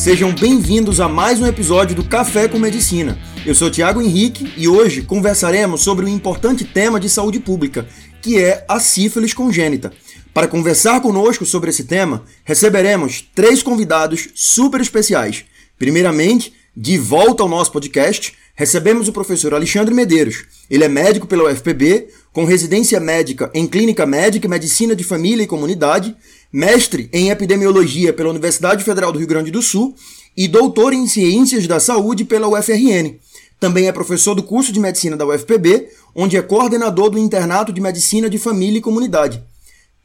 [0.00, 3.18] Sejam bem-vindos a mais um episódio do Café com Medicina.
[3.44, 7.86] Eu sou Tiago Henrique e hoje conversaremos sobre um importante tema de saúde pública,
[8.22, 9.92] que é a sífilis congênita.
[10.32, 15.44] Para conversar conosco sobre esse tema, receberemos três convidados super especiais.
[15.78, 20.46] Primeiramente, de volta ao nosso podcast, recebemos o professor Alexandre Medeiros.
[20.70, 25.42] Ele é médico pela UFPB, com residência médica em Clínica Médica e Medicina de Família
[25.42, 26.16] e Comunidade,
[26.52, 29.94] mestre em Epidemiologia pela Universidade Federal do Rio Grande do Sul
[30.36, 33.18] e doutor em Ciências da Saúde pela UFRN.
[33.58, 37.80] Também é professor do curso de Medicina da UFPB, onde é coordenador do Internato de
[37.80, 39.42] Medicina de Família e Comunidade.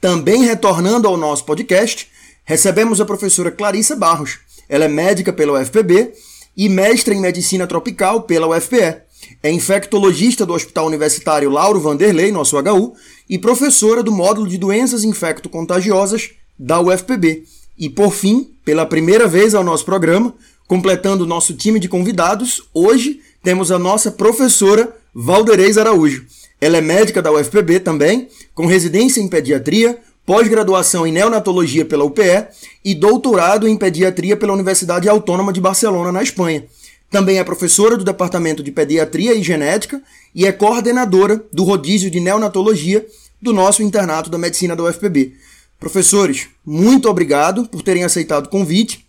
[0.01, 2.09] Também retornando ao nosso podcast,
[2.43, 4.39] recebemos a professora Clarissa Barros.
[4.67, 6.13] Ela é médica pela UFPB
[6.55, 8.97] e mestra em Medicina Tropical pela UFPE.
[9.41, 12.93] É infectologista do Hospital Universitário Lauro Vanderlei, nosso HU,
[13.29, 17.43] e professora do módulo de doenças infecto-contagiosas da UFPB.
[17.77, 20.33] E por fim, pela primeira vez ao nosso programa,
[20.67, 26.25] completando o nosso time de convidados, hoje temos a nossa professora Valdereis Araújo.
[26.59, 32.47] Ela é médica da UFPB também, com residência em pediatria, pós-graduação em neonatologia pela UPE
[32.83, 36.65] e doutorado em pediatria pela Universidade Autônoma de Barcelona, na Espanha.
[37.09, 40.01] Também é professora do Departamento de Pediatria e Genética
[40.33, 43.05] e é coordenadora do rodízio de neonatologia
[43.41, 45.35] do nosso internato da medicina da UFPB.
[45.79, 49.05] Professores, muito obrigado por terem aceitado o convite.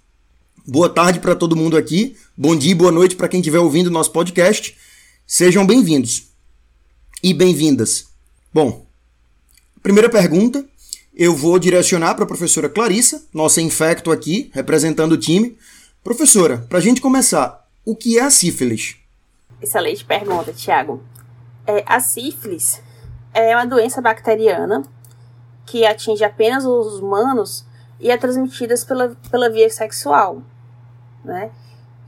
[0.66, 2.16] Boa tarde para todo mundo aqui.
[2.36, 4.76] Bom dia e boa noite para quem estiver ouvindo o nosso podcast.
[5.26, 6.24] Sejam bem-vindos
[7.22, 8.06] e bem-vindas.
[8.52, 8.86] Bom,
[9.82, 10.64] primeira pergunta
[11.16, 15.56] eu vou direcionar para a professora Clarissa, nossa infecto aqui, representando o time.
[16.04, 18.96] Professora, para a gente começar, o que é a sífilis?
[19.62, 21.02] Excelente pergunta, Tiago.
[21.64, 22.82] É, a sífilis
[23.32, 24.82] é uma doença bacteriana
[25.64, 27.64] que atinge apenas os humanos
[28.00, 30.42] e é transmitida pela, pela via sexual,
[31.24, 31.52] né?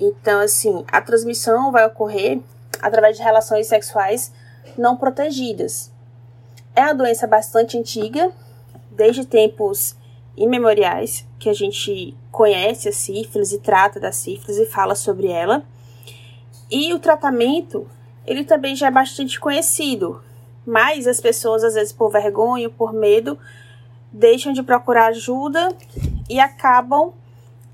[0.00, 2.40] Então, assim, a transmissão vai ocorrer
[2.82, 4.32] através de relações sexuais
[4.76, 5.92] não protegidas.
[6.74, 8.32] É uma doença bastante antiga,
[8.90, 9.96] desde tempos
[10.36, 15.64] imemoriais que a gente conhece a sífilis e trata da sífilis e fala sobre ela.
[16.70, 17.84] E o tratamento,
[18.24, 20.22] ele também já é bastante conhecido,
[20.64, 23.36] mas as pessoas às vezes por vergonha, por medo,
[24.12, 25.76] deixam de procurar ajuda
[26.30, 27.12] e acabam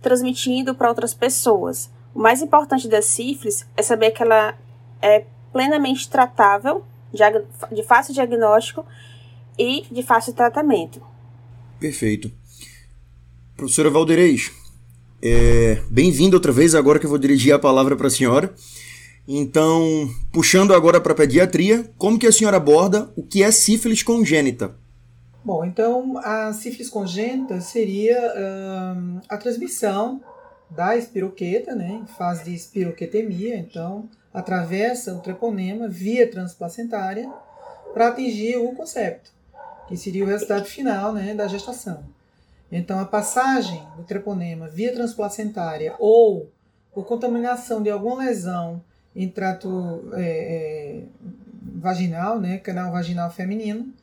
[0.00, 1.90] transmitindo para outras pessoas.
[2.14, 4.56] O mais importante da sífilis é saber que ela
[5.02, 6.82] é plenamente tratável,
[7.70, 8.86] de fácil diagnóstico
[9.58, 11.02] e de fácil tratamento.
[11.78, 12.32] Perfeito.
[13.56, 14.50] Professora Valdereis,
[15.22, 18.52] é, bem-vinda outra vez, agora que eu vou dirigir a palavra para a senhora.
[19.28, 24.02] Então, puxando agora para a pediatria, como que a senhora aborda o que é sífilis
[24.02, 24.74] congênita?
[25.44, 28.18] Bom, então a sífilis congênita seria
[29.28, 30.20] a transmissão
[30.68, 37.30] da espiroqueta, né, em fase de espiroquetemia, então atravessa o treponema via transplacentária
[37.92, 39.30] para atingir o concepto
[39.86, 42.04] que seria o resultado final né, da gestação.
[42.76, 46.50] Então, a passagem do treponema via transplacentária ou
[46.92, 48.82] por contaminação de alguma lesão
[49.14, 51.02] em trato é, é,
[51.76, 53.94] vaginal, né, canal vaginal feminino,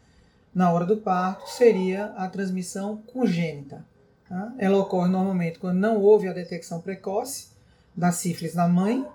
[0.56, 3.84] na hora do parto, seria a transmissão congênita.
[4.30, 4.54] Tá?
[4.58, 7.50] Ela ocorre normalmente quando não houve a detecção precoce
[7.94, 9.06] da sífilis na mãe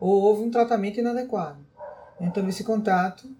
[0.00, 1.58] ou houve um tratamento inadequado.
[2.18, 3.30] Então, esse contato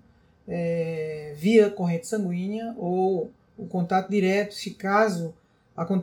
[0.47, 5.35] é, via corrente sanguínea ou o contato direto, se caso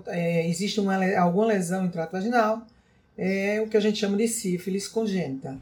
[0.07, 2.65] é, existe uma, alguma lesão intravaginal,
[3.17, 5.57] é o que a gente chama de sífilis congênita.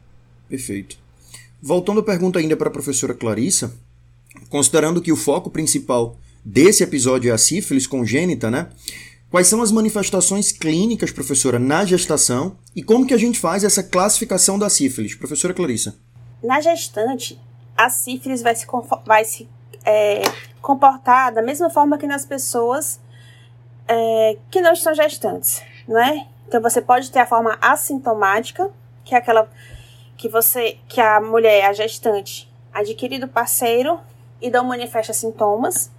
[0.48, 0.98] Perfeito.
[1.60, 3.72] Voltando à pergunta ainda para a professora Clarissa,
[4.48, 8.68] considerando que o foco principal desse episódio é a sífilis congênita, né?
[9.30, 13.82] Quais são as manifestações clínicas, professora, na gestação e como que a gente faz essa
[13.82, 15.14] classificação da sífilis?
[15.14, 15.96] Professora Clarissa.
[16.42, 17.40] Na gestante,
[17.74, 18.66] a sífilis vai se,
[19.06, 19.48] vai se
[19.86, 20.22] é,
[20.60, 23.00] comportar da mesma forma que nas pessoas
[23.88, 26.26] é, que não estão gestantes, não é?
[26.46, 28.70] Então você pode ter a forma assintomática,
[29.04, 29.48] que é aquela
[30.16, 33.98] que você, que a mulher, a gestante, adquire do parceiro
[34.40, 35.90] e não manifesta sintomas,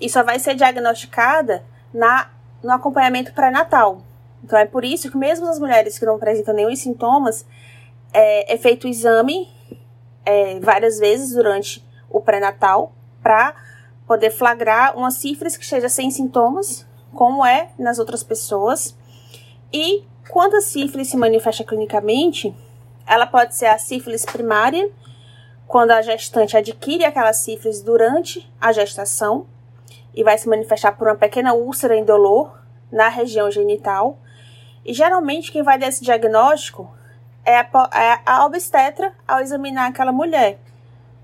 [0.00, 2.30] e só vai ser diagnosticada na,
[2.62, 4.02] no acompanhamento pré-natal.
[4.42, 7.44] Então é por isso que mesmo as mulheres que não apresentam nenhum sintomas,
[8.12, 9.52] é, é feito o exame
[10.24, 12.92] é, várias vezes durante o pré-natal
[13.22, 13.54] para
[14.06, 18.96] poder flagrar uma sífilis que esteja sem sintomas, como é nas outras pessoas.
[19.72, 22.54] E quando a sífilis se manifesta clinicamente,
[23.06, 24.90] ela pode ser a sífilis primária,
[25.66, 29.46] quando a gestante adquire aquela sífilis durante a gestação
[30.14, 32.58] e vai se manifestar por uma pequena úlcera indolor
[32.90, 34.18] na região genital.
[34.84, 36.90] E geralmente quem vai desse diagnóstico
[37.44, 40.58] é a, é a obstetra ao examinar aquela mulher,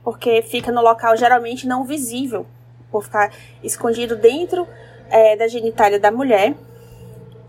[0.03, 2.47] porque fica no local geralmente não visível,
[2.91, 3.33] por ficar
[3.63, 4.69] escondido dentro
[5.09, 6.55] é, da genitália da mulher.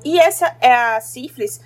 [0.03, 1.59] E essa é a sífilis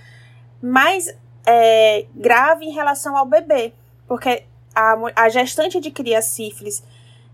[0.62, 1.14] mais
[1.46, 3.74] é, grave em relação ao bebê,
[4.08, 4.44] porque
[4.74, 6.84] a, a gestante adquirir a sífilis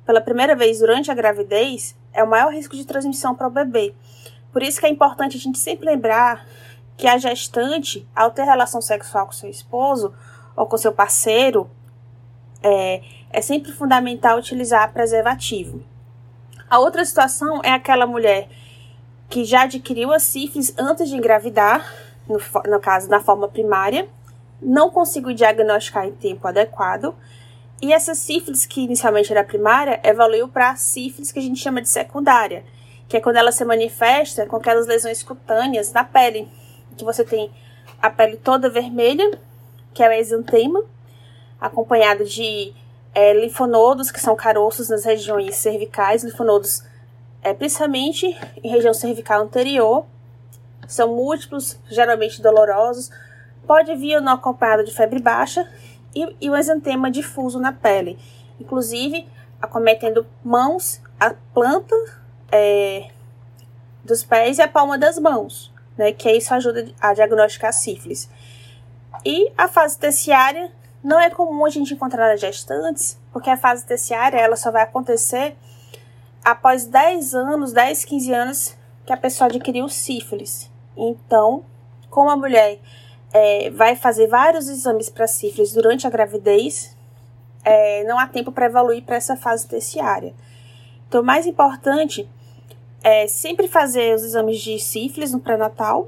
[0.06, 3.94] pela primeira vez durante a gravidez é o maior risco de transmissão para o bebê.
[4.52, 6.48] Por isso que é importante a gente sempre lembrar
[6.96, 10.14] que a gestante, ao ter relação sexual com seu esposo
[10.56, 11.70] ou com seu parceiro,
[12.64, 15.84] é, é sempre fundamental utilizar preservativo.
[16.70, 18.50] A outra situação é aquela mulher
[19.30, 21.94] que já adquiriu a sífilis antes de engravidar,
[22.28, 22.40] no,
[22.70, 24.08] no caso na forma primária,
[24.62, 27.14] não conseguiu diagnosticar em tempo adequado,
[27.82, 31.90] e essa sífilis, que inicialmente era primária, evoluiu para sífilis que a gente chama de
[31.90, 32.64] secundária,
[33.08, 36.48] que é quando ela se manifesta com aquelas lesões cutâneas na pele,
[36.98, 37.52] que você tem
[38.02, 39.40] a pele toda vermelha,
[39.94, 40.84] que é o exantema,
[41.60, 42.74] acompanhado de
[43.16, 46.84] é, linfonodos, que são caroços nas regiões cervicais, linfonodos
[47.42, 48.26] é, principalmente
[48.62, 50.06] em região cervical anterior,
[50.86, 53.10] são múltiplos, geralmente dolorosos,
[53.66, 55.68] pode vir no acompanhado de febre baixa
[56.14, 58.20] e, e o exantema difuso na pele,
[58.60, 59.28] inclusive
[59.62, 61.96] acometendo mãos, a planta
[62.52, 63.10] é,
[64.04, 68.30] dos pés e a palma das mãos, né, que isso ajuda a diagnosticar a sífilis.
[69.24, 70.72] E a fase terciária
[71.06, 74.82] não é comum a gente encontrar nas gestantes, porque a fase terciária ela só vai
[74.82, 75.56] acontecer
[76.44, 80.68] após 10 anos, 10, 15 anos que a pessoa adquiriu sífilis.
[80.98, 81.64] Então,
[82.10, 82.80] como a mulher
[83.32, 86.98] é, vai fazer vários exames para sífilis durante a gravidez,
[87.64, 90.34] é, não há tempo para evoluir para essa fase terciária.
[91.08, 92.28] Então, o mais importante
[93.04, 96.08] é sempre fazer os exames de sífilis no pré-natal,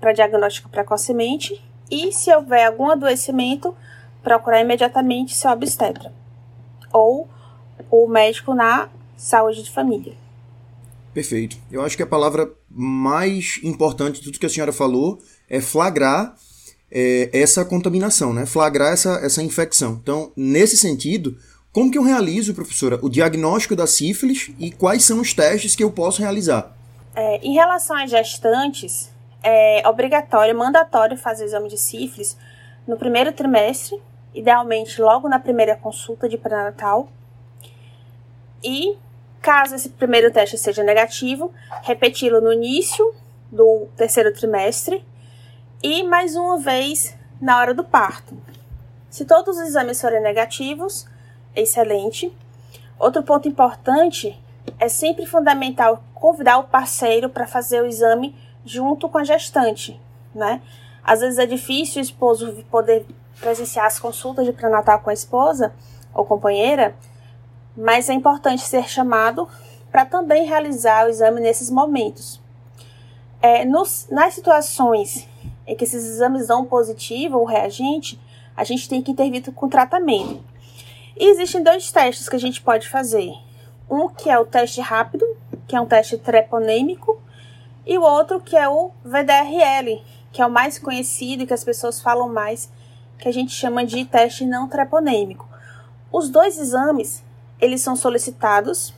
[0.00, 1.60] para diagnóstico precocemente,
[1.90, 3.74] e se houver algum adoecimento,
[4.22, 6.12] procurar imediatamente seu obstetra
[6.92, 7.28] ou
[7.90, 10.14] o médico na saúde de família.
[11.12, 11.56] Perfeito.
[11.70, 16.34] Eu acho que a palavra mais importante de tudo que a senhora falou é flagrar
[16.90, 18.46] é, essa contaminação, né?
[18.46, 19.98] flagrar essa, essa infecção.
[20.02, 21.36] Então, nesse sentido,
[21.72, 25.82] como que eu realizo, professora, o diagnóstico da sífilis e quais são os testes que
[25.82, 26.76] eu posso realizar?
[27.14, 29.10] É, em relação às gestantes,
[29.42, 32.36] é obrigatório, mandatório fazer o exame de sífilis
[32.86, 34.00] no primeiro trimestre,
[34.34, 37.08] idealmente logo na primeira consulta de pré-natal.
[38.62, 38.96] E,
[39.40, 43.14] caso esse primeiro teste seja negativo, repeti-lo no início
[43.50, 45.04] do terceiro trimestre
[45.82, 48.36] e mais uma vez na hora do parto.
[49.08, 51.06] Se todos os exames forem negativos,
[51.56, 52.32] excelente.
[52.98, 54.38] Outro ponto importante
[54.78, 59.98] é sempre fundamental convidar o parceiro para fazer o exame junto com a gestante,
[60.34, 60.60] né?
[61.02, 63.06] Às vezes é difícil o esposo poder
[63.40, 65.72] presenciar as consultas de pré-natal com a esposa
[66.14, 66.94] ou companheira,
[67.76, 69.48] mas é importante ser chamado
[69.90, 72.40] para também realizar o exame nesses momentos.
[73.42, 75.26] É, nos, nas situações
[75.66, 78.20] em que esses exames dão positivo ou reagente,
[78.56, 80.42] a gente tem que intervir com tratamento.
[81.16, 83.32] E existem dois testes que a gente pode fazer.
[83.88, 85.24] Um que é o teste rápido,
[85.66, 87.20] que é um teste treponêmico,
[87.86, 91.64] e o outro que é o VDRL, que é o mais conhecido e que as
[91.64, 92.70] pessoas falam mais,
[93.20, 95.48] que a gente chama de teste não treponêmico.
[96.10, 97.22] Os dois exames,
[97.60, 98.94] eles são solicitados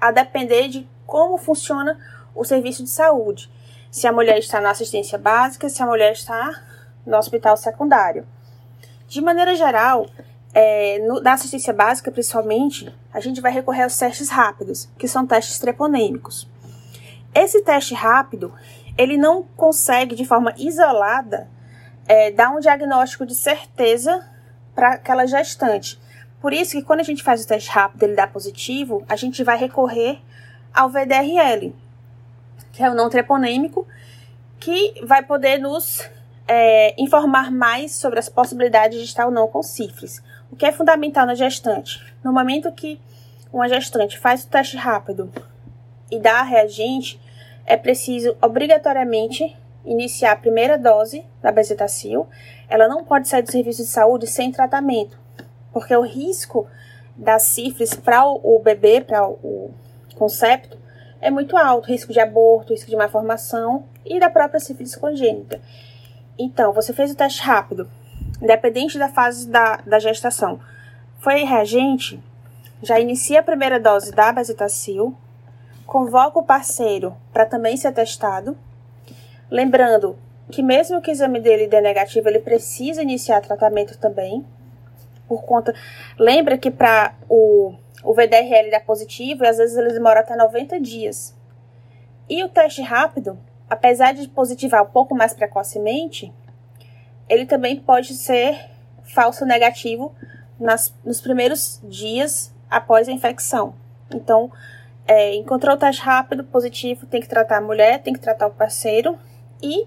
[0.00, 1.98] a depender de como funciona
[2.34, 3.50] o serviço de saúde
[3.92, 6.62] se a mulher está na assistência básica, se a mulher está
[7.04, 8.26] no hospital secundário.
[9.06, 10.06] De maneira geral,
[10.54, 15.26] é, no, na assistência básica, principalmente, a gente vai recorrer aos testes rápidos, que são
[15.26, 16.48] testes treponêmicos.
[17.34, 18.54] Esse teste rápido,
[18.96, 21.50] ele não consegue, de forma isolada,
[22.06, 24.28] é, dar um diagnóstico de certeza
[24.74, 26.00] para aquela gestante.
[26.40, 29.44] Por isso que quando a gente faz o teste rápido ele dá positivo, a gente
[29.44, 30.20] vai recorrer
[30.74, 31.74] ao VDRL,
[32.72, 33.86] que é o não treponêmico,
[34.58, 36.08] que vai poder nos
[36.48, 40.22] é, informar mais sobre as possibilidades de estar ou não com sífilis.
[40.50, 42.04] O que é fundamental na gestante?
[42.22, 43.00] No momento que
[43.52, 45.32] uma gestante faz o teste rápido
[46.10, 47.20] e dá a reagente,
[47.64, 52.26] é preciso obrigatoriamente iniciar a primeira dose da bezetacil.
[52.68, 55.18] Ela não pode sair do serviço de saúde sem tratamento,
[55.72, 56.66] porque o risco
[57.16, 59.70] da sífilis para o bebê, para o
[60.16, 60.78] concepto,
[61.20, 65.60] é muito alto, risco de aborto, risco de malformação e da própria sífilis congênita.
[66.38, 67.88] Então, você fez o teste rápido,
[68.40, 70.58] independente da fase da, da gestação.
[71.20, 72.20] Foi reagente,
[72.82, 75.16] já inicia a primeira dose da bezetacil,
[75.86, 78.56] convoca o parceiro para também ser testado.
[79.52, 80.18] Lembrando
[80.50, 84.46] que mesmo que o exame dele dê negativo, ele precisa iniciar tratamento também.
[85.28, 85.74] Por conta.
[86.18, 91.36] Lembra que para o, o VDRL dar positivo, às vezes ele demora até 90 dias.
[92.30, 96.32] E o teste rápido, apesar de positivar um pouco mais precocemente,
[97.28, 98.70] ele também pode ser
[99.02, 100.14] falso negativo
[100.58, 103.74] nas, nos primeiros dias após a infecção.
[104.14, 104.50] Então,
[105.06, 108.50] é, encontrou o teste rápido, positivo, tem que tratar a mulher, tem que tratar o
[108.50, 109.18] parceiro
[109.62, 109.86] e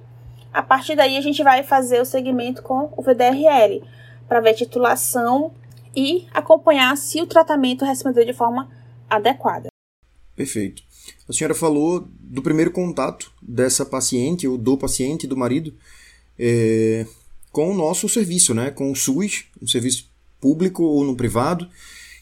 [0.53, 3.83] a partir daí a gente vai fazer o segmento com o VDRL
[4.27, 5.53] para ver titulação
[5.95, 8.69] e acompanhar se o tratamento respondeu de forma
[9.09, 9.67] adequada.
[10.35, 10.83] Perfeito.
[11.27, 15.73] A senhora falou do primeiro contato dessa paciente, ou do paciente, do marido,
[16.37, 17.05] é,
[17.51, 18.71] com o nosso serviço, né?
[18.71, 21.69] com o SUS, um serviço público ou no privado.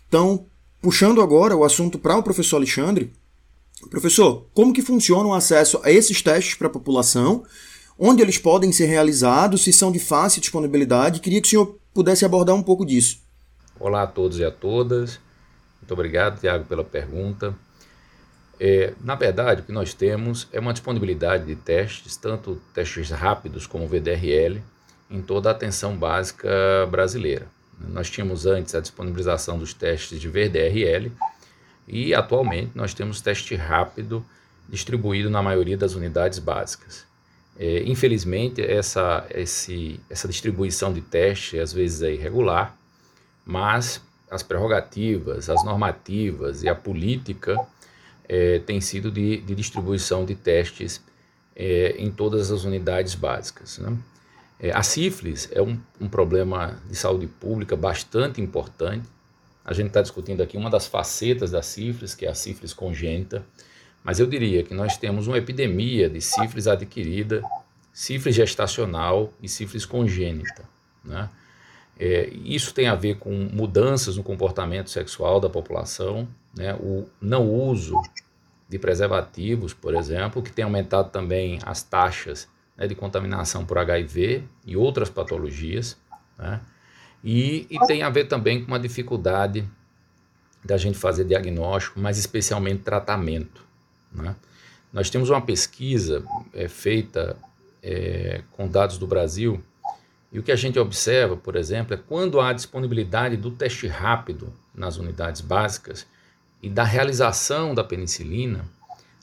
[0.08, 0.46] Então,
[0.82, 3.12] puxando agora o assunto para o professor Alexandre,
[3.90, 7.44] professor, como que funciona o acesso a esses testes para a população?
[7.98, 9.64] Onde eles podem ser realizados?
[9.64, 11.20] Se são de fácil disponibilidade?
[11.20, 13.20] Queria que o senhor pudesse abordar um pouco disso.
[13.80, 15.20] Olá a todos e a todas.
[15.82, 17.56] Muito obrigado, Tiago, pela pergunta.
[18.60, 23.68] É, na verdade, o que nós temos é uma disponibilidade de testes, tanto testes rápidos
[23.68, 24.62] como VDRL,
[25.10, 26.50] em toda a atenção básica
[26.90, 27.46] brasileira.
[27.80, 31.12] Nós tínhamos antes a disponibilização dos testes de VDRL
[31.88, 34.26] e atualmente nós temos teste rápido
[34.70, 37.06] distribuído na maioria das unidades básicas.
[37.60, 42.76] É, infelizmente, essa, esse, essa distribuição de teste às vezes é irregular,
[43.46, 47.60] mas as prerrogativas, as normativas e a política
[48.28, 51.02] é, tem sido de, de, distribuição de testes
[51.56, 53.78] é, em todas as unidades básicas.
[53.78, 53.96] Né?
[54.60, 59.08] É, a sífilis é um, um, problema de saúde pública bastante importante.
[59.66, 63.46] A gente está discutindo aqui uma das facetas da sífilis, que é a sífilis congênita,
[64.04, 67.42] mas eu diria que nós temos uma epidemia de sífilis adquirida,
[67.94, 70.64] sífilis gestacional e sífilis congênita.
[71.04, 71.30] Né?
[71.98, 76.74] É, isso tem a ver com mudanças no comportamento sexual da população, né?
[76.76, 77.96] o não uso
[78.68, 84.44] de preservativos, por exemplo, que tem aumentado também as taxas né, de contaminação por HIV
[84.66, 85.98] e outras patologias,
[86.38, 86.60] né?
[87.24, 89.68] E, e tem a ver também com uma dificuldade
[90.64, 93.64] da gente fazer diagnóstico, mas especialmente tratamento.
[94.12, 94.36] Né?
[94.92, 97.36] Nós temos uma pesquisa é, feita
[97.82, 99.62] é, com dados do Brasil
[100.34, 104.52] e o que a gente observa, por exemplo, é quando há disponibilidade do teste rápido
[104.74, 106.08] nas unidades básicas
[106.60, 108.66] e da realização da penicilina,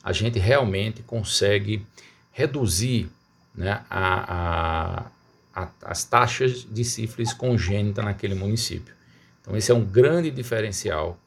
[0.01, 1.85] a gente realmente consegue
[2.31, 3.09] reduzir
[3.53, 5.05] né, a, a,
[5.53, 8.93] a, as taxas de sífilis congênita naquele município.
[9.41, 11.17] Então, esse é um grande diferencial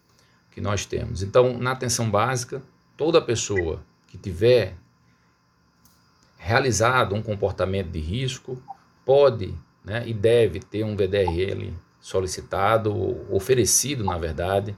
[0.50, 1.22] que nós temos.
[1.22, 2.62] Então, na atenção básica,
[2.96, 4.74] toda pessoa que tiver
[6.38, 8.62] realizado um comportamento de risco
[9.04, 9.54] pode
[9.84, 12.92] né, e deve ter um VDRL solicitado,
[13.34, 14.76] oferecido, na verdade,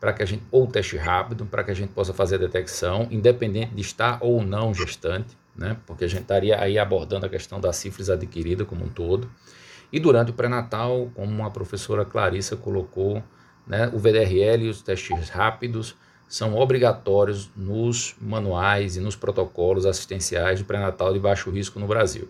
[0.00, 3.06] para que a gente, ou teste rápido, para que a gente possa fazer a detecção,
[3.10, 7.60] independente de estar ou não gestante, né, porque a gente estaria aí abordando a questão
[7.60, 9.30] da sífilis adquirida como um todo.
[9.92, 13.22] E durante o pré-natal, como a professora Clarissa colocou,
[13.66, 15.94] né, o VDRL e os testes rápidos
[16.32, 22.26] são obrigatórios nos manuais e nos protocolos assistenciais de pré-natal de baixo risco no Brasil.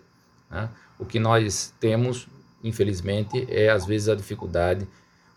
[0.51, 0.69] Né?
[0.99, 2.27] O que nós temos,
[2.61, 4.85] infelizmente, é às vezes a dificuldade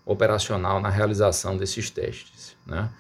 [0.05, 2.57] operacional na realização desses testes.
[2.67, 2.91] Né?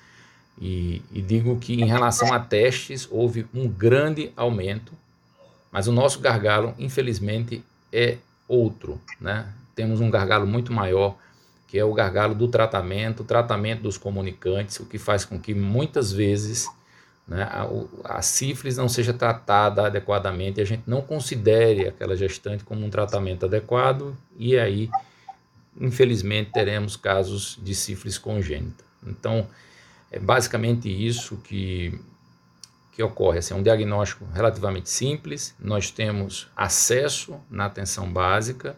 [0.61, 4.93] E, e digo que em relação a testes houve um grande aumento,
[5.71, 8.17] mas o nosso gargalo, infelizmente, é
[8.49, 9.01] outro.
[9.21, 9.47] Né?
[9.75, 11.17] Temos um gargalo muito maior,
[11.69, 15.53] que é o gargalo do tratamento, o tratamento dos comunicantes, o que faz com que
[15.55, 16.67] muitas vezes
[17.27, 17.69] né, a,
[18.05, 22.91] a sífilis não seja tratada adequadamente e a gente não considere aquela gestante como um
[22.91, 24.89] tratamento adequado e aí,
[25.79, 28.85] infelizmente, teremos casos de sífilis congênita.
[29.05, 29.47] Então,
[30.17, 31.99] é basicamente isso que,
[32.93, 33.39] que ocorre.
[33.39, 38.77] Assim, é um diagnóstico relativamente simples, nós temos acesso na atenção básica,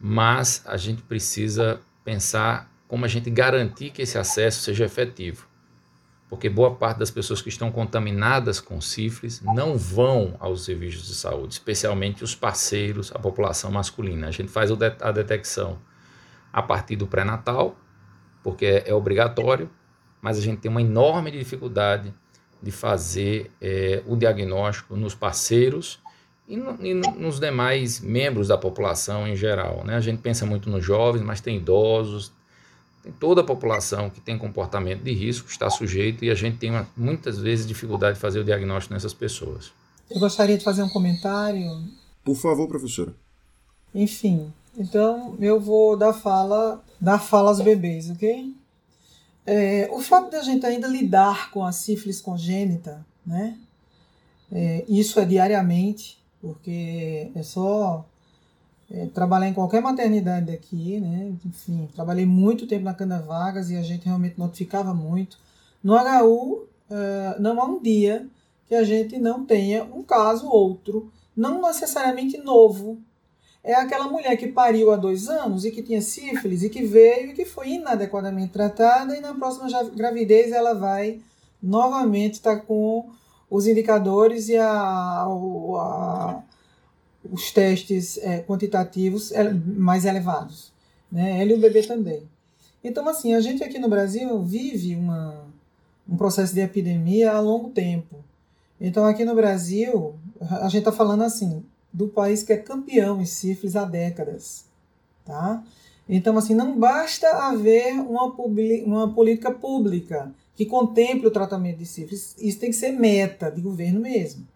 [0.00, 5.48] mas a gente precisa pensar como a gente garantir que esse acesso seja efetivo
[6.28, 11.14] porque boa parte das pessoas que estão contaminadas com sífilis não vão aos serviços de
[11.14, 14.28] saúde, especialmente os parceiros, a população masculina.
[14.28, 15.78] A gente faz a detecção
[16.52, 17.76] a partir do pré-natal,
[18.42, 19.70] porque é, é, obrigatório,
[20.20, 22.12] mas a gente tem uma enorme dificuldade
[22.62, 26.00] de fazer é, o diagnóstico nos parceiros
[26.48, 29.84] e, no, e, nos demais membros da população em geral.
[29.84, 29.94] Né?
[29.94, 32.32] A gente pensa muito nos jovens, mas tem idosos,
[33.02, 36.70] tem toda a população que tem comportamento de risco está sujeito e a gente tem
[36.70, 39.72] uma, muitas vezes dificuldade de fazer o diagnóstico nessas pessoas.
[40.10, 41.84] Eu gostaria de fazer um comentário.
[42.24, 43.14] Por favor, professora.
[43.94, 48.54] Enfim, então eu vou dar fala, dar fala aos bebês, ok?
[49.50, 53.56] É, o fato da gente ainda lidar com a sífilis congênita, né?
[54.52, 58.04] É, isso é diariamente, porque é só
[58.90, 61.32] é, trabalhar em qualquer maternidade daqui, né?
[61.46, 65.38] Enfim, trabalhei muito tempo na Cana Vagas e a gente realmente notificava muito.
[65.82, 68.28] No HU, é, não há um dia
[68.66, 72.98] que a gente não tenha um caso ou outro, não necessariamente novo.
[73.68, 77.32] É aquela mulher que pariu há dois anos e que tinha sífilis e que veio
[77.32, 81.20] e que foi inadequadamente tratada e na próxima gravidez ela vai
[81.62, 83.10] novamente estar tá com
[83.50, 86.42] os indicadores e a, a
[87.30, 90.72] os testes é, quantitativos é, mais elevados.
[91.12, 91.38] Né?
[91.42, 92.22] Ela e o bebê também.
[92.82, 95.44] Então, assim, a gente aqui no Brasil vive uma,
[96.08, 98.24] um processo de epidemia há longo tempo.
[98.80, 103.26] Então, aqui no Brasil, a gente está falando assim, do país que é campeão em
[103.26, 104.64] sífilis há décadas.
[105.24, 105.62] Tá?
[106.08, 108.34] Então, assim, não basta haver uma,
[108.84, 113.60] uma política pública que contemple o tratamento de sífilis, isso tem que ser meta de
[113.60, 114.46] governo mesmo.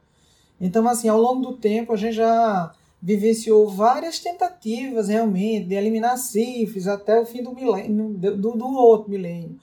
[0.60, 6.16] Então, assim, ao longo do tempo, a gente já vivenciou várias tentativas realmente de eliminar
[6.16, 9.58] sífilis até o fim do milênio, do, do outro milênio.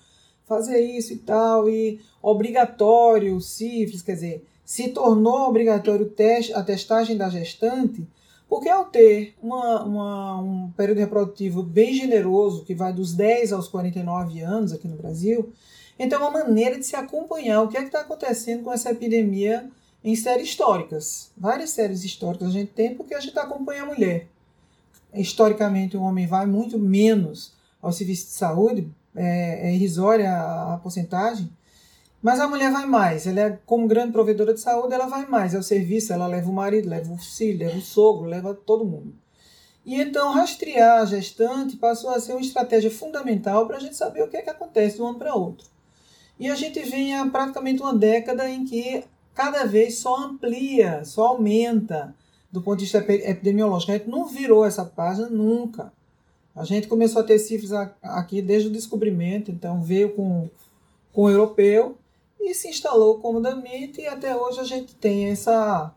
[0.50, 6.64] Fazer isso e tal, e obrigatório sífilis, quer dizer, se tornou obrigatório o teste, a
[6.64, 8.06] testagem da gestante,
[8.50, 13.68] porque ao ter uma, uma, um período reprodutivo bem generoso, que vai dos 10 aos
[13.68, 15.54] 49 anos aqui no Brasil,
[16.00, 19.70] então é uma maneira de se acompanhar o que é está acontecendo com essa epidemia
[20.04, 21.32] em séries históricas.
[21.38, 24.28] Várias séries históricas a gente tem porque a gente acompanha a mulher.
[25.14, 30.78] Historicamente, o homem vai muito menos ao serviço de saúde, é, é irrisória a, a
[30.78, 31.50] porcentagem,
[32.22, 33.26] mas a mulher vai mais.
[33.26, 35.54] Ela é, como grande provedora de saúde, ela vai mais.
[35.54, 38.86] É o serviço, ela leva o marido, leva o filho, leva o sogro, leva todo
[38.86, 39.14] mundo.
[39.86, 44.22] E então, rastrear a gestante passou a ser uma estratégia fundamental para a gente saber
[44.22, 45.68] o que é que acontece de um ano para outro.
[46.40, 51.28] E a gente vem há praticamente uma década em que cada vez só amplia, só
[51.28, 52.14] aumenta
[52.52, 53.92] do ponto de vista epidemiológico.
[53.92, 55.92] A gente não virou essa página nunca.
[56.60, 57.72] A gente começou a ter cifras
[58.04, 60.50] aqui desde o descobrimento, então veio com,
[61.14, 61.98] com o europeu
[62.38, 65.96] e se instalou comodamente e até hoje a gente tem essa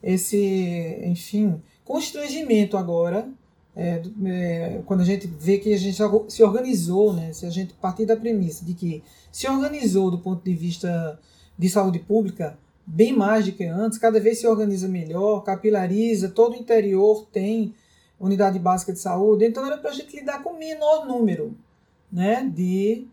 [0.00, 3.28] esse, enfim, constrangimento agora,
[3.74, 7.74] é, é, quando a gente vê que a gente se organizou, né, se a gente
[7.74, 11.18] partir da premissa de que se organizou do ponto de vista
[11.58, 12.56] de saúde pública
[12.86, 17.74] bem mais do que antes, cada vez se organiza melhor, capilariza, todo o interior tem
[18.18, 21.56] unidade básica de saúde, então era para a gente lidar com menor número
[22.10, 23.06] né, de,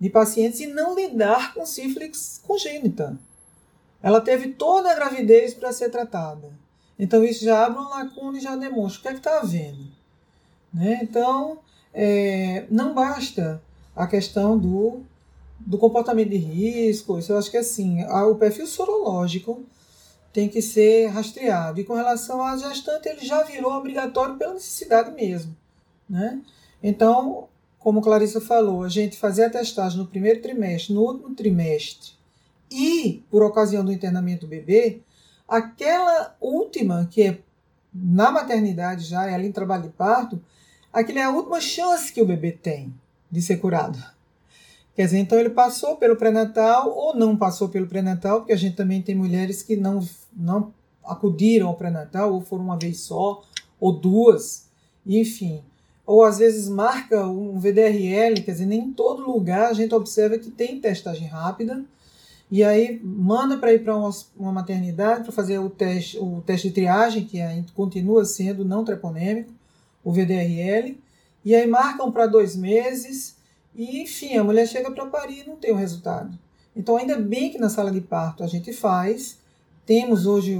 [0.00, 3.18] de pacientes e não lidar com sífilis congênita.
[4.02, 6.50] Ela teve toda a gravidez para ser tratada.
[6.98, 9.86] Então isso já abre uma lacuna e já demonstra o que é que está havendo.
[10.72, 11.00] Né?
[11.02, 11.58] Então,
[11.92, 13.62] é, não basta
[13.94, 15.04] a questão do
[15.58, 19.64] do comportamento de risco, isso eu acho que assim, o perfil sorológico
[20.36, 21.80] tem que ser rastreado.
[21.80, 25.56] E com relação à gestante, ele já virou obrigatório pela necessidade mesmo.
[26.06, 26.42] Né?
[26.82, 32.10] Então, como Clarissa falou, a gente fazer a testagem no primeiro trimestre, no último trimestre
[32.70, 35.00] e, por ocasião do internamento do bebê,
[35.48, 37.38] aquela última, que é
[37.94, 40.38] na maternidade já, ela em trabalho de parto,
[40.92, 42.92] aquela é a última chance que o bebê tem
[43.30, 43.98] de ser curado.
[44.96, 48.76] Quer dizer, então ele passou pelo pré-natal ou não passou pelo pré-natal, porque a gente
[48.76, 50.00] também tem mulheres que não,
[50.34, 50.72] não
[51.04, 53.42] acudiram ao pré-natal, ou foram uma vez só,
[53.78, 54.70] ou duas,
[55.06, 55.62] enfim.
[56.06, 60.38] Ou às vezes marca um VDRL, quer dizer, nem em todo lugar a gente observa
[60.38, 61.84] que tem testagem rápida,
[62.50, 66.68] e aí manda para ir para uma, uma, maternidade para fazer o teste, o teste
[66.68, 67.38] de triagem, que
[67.74, 69.52] continua sendo não treponêmico,
[70.02, 70.98] o VDRL,
[71.44, 73.35] e aí marcam para dois meses
[73.76, 76.36] e, enfim, a mulher chega para parir e não tem o resultado.
[76.74, 79.38] Então, ainda bem que na sala de parto a gente faz.
[79.84, 80.58] Temos hoje,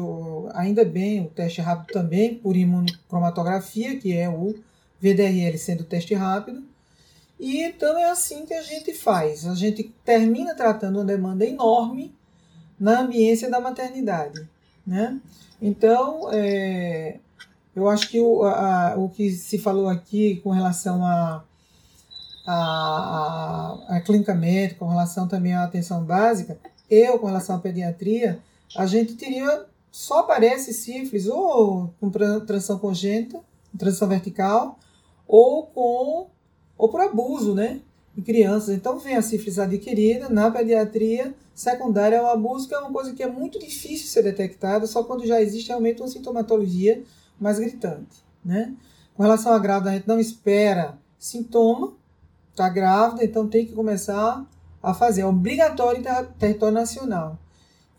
[0.55, 4.55] ainda bem, o teste rápido também por imunocromatografia, que é o
[5.00, 6.62] VDRL sendo o teste rápido.
[7.40, 9.46] E então é assim que a gente faz.
[9.46, 12.14] A gente termina tratando uma demanda enorme
[12.79, 14.48] na ambiência da maternidade.
[14.87, 15.18] Né?
[15.61, 17.18] Então, é,
[17.74, 21.42] eu acho que o, a, o que se falou aqui com relação a
[22.46, 27.59] a, a, a clínica médica, com relação também à atenção básica, eu, com relação à
[27.59, 28.38] pediatria,
[28.76, 33.40] a gente teria, só aparece sífilis ou com transição congênita,
[33.76, 34.78] transição vertical,
[35.26, 36.28] ou com
[36.78, 37.80] ou por abuso, né?
[38.16, 38.70] em crianças.
[38.70, 43.22] Então vem a sífilis adquirida na pediatria secundária ao abuso, que é uma coisa que
[43.22, 47.02] é muito difícil ser detectada, só quando já existe realmente uma sintomatologia
[47.38, 48.24] mais gritante.
[48.44, 48.74] Né?
[49.14, 51.92] Com relação à grávida, a gente não espera sintoma,
[52.57, 54.45] está grávida, então tem que começar
[54.83, 55.21] a fazer.
[55.21, 57.38] É obrigatório em território nacional.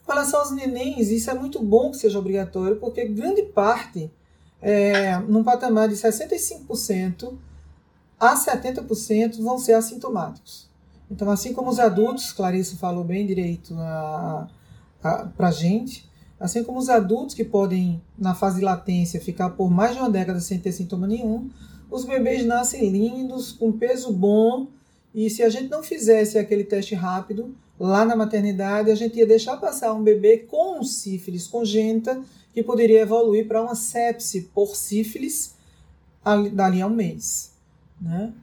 [0.03, 4.11] Com relação aos nenéns, isso é muito bom que seja obrigatório, porque grande parte,
[4.61, 7.37] é, num patamar de 65%
[8.19, 10.67] a 70%, vão ser assintomáticos.
[11.11, 13.75] Então, assim como os adultos, Clarice falou bem direito
[15.01, 19.69] para a gente, assim como os adultos que podem, na fase de latência, ficar por
[19.69, 21.49] mais de uma década sem ter sintoma nenhum,
[21.89, 24.67] os bebês nascem lindos, com peso bom,
[25.13, 29.25] e se a gente não fizesse aquele teste rápido, lá na maternidade, a gente ia
[29.25, 32.21] deixar passar um bebê com sífilis congênita,
[32.53, 35.55] que poderia evoluir para uma sepse por sífilis
[36.53, 37.53] dali a um mês.
[38.01, 38.33] Né?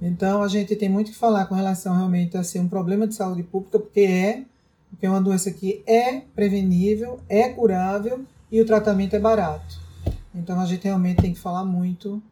[0.00, 3.14] Então, a gente tem muito que falar com relação realmente a ser um problema de
[3.14, 4.44] saúde pública, porque é,
[4.90, 9.78] porque é uma doença que é prevenível, é curável e o tratamento é barato.
[10.34, 12.22] Então, a gente realmente tem que falar muito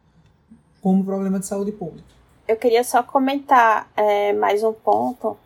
[0.87, 2.07] como problema de saúde pública.
[2.47, 5.37] Eu queria só comentar é, mais um ponto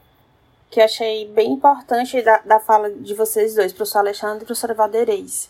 [0.68, 4.74] que eu achei bem importante da, da fala de vocês dois, professor Alexandre e professor
[4.74, 5.48] Valdereis.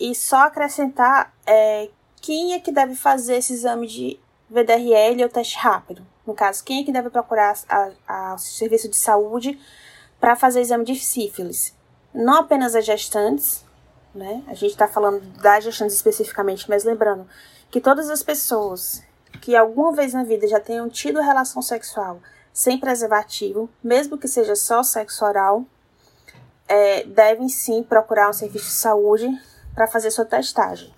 [0.00, 1.88] E só acrescentar é,
[2.20, 4.18] quem é que deve fazer esse exame de
[4.50, 6.04] VDRL ou teste rápido.
[6.26, 7.54] No caso, quem é que deve procurar
[8.34, 9.60] o serviço de saúde
[10.18, 11.72] para fazer exame de sífilis?
[12.12, 13.64] Não apenas as gestantes,
[14.12, 14.42] né?
[14.48, 17.28] A gente está falando das gestantes especificamente, mas lembrando
[17.70, 19.08] que todas as pessoas
[19.40, 22.20] que alguma vez na vida já tenham tido relação sexual
[22.52, 25.64] sem preservativo, mesmo que seja só sexo oral,
[26.68, 29.26] é, devem sim procurar um serviço de saúde
[29.74, 30.92] para fazer sua testagem,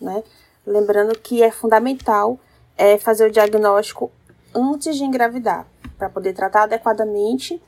[0.00, 0.22] né?
[0.66, 2.38] Lembrando que é fundamental
[2.76, 4.10] é, fazer o diagnóstico
[4.54, 5.66] antes de engravidar,
[5.98, 7.60] para poder tratar adequadamente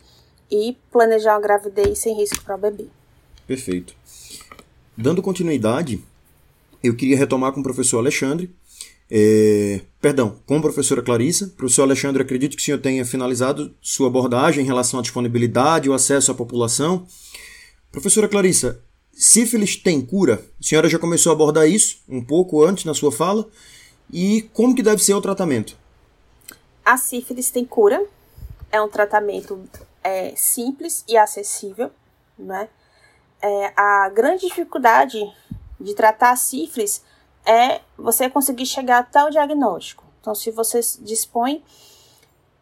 [0.51, 2.89] e planejar uma gravidez sem risco para o bebê.
[3.47, 3.95] Perfeito.
[4.97, 6.03] Dando continuidade,
[6.83, 8.55] eu queria retomar com o professor Alexandre
[9.11, 11.49] é, perdão, com a professora Clarissa.
[11.57, 15.91] Professor Alexandre, acredito que o senhor tenha finalizado sua abordagem em relação à disponibilidade e
[15.91, 17.07] o acesso à população.
[17.93, 20.45] Professora Clarissa, sífilis tem cura?
[20.61, 23.49] A senhora já começou a abordar isso um pouco antes na sua fala.
[24.13, 25.77] E como que deve ser o tratamento?
[26.85, 28.05] A sífilis tem cura.
[28.71, 29.61] É um tratamento
[30.03, 31.91] é, simples e acessível.
[32.39, 32.69] Né?
[33.41, 35.19] É, a grande dificuldade
[35.81, 37.03] de tratar a sífilis
[37.47, 40.05] é você conseguir chegar até o diagnóstico.
[40.21, 41.63] Então, se você dispõe,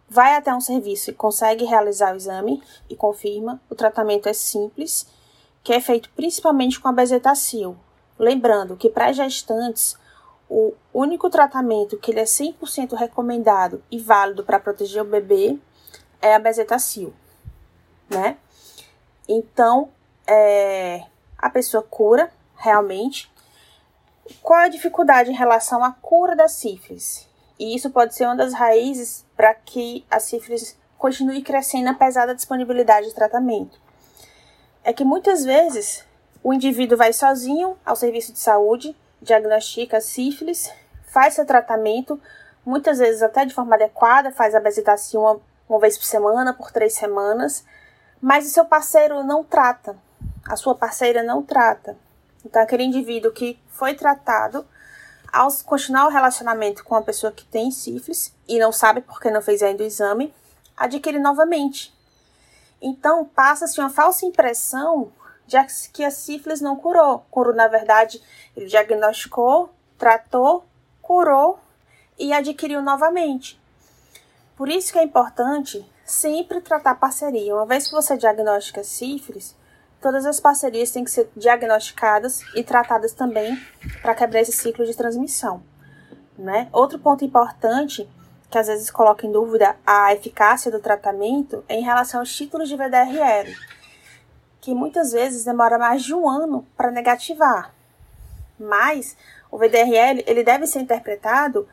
[0.08, 5.06] vai até um serviço e consegue realizar o exame e confirma, o tratamento é simples,
[5.62, 7.76] que é feito principalmente com a bezetacil.
[8.18, 9.96] Lembrando que para gestantes,
[10.48, 15.58] o único tratamento que ele é 100% recomendado e válido para proteger o bebê
[16.20, 17.12] é a bezetacil,
[18.08, 18.36] né?
[19.26, 19.88] Então,
[20.26, 21.06] é,
[21.38, 23.32] a pessoa cura realmente
[24.42, 27.28] qual a dificuldade em relação à cura da sífilis?
[27.58, 32.32] E isso pode ser uma das raízes para que a sífilis continue crescendo apesar da
[32.32, 33.78] disponibilidade de tratamento.
[34.82, 36.04] É que muitas vezes
[36.42, 40.70] o indivíduo vai sozinho ao serviço de saúde, diagnostica sífilis,
[41.06, 42.20] faz seu tratamento,
[42.64, 46.70] muitas vezes até de forma adequada, faz a bezetacil uma, uma vez por semana, por
[46.70, 47.64] três semanas,
[48.20, 49.96] mas o seu parceiro não trata,
[50.48, 51.96] a sua parceira não trata.
[52.44, 54.66] Então, aquele indivíduo que foi tratado,
[55.32, 59.42] ao continuar o relacionamento com a pessoa que tem sífilis e não sabe porque não
[59.42, 60.32] fez ainda o exame,
[60.76, 61.92] adquire novamente.
[62.80, 65.12] Então, passa-se uma falsa impressão
[65.46, 65.56] de
[65.92, 67.24] que a sífilis não curou.
[67.30, 68.22] Curou, na verdade,
[68.56, 70.64] ele diagnosticou, tratou,
[71.02, 71.58] curou
[72.18, 73.60] e adquiriu novamente.
[74.56, 77.54] Por isso que é importante sempre tratar parceria.
[77.54, 79.56] Uma vez que você diagnostica sífilis,
[80.04, 83.58] todas as parcerias têm que ser diagnosticadas e tratadas também
[84.02, 85.62] para quebrar esse ciclo de transmissão.
[86.36, 86.68] Né?
[86.74, 88.06] Outro ponto importante
[88.50, 92.68] que às vezes coloca em dúvida a eficácia do tratamento é em relação aos títulos
[92.68, 93.56] de VDRL,
[94.60, 97.72] que muitas vezes demora mais de um ano para negativar.
[98.60, 99.16] Mas
[99.50, 101.66] o VDRL ele deve ser interpretado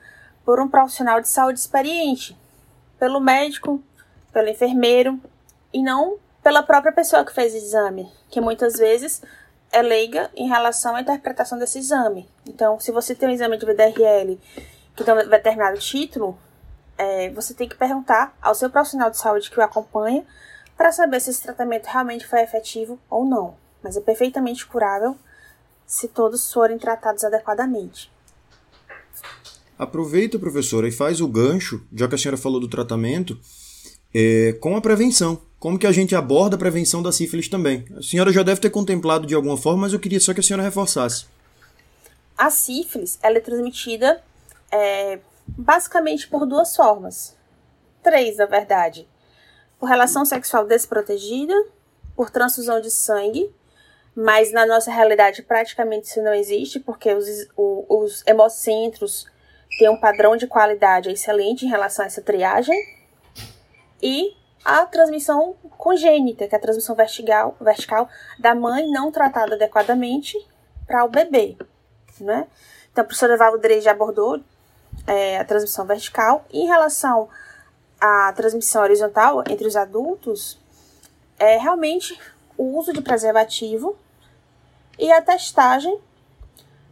[0.46, 2.38] por um profissional de saúde experiente,
[2.98, 3.84] pelo médico,
[4.32, 5.20] pelo enfermeiro
[5.74, 9.22] e não pela própria pessoa que fez o exame, que muitas vezes
[9.72, 12.28] é leiga em relação à interpretação desse exame.
[12.48, 14.40] Então, se você tem um exame de VDRL
[14.96, 16.38] que tem um determinado título,
[16.98, 20.26] é, você tem que perguntar ao seu profissional de saúde que o acompanha
[20.78, 23.56] para saber se esse tratamento realmente foi efetivo ou não.
[23.84, 25.16] Mas é perfeitamente curável
[25.86, 28.12] se todos forem tratados adequadamente.
[29.78, 33.38] Aproveita, professora, e faz o gancho, já que a senhora falou do tratamento,
[34.14, 35.42] é, com a prevenção.
[35.62, 37.86] Como que a gente aborda a prevenção da sífilis também?
[37.96, 40.44] A senhora já deve ter contemplado de alguma forma, mas eu queria só que a
[40.44, 41.28] senhora reforçasse.
[42.36, 44.24] A sífilis ela é transmitida
[44.72, 47.38] é, basicamente por duas formas.
[48.02, 49.08] Três, na verdade.
[49.80, 51.54] Por relação sexual desprotegida,
[52.16, 53.54] por transfusão de sangue,
[54.16, 59.28] mas na nossa realidade praticamente isso não existe, porque os, os hemocentros
[59.78, 62.76] têm um padrão de qualidade excelente em relação a essa triagem.
[64.02, 68.08] E a transmissão congênita, que é a transmissão vertical, vertical
[68.40, 70.38] da mãe não tratada adequadamente
[70.86, 71.58] para o bebê.
[72.20, 72.48] Né?
[72.92, 74.40] Então, a professora Valdrei já abordou
[75.08, 76.46] é, a transmissão vertical.
[76.52, 77.30] Em relação
[78.00, 80.60] à transmissão horizontal entre os adultos,
[81.40, 82.20] é realmente
[82.58, 83.98] o uso de preservativo
[85.00, 86.00] e a testagem,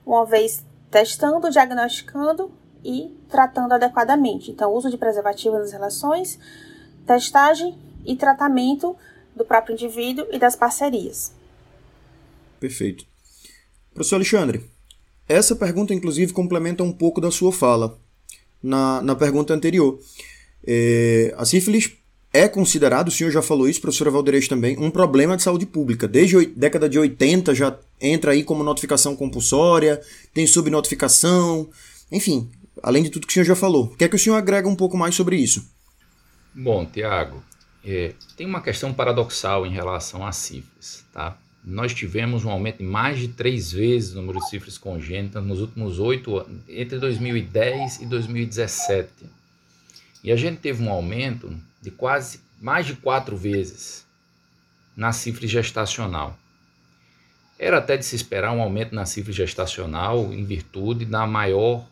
[0.06, 2.52] uma vez testando, diagnosticando
[2.84, 4.50] e tratando adequadamente.
[4.50, 6.40] Então, uso de preservativo nas relações,
[7.10, 8.96] testagem e tratamento
[9.36, 11.34] do próprio indivíduo e das parcerias.
[12.60, 13.04] Perfeito.
[13.92, 14.64] Professor Alexandre,
[15.28, 17.98] essa pergunta, inclusive, complementa um pouco da sua fala
[18.62, 20.00] na, na pergunta anterior.
[20.64, 21.94] É, a sífilis
[22.32, 26.08] é considerado, o senhor já falou isso, professora Valdeirês também, um problema de saúde pública.
[26.08, 30.00] Desde a década de 80 já entra aí como notificação compulsória,
[30.32, 31.68] tem subnotificação,
[32.12, 32.52] enfim,
[32.84, 33.88] além de tudo que o senhor já falou.
[33.98, 35.79] Quer que o senhor agrega um pouco mais sobre isso?
[36.54, 37.44] Bom, Tiago,
[37.86, 41.38] é, tem uma questão paradoxal em relação à sífilis, tá?
[41.64, 45.60] Nós tivemos um aumento de mais de três vezes no número de sífilis congênitas nos
[45.62, 49.10] últimos oito anos, entre 2010 e 2017.
[50.24, 54.06] E a gente teve um aumento de quase mais de quatro vezes
[54.96, 56.38] na sífilis gestacional.
[57.58, 61.86] Era até de se esperar um aumento na sífilis gestacional em virtude da maior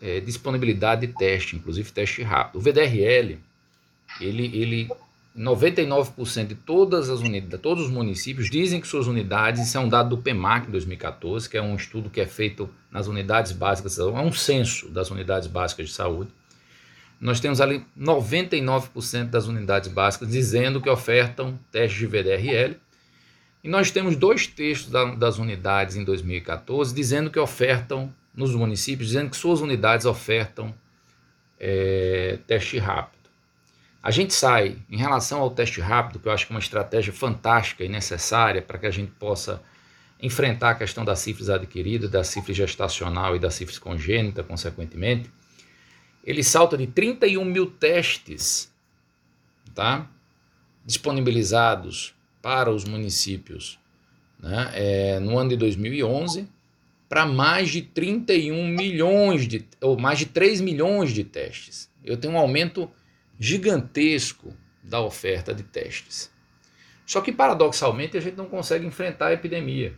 [0.00, 2.58] é, disponibilidade de teste, inclusive teste rápido.
[2.58, 3.38] O VDRL,
[4.20, 4.90] ele, ele
[5.36, 9.88] 99% de todas as unidades, todos os municípios dizem que suas unidades, isso é um
[9.88, 14.04] dado do PEMAC 2014, que é um estudo que é feito nas unidades básicas é
[14.04, 16.30] um censo das unidades básicas de saúde.
[17.18, 22.76] Nós temos ali 99% das unidades básicas dizendo que ofertam testes de VDRL.
[23.62, 29.30] E nós temos dois textos das unidades em 2014 dizendo que ofertam, nos municípios, dizendo
[29.30, 30.74] que suas unidades ofertam
[31.60, 33.21] é, teste rápido.
[34.02, 37.12] A gente sai, em relação ao teste rápido, que eu acho que é uma estratégia
[37.12, 39.62] fantástica e necessária para que a gente possa
[40.20, 45.30] enfrentar a questão da sífilis adquirida, da sífilis gestacional e da sífilis congênita, consequentemente,
[46.24, 48.72] ele salta de 31 mil testes
[49.74, 50.08] tá,
[50.84, 53.78] disponibilizados para os municípios
[54.38, 56.48] né, é, no ano de 2011
[57.08, 61.90] para mais de 31 milhões de, ou mais de 3 milhões de testes.
[62.02, 62.90] Eu tenho um aumento
[63.38, 66.30] gigantesco da oferta de testes.
[67.06, 69.96] Só que, paradoxalmente, a gente não consegue enfrentar a epidemia.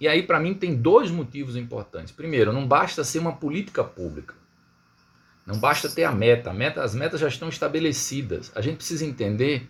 [0.00, 2.12] E aí, para mim, tem dois motivos importantes.
[2.12, 4.34] Primeiro, não basta ser uma política pública.
[5.44, 6.50] Não basta ter a meta.
[6.50, 6.82] a meta.
[6.82, 8.52] As metas já estão estabelecidas.
[8.54, 9.68] A gente precisa entender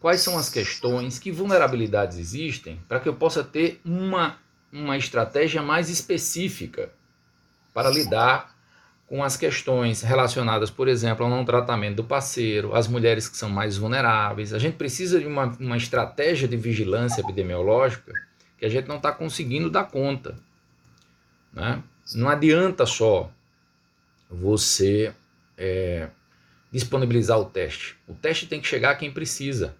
[0.00, 4.38] quais são as questões, que vulnerabilidades existem, para que eu possa ter uma,
[4.72, 6.92] uma estratégia mais específica
[7.72, 8.53] para lidar
[9.14, 13.48] com as questões relacionadas, por exemplo, ao não tratamento do parceiro, as mulheres que são
[13.48, 14.52] mais vulneráveis.
[14.52, 18.12] A gente precisa de uma, uma estratégia de vigilância epidemiológica
[18.58, 20.34] que a gente não está conseguindo dar conta.
[21.52, 21.80] Né?
[22.16, 23.30] Não adianta só
[24.28, 25.14] você
[25.56, 26.08] é,
[26.72, 27.96] disponibilizar o teste.
[28.08, 29.76] O teste tem que chegar a quem precisa.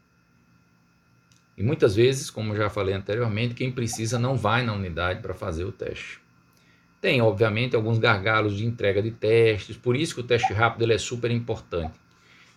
[1.59, 5.64] E muitas vezes, como já falei anteriormente, quem precisa não vai na unidade para fazer
[5.64, 6.23] o teste.
[7.05, 10.95] Tem, obviamente, alguns gargalos de entrega de testes, por isso que o teste rápido ele
[10.95, 11.93] é super importante.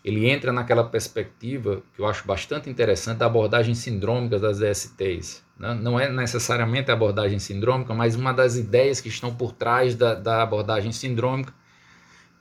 [0.05, 5.43] Ele entra naquela perspectiva que eu acho bastante interessante da abordagem sindrômica das DSTs.
[5.59, 5.73] Né?
[5.73, 10.13] Não é necessariamente a abordagem sindrômica, mas uma das ideias que estão por trás da,
[10.15, 11.53] da abordagem sindrômica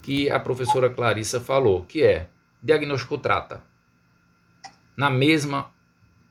[0.00, 2.28] que a professora Clarissa falou, que é
[2.62, 3.60] diagnóstico trata
[4.96, 5.72] na mesma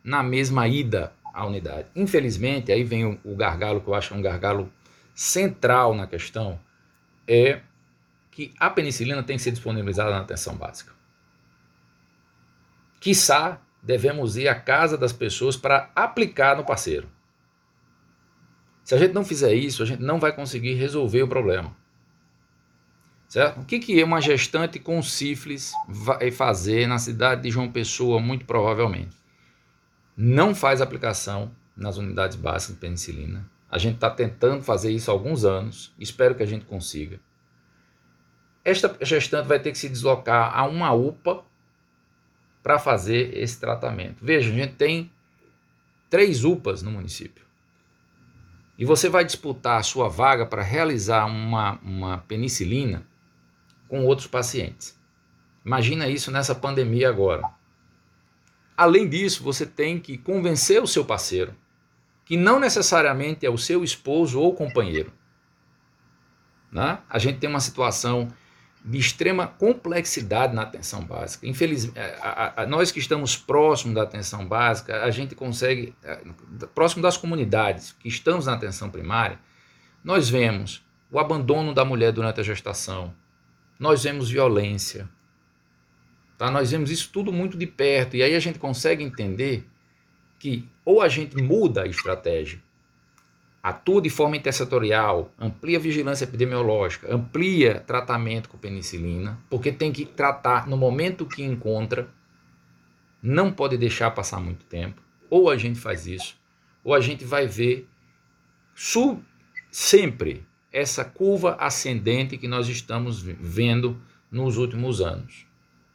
[0.02, 1.88] na mesma ida à unidade.
[1.94, 4.72] Infelizmente, aí vem o, o gargalo que eu acho um gargalo
[5.16, 6.60] central na questão
[7.28, 7.62] é
[8.30, 10.94] que a penicilina tem que ser disponibilizada na atenção básica.
[13.00, 17.08] Quiçá devemos ir à casa das pessoas para aplicar no parceiro.
[18.84, 21.76] Se a gente não fizer isso, a gente não vai conseguir resolver o problema.
[23.28, 23.62] Certo?
[23.62, 28.46] O que, que uma gestante com sífilis vai fazer na cidade de João Pessoa, muito
[28.46, 29.16] provavelmente?
[30.16, 35.14] Não faz aplicação nas unidades básicas de penicilina, a gente está tentando fazer isso há
[35.14, 37.20] alguns anos, espero que a gente consiga.
[38.64, 41.44] esta gestante vai ter que se deslocar a uma UPA
[42.64, 44.24] para fazer esse tratamento.
[44.24, 45.12] Veja, a gente tem
[46.10, 47.46] três UPAs no município.
[48.78, 53.06] E você vai disputar a sua vaga para realizar uma, uma penicilina
[53.90, 54.98] com outros pacientes.
[55.66, 57.44] Imagina isso nessa pandemia agora.
[58.78, 61.54] Além disso, você tem que convencer o seu parceiro,
[62.26, 65.14] que não necessariamente é o seu esposo ou companheiro.
[66.72, 67.00] Né?
[67.08, 68.28] A gente tem uma situação
[68.84, 71.48] de extrema complexidade na atenção básica.
[71.48, 76.22] Infelizmente, é, nós que estamos próximos da atenção básica, a gente consegue, é,
[76.74, 79.40] próximo das comunidades que estamos na atenção primária,
[80.04, 83.14] nós vemos o abandono da mulher durante a gestação,
[83.80, 85.10] nós vemos violência,
[86.38, 86.52] tá?
[86.52, 89.68] nós vemos isso tudo muito de perto, e aí a gente consegue entender
[90.46, 92.62] que ou a gente muda a estratégia
[93.64, 100.06] atua de forma intersetorial, amplia a vigilância epidemiológica, amplia tratamento com penicilina, porque tem que
[100.06, 102.08] tratar no momento que encontra,
[103.24, 105.02] não pode deixar passar muito tempo.
[105.32, 106.38] Ou a gente faz isso,
[106.84, 107.88] ou a gente vai ver
[108.76, 109.20] sub,
[109.72, 115.45] sempre essa curva ascendente que nós estamos vendo nos últimos anos.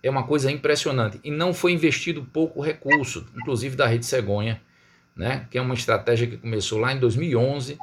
[0.02, 4.60] É uma coisa impressionante e não foi investido pouco recurso, inclusive da Rede Cegonha,
[5.14, 7.78] né, que é uma estratégia que começou lá em 2011.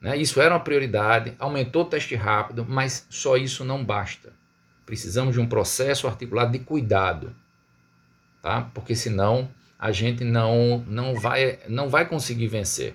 [0.00, 4.32] Né, isso era uma prioridade, aumentou o teste rápido, mas só isso não basta.
[4.86, 7.34] Precisamos de um processo articulado de cuidado,
[8.42, 8.70] tá?
[8.72, 12.94] porque senão a gente não, não, vai, não vai conseguir vencer.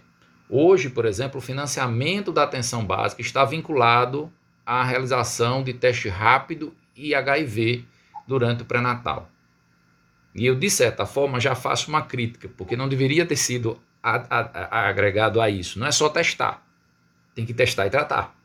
[0.49, 4.31] Hoje, por exemplo, o financiamento da atenção básica está vinculado
[4.65, 7.85] à realização de teste rápido e HIV
[8.27, 9.29] durante o pré-natal.
[10.33, 14.15] E eu, de certa forma, já faço uma crítica, porque não deveria ter sido a,
[14.29, 14.39] a,
[14.79, 15.79] a, agregado a isso.
[15.79, 16.65] Não é só testar.
[17.33, 18.35] Tem que testar e tratar.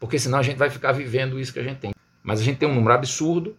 [0.00, 1.94] Porque senão a gente vai ficar vivendo isso que a gente tem.
[2.22, 3.56] Mas a gente tem um número absurdo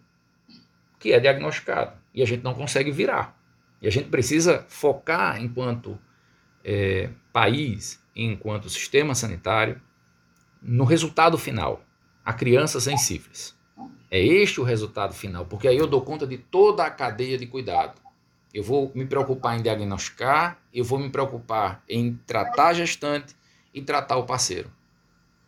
[1.00, 1.94] que é diagnosticado.
[2.14, 3.38] E a gente não consegue virar.
[3.82, 5.98] E a gente precisa focar enquanto
[6.64, 9.82] é, país, enquanto sistema sanitário,
[10.62, 11.84] no resultado final.
[12.24, 13.53] A criança sem sífilis.
[14.10, 17.48] É este o resultado final, porque aí eu dou conta de toda a cadeia de
[17.48, 18.00] cuidado.
[18.54, 23.36] Eu vou me preocupar em diagnosticar, eu vou me preocupar em tratar a gestante
[23.74, 24.72] e tratar o parceiro.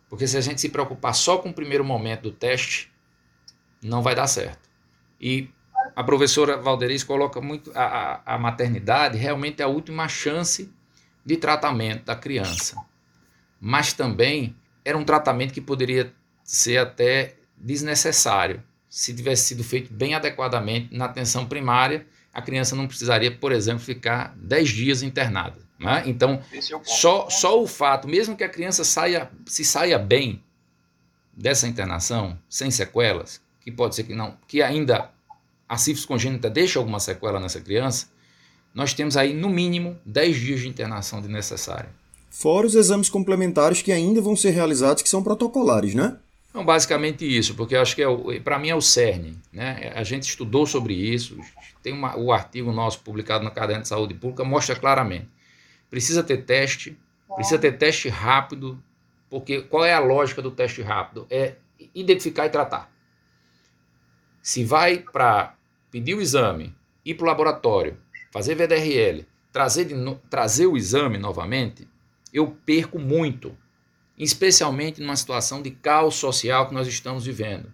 [0.08, 2.92] Porque se a gente se preocupar só com o primeiro momento do teste,
[3.82, 4.68] não vai dar certo.
[5.20, 5.48] E
[5.94, 10.72] a professora Valderiz coloca muito a, a, a maternidade realmente é a última chance
[11.24, 12.76] de tratamento da criança.
[13.60, 16.12] Mas também era um tratamento que poderia
[16.44, 18.62] ser até desnecessário.
[18.88, 23.84] Se tivesse sido feito bem adequadamente na atenção primária, a criança não precisaria, por exemplo,
[23.84, 25.58] ficar 10 dias internada.
[25.78, 26.04] Né?
[26.06, 30.42] Então, é só, só o fato, mesmo que a criança saia, se saia bem
[31.36, 35.10] dessa internação, sem sequelas, que pode ser que não, que ainda
[35.68, 38.06] a sífilis congênita deixa alguma sequela nessa criança,
[38.74, 41.88] nós temos aí no mínimo 10 dias de internação de necessária.
[42.30, 46.18] Fora os exames complementares que ainda vão ser realizados, que são protocolares, né?
[46.56, 49.38] Então, basicamente isso, porque acho que é para mim é o cerne.
[49.52, 49.92] Né?
[49.94, 51.38] A gente estudou sobre isso,
[51.82, 55.28] tem uma, o artigo nosso publicado na Caderno de Saúde Pública, mostra claramente.
[55.90, 56.98] Precisa ter teste,
[57.34, 58.82] precisa ter teste rápido,
[59.28, 61.26] porque qual é a lógica do teste rápido?
[61.28, 61.56] É
[61.94, 62.90] identificar e tratar.
[64.40, 65.56] Se vai para
[65.90, 67.98] pedir o exame, ir para o laboratório,
[68.32, 69.94] fazer VDRL, trazer, de,
[70.30, 71.86] trazer o exame novamente,
[72.32, 73.54] eu perco muito
[74.18, 77.72] especialmente numa situação de caos social que nós estamos vivendo.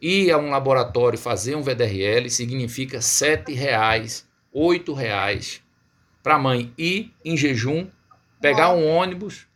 [0.00, 5.60] Ir a um laboratório fazer um VDRL significa R$ 7,00, R$ 8,00
[6.22, 7.88] para a mãe ir em jejum,
[8.40, 9.46] pegar um ônibus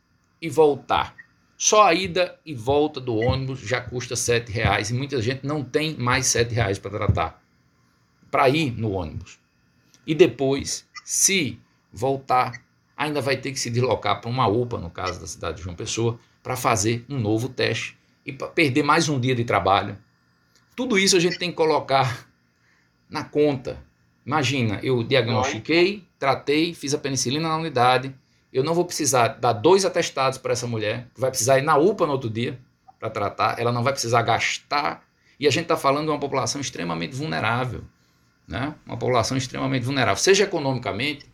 [0.40, 1.14] e voltar.
[1.56, 5.64] Só a ida e volta do ônibus já custa R$ 7,00 e muita gente não
[5.64, 7.42] tem mais R$ 7,00 para tratar,
[8.30, 9.38] para ir no ônibus.
[10.06, 11.58] E depois, se
[11.92, 12.62] voltar
[12.98, 15.76] ainda vai ter que se deslocar para uma UPA, no caso da cidade de João
[15.76, 17.96] Pessoa, para fazer um novo teste
[18.26, 19.96] e perder mais um dia de trabalho.
[20.74, 22.28] Tudo isso a gente tem que colocar
[23.08, 23.78] na conta.
[24.26, 28.12] Imagina, eu diagnostiquei, tratei, fiz a penicilina na unidade,
[28.52, 31.76] eu não vou precisar dar dois atestados para essa mulher, que vai precisar ir na
[31.76, 32.58] UPA no outro dia
[32.98, 35.06] para tratar, ela não vai precisar gastar.
[35.38, 37.84] E a gente está falando de uma população extremamente vulnerável,
[38.46, 38.74] né?
[38.84, 41.26] uma população extremamente vulnerável, seja economicamente,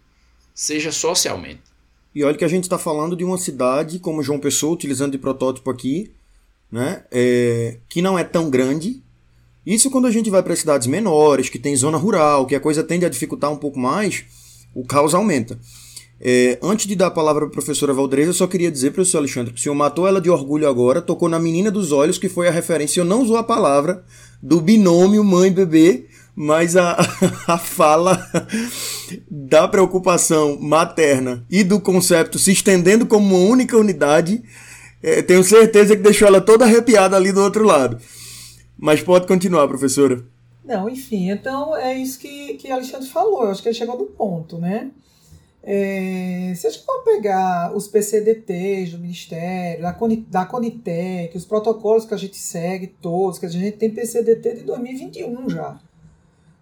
[0.54, 1.62] seja socialmente.
[2.14, 5.18] E olha que a gente está falando de uma cidade como João Pessoa, utilizando de
[5.18, 6.12] protótipo aqui,
[6.70, 9.02] né, é, que não é tão grande.
[9.66, 12.84] Isso quando a gente vai para cidades menores, que tem zona rural, que a coisa
[12.84, 14.24] tende a dificultar um pouco mais,
[14.74, 15.58] o caos aumenta.
[16.20, 19.02] É, antes de dar a palavra para a professora Valdreza, eu só queria dizer para
[19.02, 21.90] o senhor Alexandre que o senhor matou ela de orgulho agora, tocou na menina dos
[21.90, 24.04] olhos, que foi a referência, eu não usou a palavra,
[24.40, 26.96] do binômio mãe-bebê, mas a,
[27.46, 28.26] a fala
[29.30, 34.42] da preocupação materna e do conceito se estendendo como uma única unidade,
[35.02, 37.98] é, tenho certeza que deixou ela toda arrepiada ali do outro lado.
[38.76, 40.24] Mas pode continuar, professora.
[40.64, 44.06] Não, enfim, então é isso que, que Alexandre falou, eu acho que ele chegou no
[44.06, 44.90] ponto, né?
[45.66, 49.96] É, se a gente for pegar os PCDTs do Ministério, da,
[50.28, 54.62] da Conitec, os protocolos que a gente segue todos, que a gente tem PCDT de
[54.64, 55.80] 2021 já.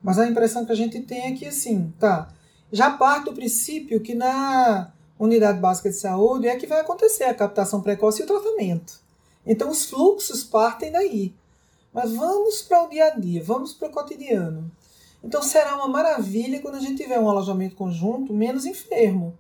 [0.03, 2.28] Mas a impressão que a gente tem é que, assim, tá,
[2.72, 7.34] já parte do princípio que na unidade básica de saúde é que vai acontecer a
[7.34, 9.00] captação precoce e o tratamento.
[9.46, 11.34] Então os fluxos partem daí.
[11.92, 14.70] Mas vamos para o dia a dia, vamos para o cotidiano.
[15.22, 19.36] Então será uma maravilha quando a gente tiver um alojamento conjunto menos enfermo.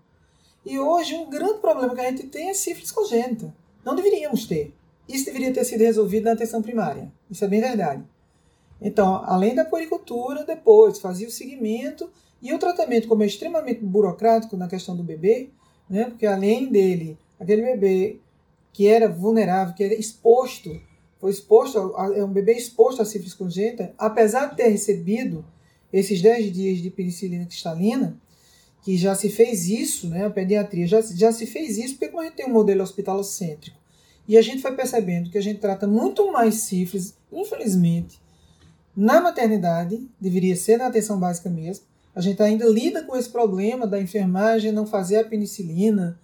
[0.64, 3.52] E hoje um grande problema que a gente tem é sífilis congênita.
[3.84, 4.72] Não deveríamos ter.
[5.08, 7.10] Isso deveria ter sido resolvido na atenção primária.
[7.28, 8.04] Isso é bem verdade.
[8.82, 12.10] Então, além da puericultura, depois fazia o seguimento
[12.40, 15.50] e o tratamento, como é extremamente burocrático na questão do bebê,
[15.88, 16.06] né?
[16.06, 18.18] porque além dele, aquele bebê
[18.72, 20.80] que era vulnerável, que era exposto,
[21.20, 21.78] foi exposto,
[22.16, 25.44] é um bebê exposto à sífilis congênita, apesar de ter recebido
[25.92, 28.18] esses 10 dias de penicilina cristalina,
[28.82, 32.22] que já se fez isso, né, a pediatria já, já se fez isso, porque como
[32.22, 33.76] a gente tem um modelo hospitalocêntrico,
[34.26, 38.21] e a gente foi percebendo que a gente trata muito mais sífilis, infelizmente,
[38.96, 41.84] na maternidade, deveria ser na atenção básica mesmo,
[42.14, 46.18] a gente ainda lida com esse problema da enfermagem não fazer a penicilina,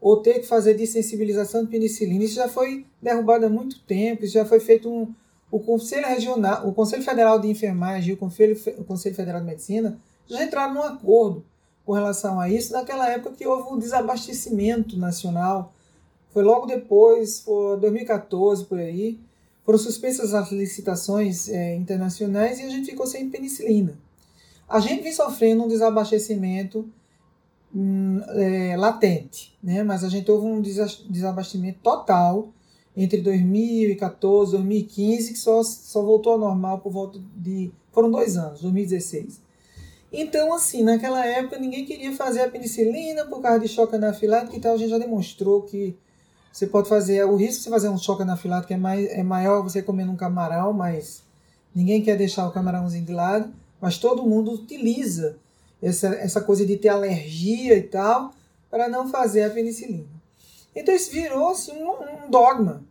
[0.00, 2.24] ou ter que fazer desensibilização de penicilina.
[2.24, 5.12] Isso já foi derrubado há muito tempo, isso já foi feito um,
[5.50, 9.46] o Conselho Regional, o Conselho Federal de Enfermagem e o Conselho, o Conselho Federal de
[9.46, 11.44] Medicina já entraram num acordo
[11.84, 15.72] com relação a isso, naquela época que houve um desabastecimento nacional.
[16.30, 19.18] Foi logo depois, foi 2014 por aí,
[19.66, 23.98] foram suspensas as licitações é, internacionais e a gente ficou sem penicilina.
[24.68, 26.88] A gente vem sofrendo um desabastecimento
[27.74, 29.82] hum, é, latente, né?
[29.82, 32.52] mas a gente houve um desabastecimento total
[32.96, 37.72] entre 2014 e 2015, que só, só voltou ao normal por volta de.
[37.90, 39.40] Foram dois anos, 2016.
[40.12, 44.60] Então, assim, naquela época ninguém queria fazer a penicilina por causa de choque anafilático e
[44.60, 44.74] tal.
[44.74, 45.96] A gente já demonstrou que
[46.56, 47.22] você pode fazer.
[47.26, 50.16] O risco de você fazer um choque anafilático é, mais, é maior você comendo um
[50.16, 51.22] camarão, mas
[51.74, 53.52] ninguém quer deixar o camarãozinho de lado.
[53.78, 55.36] Mas todo mundo utiliza
[55.82, 58.32] essa, essa coisa de ter alergia e tal
[58.70, 60.06] para não fazer a penicilina.
[60.74, 62.82] Então isso virou assim, um, um dogma.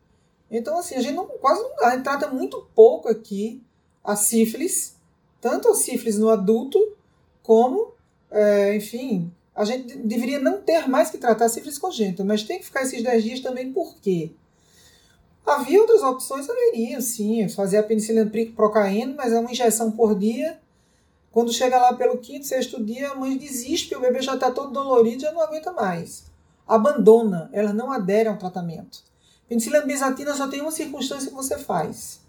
[0.51, 3.63] Então, assim, a gente não, quase a gente trata muito pouco aqui
[4.03, 4.95] a sífilis,
[5.41, 6.80] tanto a sífilis no adulto,
[7.41, 7.93] como,
[8.30, 12.66] é, enfim, a gente deveria não ter mais que tratar sífilis congênita, mas tem que
[12.66, 14.32] ficar esses 10 dias também, por quê?
[15.45, 20.60] Havia outras opções, haveria, sim, fazer a penicilina procaína, mas é uma injeção por dia.
[21.32, 24.72] Quando chega lá pelo quinto, sexto dia, a mãe desiste, o bebê já está todo
[24.72, 26.26] dolorido, já não aguenta mais
[26.68, 29.03] abandona, ela não adere ao tratamento.
[29.47, 32.22] Penicilina benzatina só tem uma circunstância que você faz.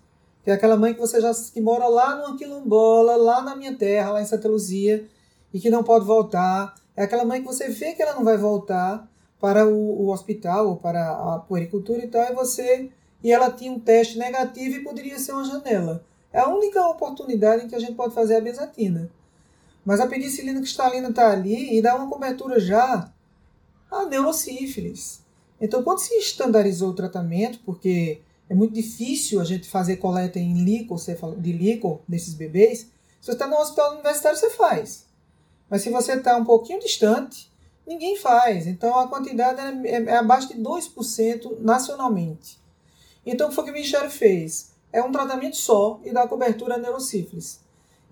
[0.45, 4.13] Tem aquela mãe que você já que mora lá no quilombola, lá na minha terra,
[4.13, 5.09] lá em Santa Luzia,
[5.53, 6.75] e que não pode voltar.
[6.97, 10.69] É aquela mãe que você vê que ela não vai voltar para o, o hospital
[10.69, 12.91] ou para a puericultura e tal, e você
[13.23, 16.05] e ela tinha um teste negativo e poderia ser uma janela.
[16.33, 19.11] É a única oportunidade em que a gente pode fazer a benzatina.
[19.85, 23.11] Mas a penicilina cristalina está ali e dá uma cobertura já
[23.91, 25.23] a neurosífilis.
[25.61, 30.65] Então, quando se estandarizou o tratamento, porque é muito difícil a gente fazer coleta em
[30.65, 30.99] líquor,
[31.39, 32.89] de líquor desses bebês, se
[33.23, 35.06] você está no hospital universitário, você faz.
[35.69, 37.51] Mas se você está um pouquinho distante,
[37.87, 38.67] ninguém faz.
[38.67, 42.59] Então, a quantidade é, é, é abaixo de 2% nacionalmente.
[43.25, 44.73] Então, o que foi que o Ministério fez?
[44.93, 47.61] É um tratamento só e dá cobertura a neurosífilis.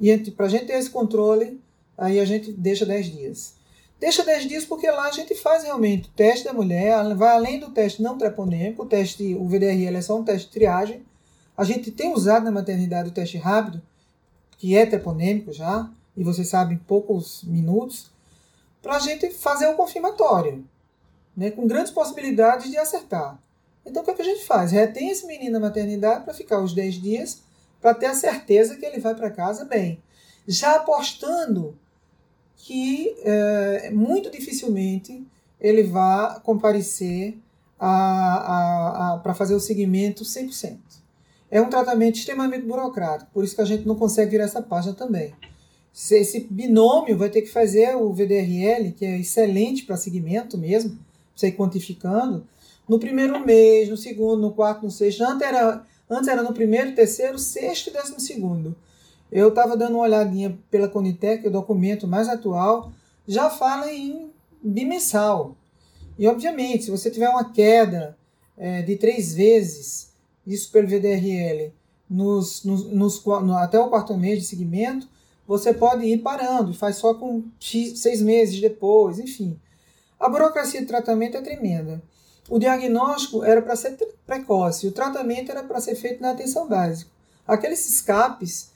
[0.00, 1.60] E para a gente ter esse controle,
[1.96, 3.54] aí a gente deixa 10 dias.
[3.98, 7.60] Deixa 10 dias porque lá a gente faz realmente o teste da mulher, vai além
[7.60, 11.02] do teste não treponêmico, o teste, o VDRL é só um teste de triagem.
[11.56, 13.80] A gente tem usado na maternidade o teste rápido,
[14.58, 18.10] que é treponêmico já, e você sabe em poucos minutos,
[18.82, 20.64] para a gente fazer o confirmatório,
[21.36, 23.38] né, com grandes possibilidades de acertar.
[23.84, 24.72] Então o que, é que a gente faz?
[24.72, 27.42] Retém esse menino na maternidade para ficar os 10 dias,
[27.80, 30.02] para ter a certeza que ele vai para casa bem.
[30.46, 31.76] Já apostando
[32.56, 35.26] que é, muito dificilmente
[35.60, 37.36] ele vá comparecer
[37.78, 40.78] para fazer o segmento 100%.
[41.50, 44.94] É um tratamento extremamente burocrático, por isso que a gente não consegue virar essa página
[44.94, 45.34] também.
[45.94, 50.98] Esse binômio vai ter que fazer o VDRL, que é excelente para segmento mesmo,
[51.34, 52.44] você ir quantificando,
[52.88, 55.22] no primeiro mês, no segundo, no quarto, no sexto.
[55.22, 58.74] Antes era, antes era no primeiro, terceiro, sexto e décimo segundo.
[59.30, 62.92] Eu estava dando uma olhadinha pela Conitec, o documento mais atual,
[63.26, 64.30] já fala em
[64.62, 65.56] bimensal.
[66.18, 68.16] E, obviamente, se você tiver uma queda
[68.56, 70.12] é, de três vezes,
[70.46, 71.72] isso pelo VDRL,
[72.08, 75.08] nos, nos, nos, no, até o quarto mês de segmento,
[75.46, 79.58] você pode ir parando, faz só com X, seis meses depois, enfim.
[80.18, 82.02] A burocracia de tratamento é tremenda.
[82.48, 87.10] O diagnóstico era para ser precoce, o tratamento era para ser feito na atenção básica.
[87.46, 88.70] Aqueles escapes,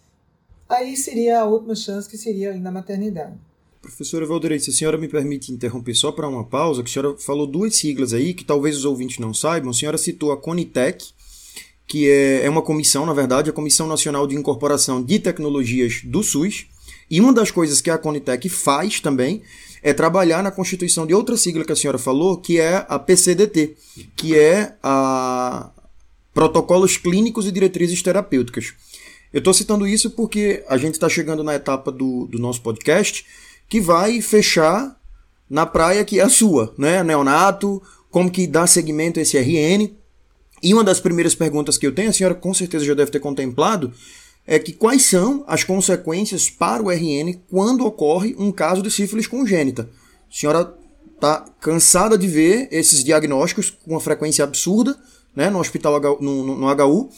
[0.68, 3.36] aí seria a última chance que seria na maternidade.
[3.80, 7.18] Professora Valdeirei, se a senhora me permite interromper só para uma pausa, que a senhora
[7.18, 9.70] falou duas siglas aí que talvez os ouvintes não saibam.
[9.70, 11.12] A senhora citou a Conitec,
[11.88, 16.22] que é, é uma comissão, na verdade, a Comissão Nacional de Incorporação de Tecnologias do
[16.22, 16.66] SUS.
[17.10, 19.42] E uma das coisas que a Conitec faz também
[19.82, 23.74] é trabalhar na constituição de outra sigla que a senhora falou, que é a PCDT,
[24.14, 25.70] que é a
[26.34, 28.74] Protocolos Clínicos e Diretrizes Terapêuticas.
[29.32, 33.24] Eu estou citando isso porque a gente está chegando na etapa do, do nosso podcast
[33.68, 34.98] que vai fechar
[35.48, 37.02] na praia que é a sua, né?
[37.02, 39.90] Neonato, como que dá seguimento a esse RN.
[40.62, 43.20] E uma das primeiras perguntas que eu tenho, a senhora com certeza já deve ter
[43.20, 43.92] contemplado,
[44.46, 49.26] é que quais são as consequências para o RN quando ocorre um caso de sífilis
[49.26, 49.90] congênita.
[50.30, 50.74] A senhora
[51.14, 54.98] está cansada de ver esses diagnósticos com uma frequência absurda
[55.36, 57.10] né, no hospital no, no, no HU.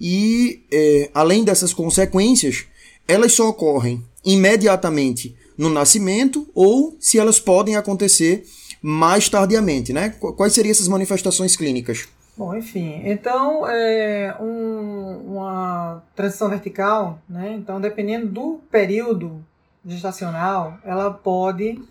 [0.00, 2.66] E é, além dessas consequências,
[3.06, 8.44] elas só ocorrem imediatamente no nascimento ou se elas podem acontecer
[8.80, 10.10] mais tardiamente, né?
[10.10, 12.06] Quais seriam essas manifestações clínicas?
[12.38, 17.56] Bom, enfim, então é um, uma transição vertical, né?
[17.58, 19.44] Então, dependendo do período
[19.84, 21.82] gestacional, ela pode,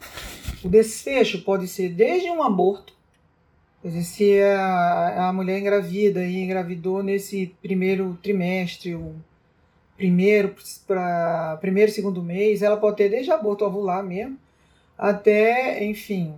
[0.64, 2.94] o desfecho pode ser desde um aborto,
[4.02, 9.16] se a, a mulher engravida e engravidou nesse primeiro trimestre, o
[9.98, 10.56] primeiro
[10.88, 14.38] para primeiro segundo mês, ela pode ter desde aborto ovular mesmo,
[14.98, 16.36] até, enfim,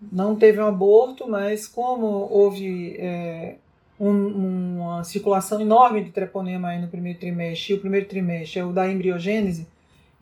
[0.00, 3.56] não teve um aborto, mas como houve é,
[3.98, 8.64] um, uma circulação enorme de treponema aí no primeiro trimestre, e o primeiro trimestre é
[8.64, 9.66] o da embriogênese,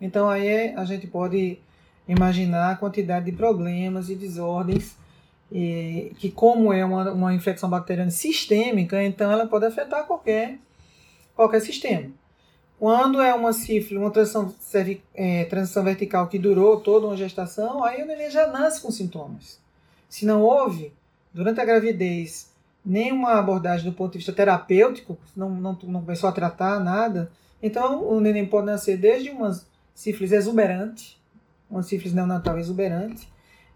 [0.00, 1.58] então aí a gente pode
[2.08, 4.96] imaginar a quantidade de problemas e desordens
[5.50, 10.58] e, que como é uma, uma infecção bacteriana sistêmica, então ela pode afetar qualquer,
[11.36, 12.10] qualquer sistema.
[12.78, 14.52] Quando é uma sífilis, uma transição,
[15.14, 19.61] é, transição vertical que durou toda uma gestação, aí o neném já nasce com sintomas.
[20.12, 20.92] Se não houve,
[21.32, 22.52] durante a gravidez,
[22.84, 27.32] nenhuma abordagem do ponto de vista terapêutico, não, não, não começou a tratar nada,
[27.62, 29.58] então o neném pode nascer desde uma
[29.94, 31.18] sífilis exuberante,
[31.70, 33.26] uma sífilis neonatal exuberante,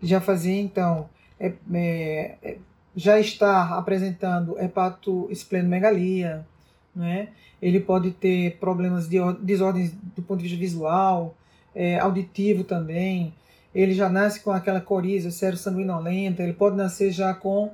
[0.03, 1.09] já fazia então,
[1.41, 2.59] é, é, é
[2.95, 6.47] já está apresentando hepatoesplenomegalia,
[6.95, 7.31] né?
[7.63, 11.35] ele pode ter problemas de desordens do ponto de vista visual,
[11.75, 13.33] é, auditivo também.
[13.77, 17.73] Ele já nasce com aquela coriza sanguinolenta, ele pode nascer já com.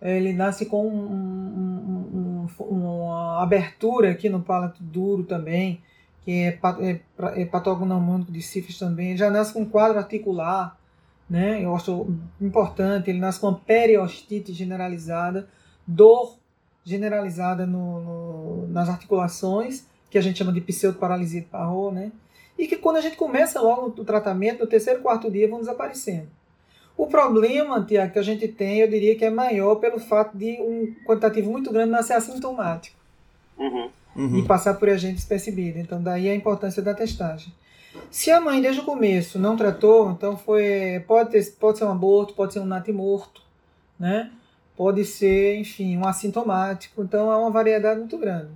[0.00, 5.82] Ele nasce com um, um, um, uma abertura aqui no palato duro também,
[6.24, 7.00] que é, é,
[7.42, 9.08] é patógono de sífilis também.
[9.08, 10.78] Ele já nasce com um quadro articular,
[11.28, 11.64] né?
[11.64, 12.06] Eu acho
[12.40, 13.10] importante.
[13.10, 15.48] Ele nasce com uma periostite generalizada,
[15.84, 16.38] dor
[16.84, 22.12] generalizada no, no, nas articulações, que a gente chama de pseudoparalisia de Parrot, né?
[22.60, 26.28] E que quando a gente começa logo o tratamento, no terceiro, quarto dia, vão desaparecendo.
[26.94, 30.60] O problema, Tiago, que a gente tem, eu diria que é maior pelo fato de
[30.60, 32.94] um quantitativo muito grande nascer assintomático.
[33.56, 33.88] Uhum.
[34.14, 34.36] Uhum.
[34.36, 35.78] E passar por agente despercebido.
[35.78, 37.50] Então, daí a importância da testagem.
[38.10, 41.90] Se a mãe, desde o começo, não tratou, então foi pode, ter, pode ser um
[41.90, 43.40] aborto, pode ser um natimorto,
[43.98, 44.30] né?
[44.76, 47.02] pode ser, enfim, um assintomático.
[47.02, 48.48] Então, é uma variedade muito grande.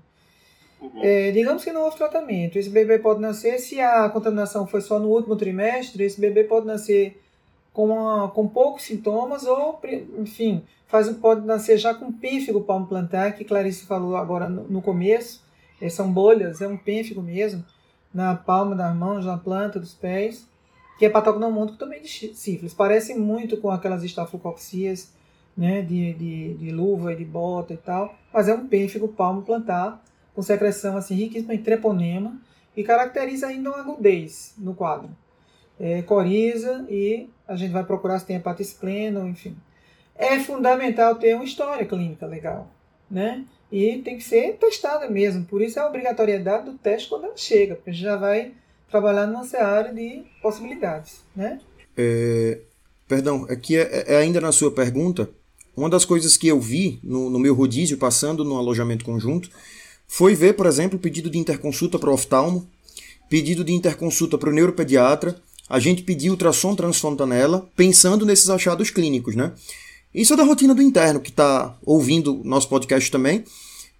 [1.03, 2.59] É, digamos que não houve tratamento.
[2.59, 6.66] Esse bebê pode nascer, se a contaminação foi só no último trimestre, esse bebê pode
[6.66, 7.20] nascer
[7.72, 9.80] com, uma, com poucos sintomas ou,
[10.18, 14.82] enfim, faz, pode nascer já com pênfigo palmo plantar, que Clarice falou agora no, no
[14.82, 15.43] começo.
[15.80, 17.64] É, são bolhas, é um pênfigo mesmo,
[18.12, 20.49] na palma das mãos, na planta dos pés,
[20.99, 22.72] que é patógeno também de sífilis.
[22.72, 25.12] Parece muito com aquelas estafilococcías
[25.57, 29.43] né, de, de, de luva e de bota e tal, mas é um pênfigo palmo
[29.43, 30.03] plantar
[30.35, 32.37] com secreção assim, riquíssima em treponema
[32.76, 35.11] e caracteriza ainda uma agudez no quadro.
[35.78, 39.57] É, coriza e a gente vai procurar se tem hepatospleno, enfim.
[40.16, 42.70] É fundamental ter uma história clínica legal,
[43.11, 43.45] né?
[43.70, 45.45] E tem que ser testada mesmo.
[45.45, 48.53] Por isso é a obrigatoriedade do teste quando ela chega, porque a gente já vai
[48.89, 51.61] trabalhar numa seara de possibilidades, né?
[51.97, 52.61] É,
[53.09, 55.28] perdão, aqui é, é, ainda na sua pergunta,
[55.76, 59.51] uma das coisas que eu vi no, no meu rodízio, passando no alojamento conjunto,
[60.07, 62.68] foi ver, por exemplo, pedido de interconsulta para o oftalmo,
[63.28, 65.36] pedido de interconsulta para o neuropediatra,
[65.68, 69.52] a gente pediu ultrassom transfontanela, pensando nesses achados clínicos, né?
[70.14, 73.44] Isso é da rotina do interno, que está ouvindo nosso podcast também.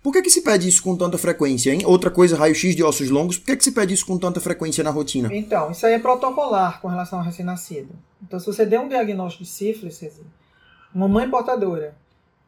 [0.03, 1.81] Por que, que se pede isso com tanta frequência, hein?
[1.87, 4.85] Outra coisa, raio-x de ossos longos, por que, que se pede isso com tanta frequência
[4.85, 5.35] na rotina?
[5.35, 7.89] Então, isso aí é protocolar com relação ao recém-nascido.
[8.23, 9.99] Então, se você der um diagnóstico de sífilis,
[10.95, 11.97] uma mãe portadora,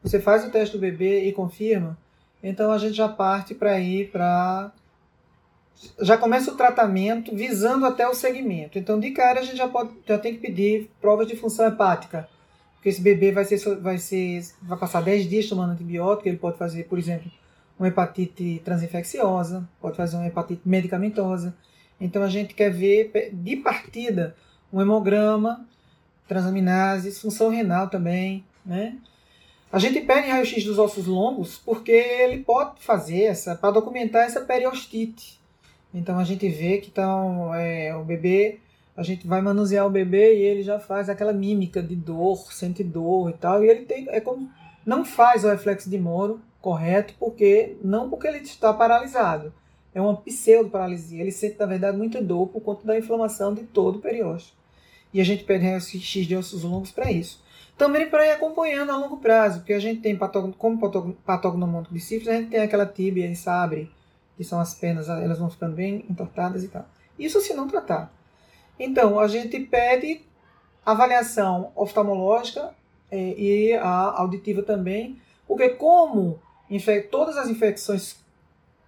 [0.03, 1.97] você faz o teste do bebê e confirma,
[2.41, 4.71] então a gente já parte para ir para.
[6.01, 8.79] Já começa o tratamento visando até o segmento.
[8.79, 12.27] Então, de cara, a gente já, pode, já tem que pedir provas de função hepática.
[12.75, 16.57] Porque esse bebê vai, ser, vai, ser, vai passar 10 dias tomando antibiótico, ele pode
[16.57, 17.31] fazer, por exemplo,
[17.77, 21.55] uma hepatite transinfecciosa, pode fazer uma hepatite medicamentosa.
[22.01, 24.35] Então a gente quer ver de partida
[24.71, 25.65] um hemograma,
[26.27, 28.97] transaminases, função renal também, né?
[29.71, 34.41] A gente pede raio-x dos ossos longos porque ele pode fazer essa, para documentar essa
[34.41, 35.39] periostite.
[35.93, 38.59] Então a gente vê que então, é, o bebê,
[38.95, 42.81] a gente vai manusear o bebê e ele já faz aquela mímica de dor, sente
[42.81, 43.63] dor e tal.
[43.63, 44.49] E ele tem, é como,
[44.85, 49.53] não faz o reflexo de Moro correto, porque não porque ele está paralisado.
[49.93, 51.21] É uma pseudo-paralisia.
[51.21, 54.53] Ele sente, na verdade, muita dor por conta da inflamação de todo o periósteo.
[55.13, 57.41] E a gente pede raio-x de ossos longos para isso.
[57.77, 60.17] Também para ir acompanhando a longo prazo, porque a gente tem,
[60.57, 60.79] como
[61.25, 63.91] patognomônico de sífilis, a gente tem aquela tíbia e sabre,
[64.35, 66.85] que são as penas, elas vão ficando bem entortadas e tal.
[67.19, 68.11] Isso se não tratar.
[68.79, 70.21] Então, a gente pede
[70.83, 72.73] avaliação oftalmológica
[73.11, 76.39] é, e a auditiva também, porque como
[77.11, 78.17] todas as infecções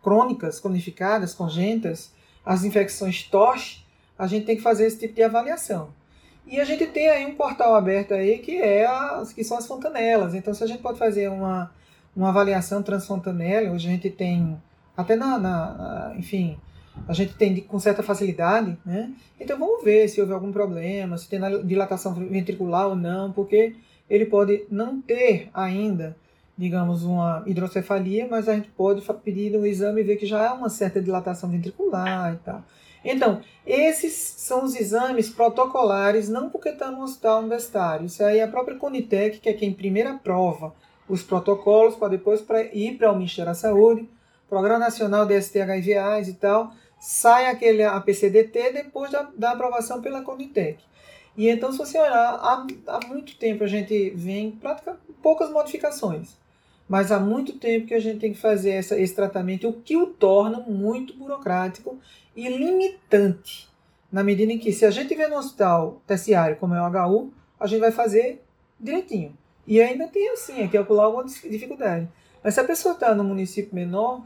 [0.02, 2.12] crônicas, cronificadas, congênitas,
[2.46, 3.84] as infecções TOSH,
[4.18, 5.94] a gente tem que fazer esse tipo de avaliação.
[6.50, 9.68] E a gente tem aí um portal aberto aí que é as que são as
[9.68, 10.34] fontanelas.
[10.34, 11.72] Então, se a gente pode fazer uma,
[12.16, 14.58] uma avaliação transfontanela, hoje a gente tem
[14.98, 16.58] até na, na, enfim,
[17.08, 19.14] a gente tem com certa facilidade, né?
[19.40, 23.76] Então vamos ver se houve algum problema, se tem dilatação ventricular ou não, porque
[24.10, 26.18] ele pode não ter ainda,
[26.58, 30.54] digamos, uma hidrocefalia, mas a gente pode pedir um exame e ver que já há
[30.54, 32.64] uma certa dilatação ventricular e tal.
[33.04, 38.06] Então, esses são os exames protocolares, não porque está no hospital universitário.
[38.06, 40.74] Isso aí é a própria Conitec, que é quem primeiro aprova
[41.08, 44.08] os protocolos para depois pra ir para o Ministério da Saúde,
[44.48, 50.84] Programa Nacional de STHIVAs e tal, sai aquele APCDT depois da, da aprovação pela Conitec.
[51.38, 56.38] E então, se você olhar, há, há muito tempo a gente vem praticamente poucas modificações.
[56.90, 59.96] Mas há muito tempo que a gente tem que fazer essa, esse tratamento, o que
[59.96, 62.00] o torna muito burocrático
[62.36, 63.70] e limitante.
[64.12, 67.32] Na medida em que, se a gente tiver no hospital terciário, como é o HU,
[67.60, 68.44] a gente vai fazer
[68.80, 69.38] direitinho.
[69.68, 72.10] E ainda tem assim, é calcular alguma dificuldade.
[72.44, 74.24] Mas se a pessoa está no município menor,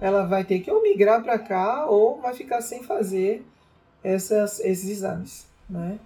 [0.00, 3.44] ela vai ter que ou migrar para cá ou vai ficar sem fazer
[4.02, 5.46] essas, esses exames.
[5.68, 5.98] Né?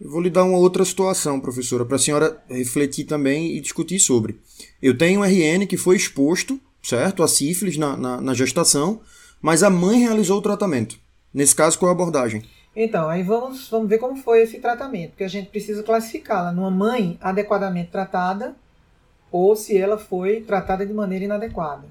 [0.00, 3.98] Eu vou lhe dar uma outra situação, professora, para a senhora refletir também e discutir
[3.98, 4.40] sobre.
[4.80, 9.00] Eu tenho um RN que foi exposto, certo, a sífilis na, na, na gestação,
[9.42, 10.96] mas a mãe realizou o tratamento.
[11.34, 12.44] Nesse caso, qual a abordagem?
[12.76, 16.70] Então, aí vamos, vamos ver como foi esse tratamento, porque a gente precisa classificá-la numa
[16.70, 18.54] mãe adequadamente tratada
[19.32, 21.88] ou se ela foi tratada de maneira inadequada.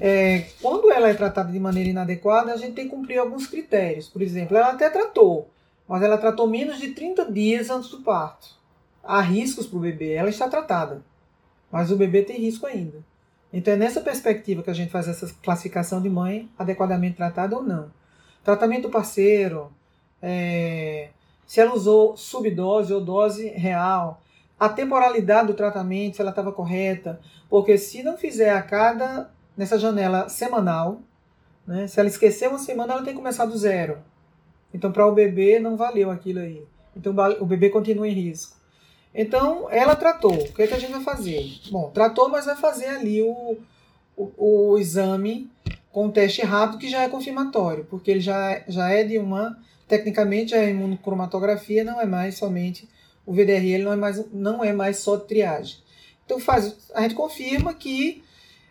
[0.00, 4.08] É, quando ela é tratada de maneira inadequada, a gente tem que cumprir alguns critérios.
[4.08, 5.50] Por exemplo, ela até tratou,
[5.90, 8.56] mas ela tratou menos de 30 dias antes do parto.
[9.02, 11.02] Há riscos para o bebê, ela está tratada,
[11.68, 12.98] mas o bebê tem risco ainda.
[13.52, 17.64] Então é nessa perspectiva que a gente faz essa classificação de mãe adequadamente tratada ou
[17.64, 17.90] não.
[18.44, 19.72] Tratamento parceiro,
[20.22, 21.08] é,
[21.44, 24.22] se ela usou subdose ou dose real,
[24.60, 27.18] a temporalidade do tratamento, se ela estava correta,
[27.48, 31.00] porque se não fizer a cada, nessa janela semanal,
[31.66, 33.98] né, se ela esquecer uma semana, ela tem que começar do zero.
[34.72, 36.62] Então para o bebê não valeu aquilo aí.
[36.96, 38.60] Então o bebê continua em risco.
[39.14, 40.32] Então, ela tratou.
[40.32, 41.44] O que, é que a gente vai fazer?
[41.70, 43.56] Bom, tratou, mas vai fazer ali o,
[44.16, 45.50] o, o exame
[45.92, 49.58] com o teste rápido, que já é confirmatório, porque ele já, já é de uma.
[49.88, 52.88] Tecnicamente, a imunocromatografia não é mais somente.
[53.26, 55.78] O VDRL não é mais, não é mais só triagem.
[56.24, 58.22] Então, faz, a gente confirma que.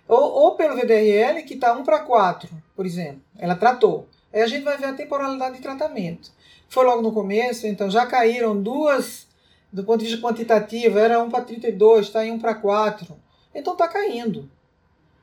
[0.08, 3.22] Ou, ou pelo VDRL, que está 1 para 4, por exemplo.
[3.38, 4.08] Ela tratou.
[4.34, 6.32] Aí a gente vai ver a temporalidade de tratamento.
[6.68, 9.28] Foi logo no começo, então já caíram duas
[9.72, 13.16] do ponto de vista quantitativo, era 1 para 32, está em 1 para 4.
[13.54, 14.50] Então está caindo.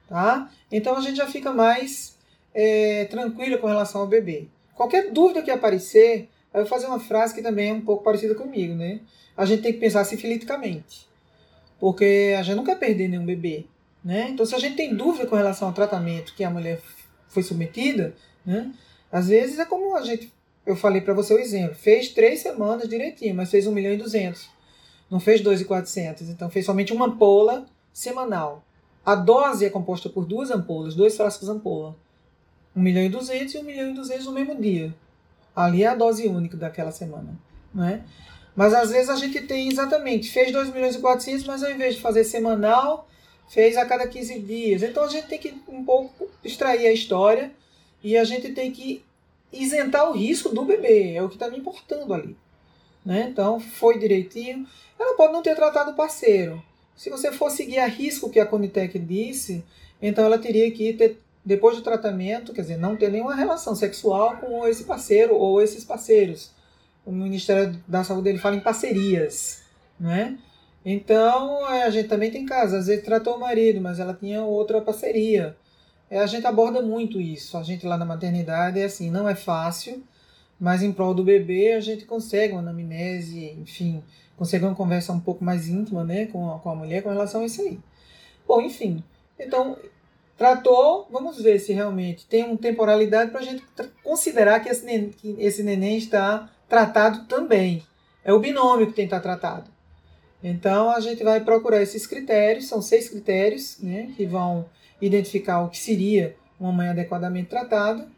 [0.08, 0.50] Tá?
[0.70, 2.16] Então a gente já fica mais
[2.54, 4.46] é, tranquila com relação ao bebê.
[4.74, 8.34] Qualquer dúvida que aparecer, eu vou fazer uma frase que também é um pouco parecida
[8.34, 9.00] comigo, né?
[9.36, 11.08] A gente tem que pensar sifiliticamente,
[11.80, 13.66] porque a gente não quer perder nenhum bebê,
[14.04, 14.28] né?
[14.30, 16.80] Então, se a gente tem dúvida com relação ao tratamento que a mulher
[17.28, 18.70] foi submetida, né?
[19.16, 20.30] Às vezes é como a gente,
[20.66, 23.96] eu falei para você o exemplo, fez três semanas direitinho, mas fez 1 milhão e
[23.96, 24.50] 200.
[25.10, 27.64] Não fez 2,400, então fez somente uma ampola
[27.94, 28.62] semanal.
[29.02, 31.96] A dose é composta por duas ampolas, dois frascos ampola.
[32.76, 34.94] 1 milhão e 200 e 1 milhão e 200 no mesmo dia.
[35.54, 37.38] Ali é a dose única daquela semana.
[37.74, 38.04] Né?
[38.54, 41.94] Mas às vezes a gente tem exatamente, fez 2 milhões e 400, mas ao invés
[41.94, 43.08] de fazer semanal,
[43.48, 44.82] fez a cada 15 dias.
[44.82, 47.50] Então a gente tem que um pouco extrair a história
[48.04, 49.05] e a gente tem que
[49.62, 52.36] isentar o risco do bebê, é o que está me importando ali.
[53.04, 53.28] Né?
[53.30, 54.66] Então foi direitinho.
[54.98, 56.62] Ela pode não ter tratado o parceiro.
[56.96, 59.64] Se você for seguir a risco que a Conitec disse,
[60.00, 64.38] então ela teria que ter, depois do tratamento, quer dizer, não ter nenhuma relação sexual
[64.38, 66.50] com esse parceiro ou esses parceiros.
[67.04, 69.62] O Ministério da Saúde ele fala em parcerias,
[70.00, 70.38] né?
[70.84, 74.80] Então, a gente também tem casos, às vezes tratou o marido, mas ela tinha outra
[74.80, 75.56] parceria.
[76.10, 77.56] É, a gente aborda muito isso.
[77.56, 80.02] A gente lá na maternidade é assim, não é fácil,
[80.58, 84.02] mas em prol do bebê a gente consegue uma anamnese, enfim,
[84.36, 87.42] consegue uma conversa um pouco mais íntima né, com, a, com a mulher com relação
[87.42, 87.78] a isso aí.
[88.46, 89.02] Bom, enfim,
[89.38, 89.76] então
[90.36, 93.64] tratou, vamos ver se realmente tem uma temporalidade para a gente
[94.02, 97.82] considerar que esse, neném, que esse neném está tratado também.
[98.24, 99.70] É o binômio que tem que estar tratado.
[100.42, 104.66] Então a gente vai procurar esses critérios, são seis critérios né, que vão
[105.00, 108.08] identificar o que seria uma mãe adequadamente tratada.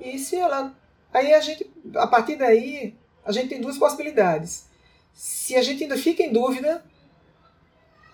[0.00, 0.74] E se ela.
[1.12, 4.68] Aí a gente, a partir daí, a gente tem duas possibilidades.
[5.12, 6.84] Se a gente ainda fica em dúvida,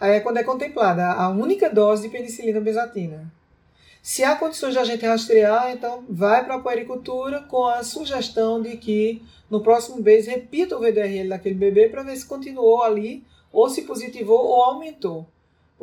[0.01, 3.33] aí é quando é contemplada a única dose de penicilina besatina.
[4.03, 8.61] Se há condições de a gente rastrear, então vai para a puericultura com a sugestão
[8.61, 13.25] de que no próximo mês repita o VDRL daquele bebê para ver se continuou ali
[13.51, 15.27] ou se positivou ou aumentou.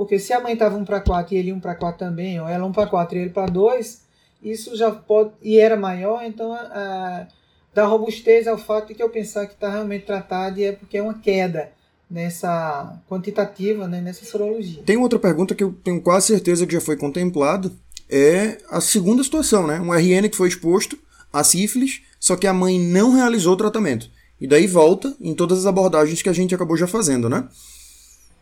[0.01, 2.49] Porque se a mãe estava 1 para 4 e ele 1 para 4 também, ou
[2.49, 4.01] ela 1 para 4 e ele para 2,
[4.41, 5.29] isso já pode.
[5.43, 7.27] e era maior, então a,
[7.71, 10.97] dá robustez ao fato de que eu pensar que está realmente tratado e é porque
[10.97, 11.71] é uma queda
[12.09, 14.81] nessa quantitativa, né, nessa sorologia.
[14.83, 17.71] Tem outra pergunta que eu tenho quase certeza que já foi contemplado,
[18.09, 19.79] é a segunda situação, né?
[19.79, 20.97] Um RN que foi exposto
[21.31, 24.09] a sífilis, só que a mãe não realizou o tratamento.
[24.39, 27.47] E daí volta em todas as abordagens que a gente acabou já fazendo, né?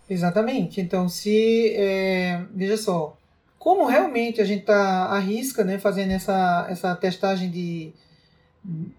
[0.10, 0.82] Exatamente.
[0.82, 1.74] Então, se.
[1.76, 3.16] É, veja só.
[3.58, 7.92] Como realmente a gente está à risca, né, fazendo essa, essa testagem de,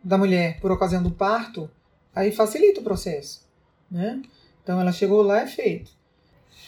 [0.05, 1.69] da mulher por ocasião do parto,
[2.15, 3.43] aí facilita o processo.
[3.91, 4.21] Né?
[4.63, 5.91] Então, ela chegou lá, é feito.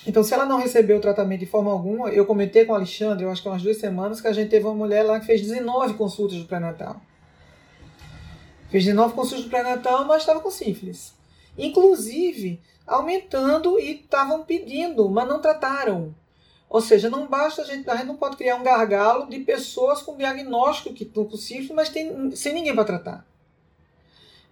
[0.06, 3.24] Então, se ela não recebeu o tratamento de forma alguma, eu comentei com o Alexandre,
[3.24, 5.42] eu acho que umas duas semanas, que a gente teve uma mulher lá que fez
[5.42, 7.00] 19 consultas do pré-natal.
[8.70, 11.12] Fez 19 consultas do pré-natal, mas estava com sífilis.
[11.56, 16.14] Inclusive, aumentando e estavam pedindo, mas não trataram.
[16.68, 20.00] Ou seja, não basta a gente, a gente não pode criar um gargalo de pessoas
[20.00, 23.26] com diagnóstico que estão com sífilis, mas tem, sem ninguém para tratar.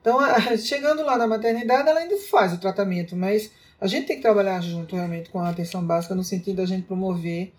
[0.01, 0.18] Então,
[0.59, 4.61] chegando lá na maternidade, ela ainda faz o tratamento, mas a gente tem que trabalhar
[4.61, 7.55] junto realmente com a atenção básica no sentido da gente promover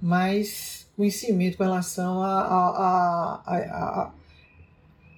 [0.00, 4.12] mais conhecimento com relação a, a, a, a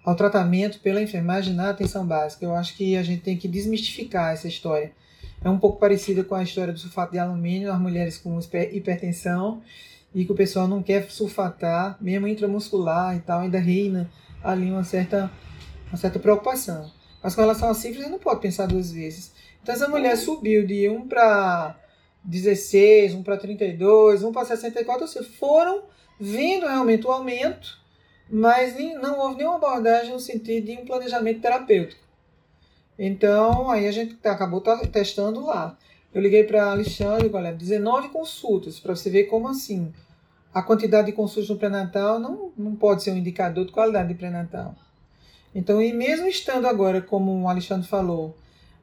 [0.04, 2.44] ao tratamento pela enfermagem na atenção básica.
[2.44, 4.92] Eu acho que a gente tem que desmistificar essa história.
[5.42, 8.38] É um pouco parecida com a história do sulfato de alumínio nas mulheres com
[8.72, 9.62] hipertensão
[10.14, 14.10] e que o pessoal não quer sulfatar, mesmo intramuscular e tal, ainda reina
[14.42, 15.30] ali uma certa,
[15.88, 16.90] uma certa preocupação.
[17.22, 19.32] Mas com relação à sífilis, não pode pensar duas vezes.
[19.62, 21.74] Então, essa mulher subiu de 1 para
[22.22, 25.84] 16, 1 para 32, 1 para 64, ou seja, foram
[26.20, 27.83] vendo realmente o aumento
[28.30, 32.02] mas nem, não houve nenhuma abordagem no sentido de um planejamento terapêutico.
[32.98, 35.76] Então, aí a gente acabou testando lá.
[36.12, 39.92] Eu liguei para Alexandre, olha, 19 consultas, para você ver como assim.
[40.52, 44.14] A quantidade de consultas no pré-natal não, não pode ser um indicador de qualidade de
[44.14, 44.76] pré-natal.
[45.52, 48.36] Então, e mesmo estando agora, como o Alexandre falou,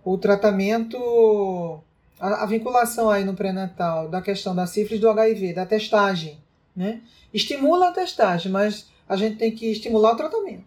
[0.04, 1.82] o tratamento,
[2.20, 6.38] a, a vinculação aí no pré-natal da questão da sífilis do HIV, da testagem,
[6.76, 7.02] né?
[7.34, 10.64] Estimula a testagem, mas a gente tem que estimular o tratamento,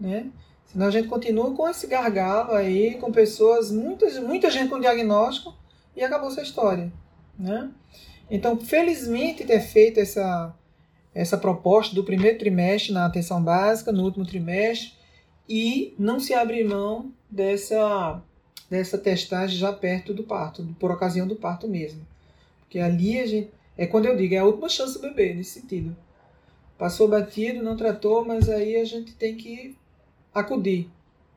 [0.00, 0.30] né?
[0.64, 5.54] Senão a gente continua com esse gargalo aí, com pessoas, muitas, muita gente com diagnóstico
[5.94, 6.90] e acabou essa história,
[7.38, 7.70] né?
[8.30, 10.54] Então, felizmente ter feito essa,
[11.14, 14.94] essa proposta do primeiro trimestre na atenção básica, no último trimestre,
[15.46, 18.22] e não se abrir mão dessa,
[18.70, 22.00] dessa testagem já perto do parto, por ocasião do parto mesmo.
[22.60, 25.60] Porque ali a gente, é quando eu digo, é a última chance do bebê, nesse
[25.60, 25.94] sentido.
[26.78, 29.76] Passou batido, não tratou, mas aí a gente tem que
[30.32, 30.88] acudir,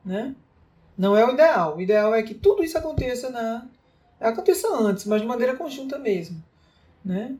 [0.04, 0.34] né?
[0.96, 1.76] Não é o ideal.
[1.76, 3.66] O ideal é que tudo isso aconteça na
[4.20, 6.40] aconteça antes, mas de maneira conjunta mesmo,
[7.04, 7.36] né?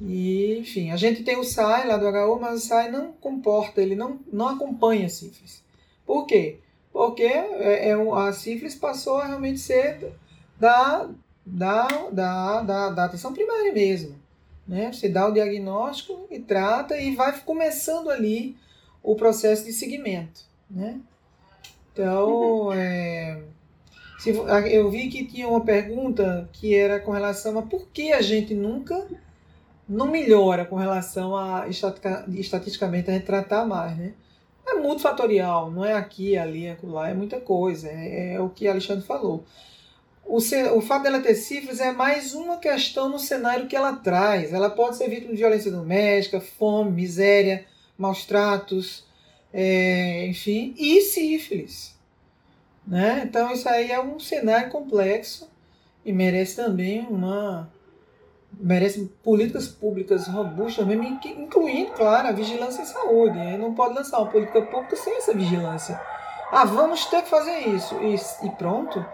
[0.00, 3.80] E, enfim, a gente tem o SAI lá do HU, mas o SAI não comporta,
[3.80, 5.62] ele não, não acompanha a sífilis.
[6.04, 6.58] Por quê?
[6.92, 10.12] Porque é, é, a sífilis passou a realmente ser
[10.58, 11.08] da,
[11.46, 14.20] da, da, da, da atenção primária mesmo.
[14.66, 14.92] Né?
[14.92, 18.56] Você dá o diagnóstico e trata e vai começando ali
[19.02, 20.42] o processo de seguimento.
[20.70, 21.00] Né?
[21.92, 22.72] Então, uhum.
[22.72, 23.42] é,
[24.18, 28.22] se, eu vi que tinha uma pergunta que era com relação a por que a
[28.22, 29.06] gente nunca
[29.88, 34.14] não melhora com relação a estatisticamente a gente tratar mais, né?
[34.64, 39.04] É multifatorial, não é aqui, ali, acolá, é muita coisa, é, é o que Alexandre
[39.04, 39.44] falou.
[40.24, 44.52] O, o fato dela ter cifras é mais uma questão no cenário que ela traz.
[44.52, 47.66] Ela pode ser vítima de violência doméstica, fome, miséria,
[47.98, 49.04] maus tratos,
[49.52, 51.94] é, enfim, e sífilis.
[52.86, 53.22] Né?
[53.24, 55.48] Então isso aí é um cenário complexo
[56.04, 57.70] e merece também uma
[58.60, 63.38] merece políticas públicas robustas, mesmo incluindo, claro, a vigilância em saúde.
[63.38, 65.98] Ele não pode lançar uma política pública sem essa vigilância.
[66.50, 68.14] Ah, vamos ter que fazer isso e,
[68.46, 69.04] e pronto.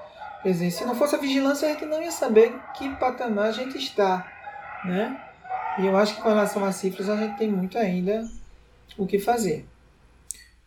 [0.44, 3.76] Dizer, se não fosse a vigilância, a gente não ia saber que patamar a gente
[3.76, 4.26] está,
[4.84, 5.20] né?
[5.78, 8.28] E eu acho que com relação às cifras, a gente tem muito ainda
[8.96, 9.64] o que fazer.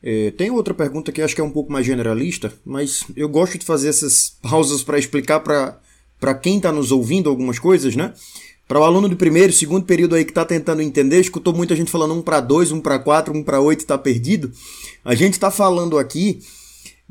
[0.03, 3.57] É, tem outra pergunta que acho que é um pouco mais generalista, mas eu gosto
[3.57, 8.13] de fazer essas pausas para explicar para quem está nos ouvindo algumas coisas, né?
[8.67, 11.91] Para o aluno de primeiro, segundo período aí que está tentando entender, escutou muita gente
[11.91, 14.51] falando um para dois, um para quatro, um para oito está perdido.
[15.03, 16.41] A gente está falando aqui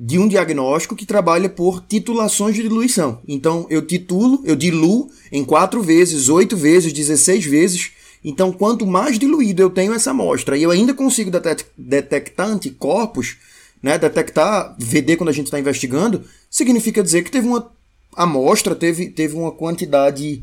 [0.02, 3.20] de um diagnóstico que trabalha por titulações de diluição.
[3.28, 7.90] Então, eu titulo, eu diluo em 4 vezes, 8 vezes, 16 vezes.
[8.24, 11.30] Então, quanto mais diluído eu tenho essa amostra e eu ainda consigo
[11.76, 13.36] detectar anticorpos,
[13.82, 17.70] né, detectar VD quando a gente está investigando, significa dizer que teve uma
[18.16, 20.42] amostra, teve, teve uma quantidade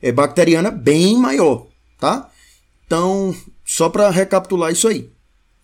[0.00, 1.66] é, bacteriana bem maior,
[2.00, 2.30] tá?
[2.86, 5.10] Então, só para recapitular isso aí.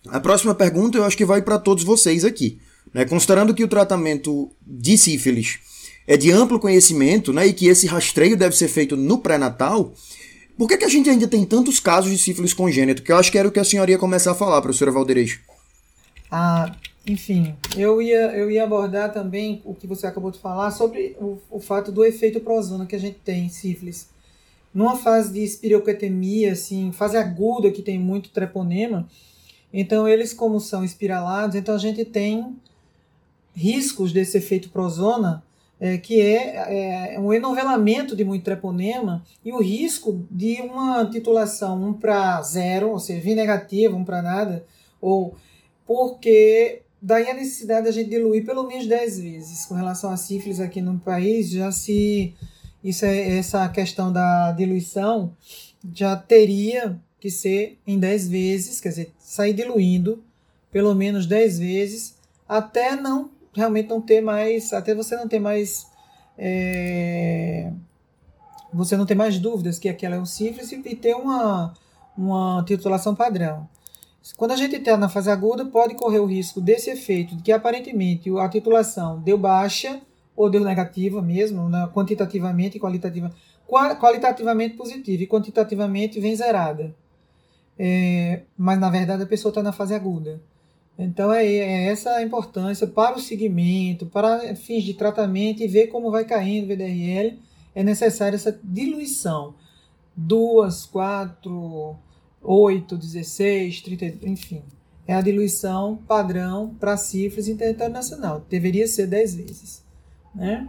[0.07, 2.59] A próxima pergunta eu acho que vai para todos vocês aqui.
[2.93, 3.05] Né?
[3.05, 5.59] Considerando que o tratamento de sífilis
[6.07, 9.93] é de amplo conhecimento né, e que esse rastreio deve ser feito no pré-natal,
[10.57, 13.01] por que, que a gente ainda tem tantos casos de sífilis congênito?
[13.01, 15.39] Que eu acho que era o que a senhora ia começar a falar, professora Valderejo.
[16.29, 16.71] Ah,
[17.07, 21.37] enfim, eu ia, eu ia abordar também o que você acabou de falar sobre o,
[21.49, 24.07] o fato do efeito prozona que a gente tem em sífilis.
[24.73, 29.07] Numa fase de espiroquetemia, assim, fase aguda que tem muito treponema,
[29.71, 32.55] então eles como são espiralados, então a gente tem
[33.55, 35.43] riscos desse efeito prozona,
[35.79, 41.81] é, que é, é, um enovelamento de muito treponema e o risco de uma titulação
[41.89, 44.65] 1 para 0, ou seja, V negativo, 1 para nada,
[45.01, 45.35] ou
[45.85, 49.65] porque daí a necessidade de a gente diluir pelo menos 10 vezes.
[49.65, 52.33] Com relação a sífilis aqui no país, já se
[52.83, 55.35] isso é, essa questão da diluição
[55.93, 60.23] já teria que ser em 10 vezes, quer dizer, sair diluindo
[60.71, 62.15] pelo menos 10 vezes
[62.47, 65.87] até não realmente não ter mais, até você não ter mais
[66.37, 67.71] é,
[68.73, 71.73] você não ter mais dúvidas que aquela é um sífilis e ter uma,
[72.17, 73.67] uma titulação padrão.
[74.37, 77.51] Quando a gente está na fase aguda, pode correr o risco desse efeito, de que
[77.51, 80.01] aparentemente a titulação deu baixa
[80.35, 86.95] ou deu negativa mesmo, né, quantitativamente e qualitativamente, positiva e quantitativamente vem zerada.
[87.77, 90.41] É, mas na verdade a pessoa está na fase aguda.
[90.97, 95.87] Então é, é, essa a importância para o segmento, para fins de tratamento e ver
[95.87, 97.39] como vai caindo o VDRL.
[97.75, 99.55] É necessária essa diluição.
[100.15, 101.95] 2, 4,
[102.41, 104.61] 8, 16, 30, enfim.
[105.07, 108.45] É a diluição padrão para cifras internacional.
[108.47, 109.83] Deveria ser 10 vezes.
[110.33, 110.67] Né?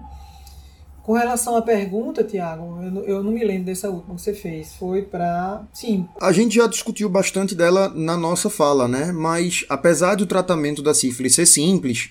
[1.05, 4.73] Com relação à pergunta, Tiago, eu, eu, não me lembro dessa última que você fez.
[4.73, 5.63] Foi para.
[5.71, 6.09] Sim.
[6.19, 9.13] A gente já discutiu bastante dela na nossa fala, né?
[9.13, 12.09] Mas apesar do tratamento da sífilis ser simples,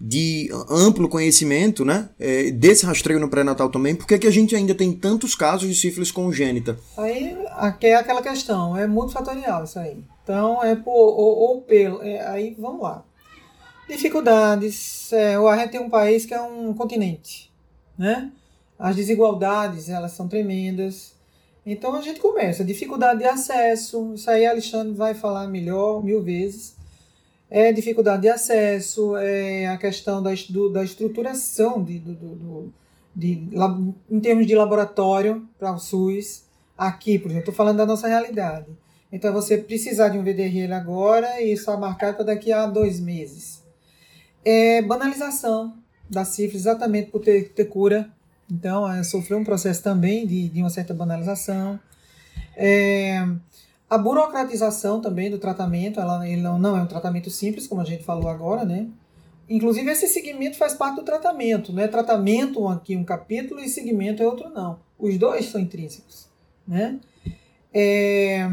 [0.00, 2.08] de amplo conhecimento, né?
[2.18, 5.68] É, desse rastreio no pré-natal também, por que, que a gente ainda tem tantos casos
[5.68, 6.78] de sífilis congênita?
[6.96, 7.36] Aí
[7.82, 10.02] é aquela questão, é multifatorial isso aí.
[10.24, 12.02] Então é por, ou, ou pelo.
[12.02, 13.04] É, aí vamos lá.
[13.86, 15.12] Dificuldades.
[15.12, 17.49] É, a gente tem um país que é um continente
[18.00, 18.32] né?
[18.78, 21.12] As desigualdades, elas são tremendas.
[21.66, 26.74] Então a gente começa, dificuldade de acesso, isso aí Alexandre vai falar melhor, mil vezes.
[27.50, 32.72] É dificuldade de acesso, é a questão da, do, da estruturação de, do, do,
[33.14, 33.46] de,
[34.10, 36.44] em termos de laboratório para o SUS.
[36.78, 38.68] Aqui, por exemplo, estou falando da nossa realidade.
[39.12, 43.62] Então você precisar de um VDRL agora e só marcar para daqui a dois meses.
[44.42, 45.79] É banalização
[46.10, 48.10] da sífilis, exatamente por ter, ter cura.
[48.50, 51.78] Então, é, sofreu um processo também de, de uma certa banalização.
[52.56, 53.26] É,
[53.88, 57.84] a burocratização também do tratamento, ela, ele não, não é um tratamento simples, como a
[57.84, 58.88] gente falou agora, né?
[59.48, 64.22] Inclusive, esse segmento faz parte do tratamento, não é tratamento aqui um capítulo e segmento
[64.22, 64.78] é outro, não.
[64.98, 66.28] Os dois são intrínsecos,
[66.66, 67.00] né?
[67.72, 68.48] É,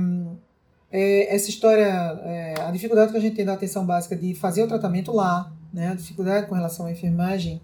[0.91, 4.64] é, essa história, é, a dificuldade que a gente tem da atenção básica de fazer
[4.64, 5.95] o tratamento lá, né?
[5.95, 7.61] Dificuldade com relação à enfermagem,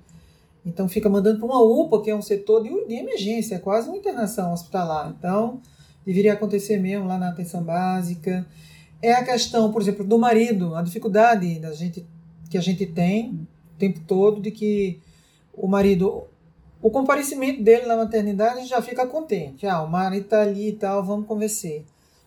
[0.65, 3.87] então fica mandando para uma UPA, que é um setor de, de emergência, é quase
[3.87, 5.13] uma internação hospitalar.
[5.17, 5.61] Então,
[6.05, 8.45] deveria acontecer mesmo lá na atenção básica.
[9.01, 12.05] É a questão, por exemplo, do marido, a dificuldade da gente,
[12.49, 13.31] que a gente tem
[13.75, 15.01] o tempo todo de que
[15.53, 16.23] o marido,
[16.81, 19.67] o comparecimento dele na maternidade, já fica contente.
[19.67, 21.81] Ah, o marido está ali e tal, vamos conversar.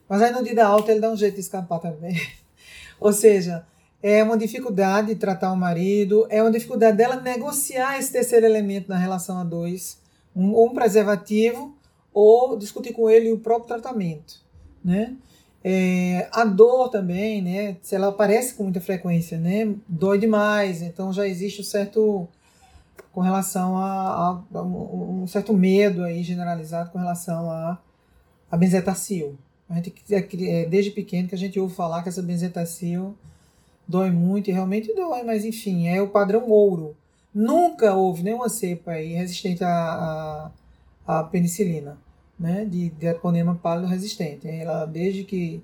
[0.08, 2.14] Mas aí no dia da alta ele dá um jeito de escapar também.
[3.00, 3.64] Ou seja,
[4.08, 8.88] é uma dificuldade de tratar o marido, é uma dificuldade dela negociar esse terceiro elemento
[8.88, 9.98] na relação a dois,
[10.34, 11.74] um, um preservativo,
[12.14, 14.40] ou discutir com ele o próprio tratamento,
[14.84, 15.16] né?
[15.64, 17.78] É, a dor também, né?
[17.82, 19.74] Se ela aparece com muita frequência, né?
[19.88, 22.28] Dói demais, então já existe um certo
[23.12, 27.76] com relação a, a, um certo medo aí generalizado com relação a,
[28.52, 29.36] a benzetacil.
[29.68, 33.16] A gente é, desde pequeno que a gente ouve falar que essa benzetacil
[33.86, 36.96] dói muito e realmente dói, mas enfim, é o padrão ouro.
[37.34, 40.50] Nunca houve nenhuma cepa aí resistente à,
[41.06, 41.98] à, à penicilina,
[42.38, 43.14] né, de, de
[43.62, 44.48] pálido resistente.
[44.48, 45.62] Ela, desde que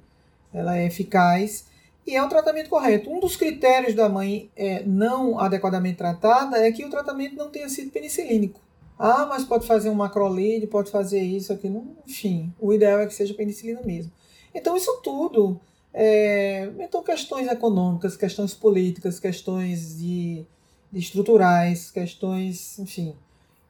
[0.52, 1.66] ela é eficaz
[2.06, 3.10] e é um tratamento correto.
[3.10, 7.68] Um dos critérios da mãe é, não adequadamente tratada é que o tratamento não tenha
[7.68, 8.60] sido penicilínico.
[8.98, 12.52] Ah, mas pode fazer um macrolide, pode fazer isso, aquilo, enfim.
[12.60, 14.12] O ideal é que seja penicilina mesmo.
[14.54, 15.60] Então, isso tudo
[15.95, 20.45] é, então, questões econômicas, questões políticas, questões de,
[20.90, 23.14] de estruturais, questões, enfim,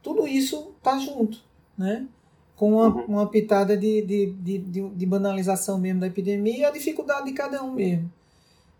[0.02, 1.38] tudo isso está junto,
[1.76, 2.06] né?
[2.54, 3.04] Com uma, uhum.
[3.06, 4.26] uma pitada de, de,
[4.58, 8.12] de, de, banalização mesmo da epidemia e a dificuldade de cada um mesmo.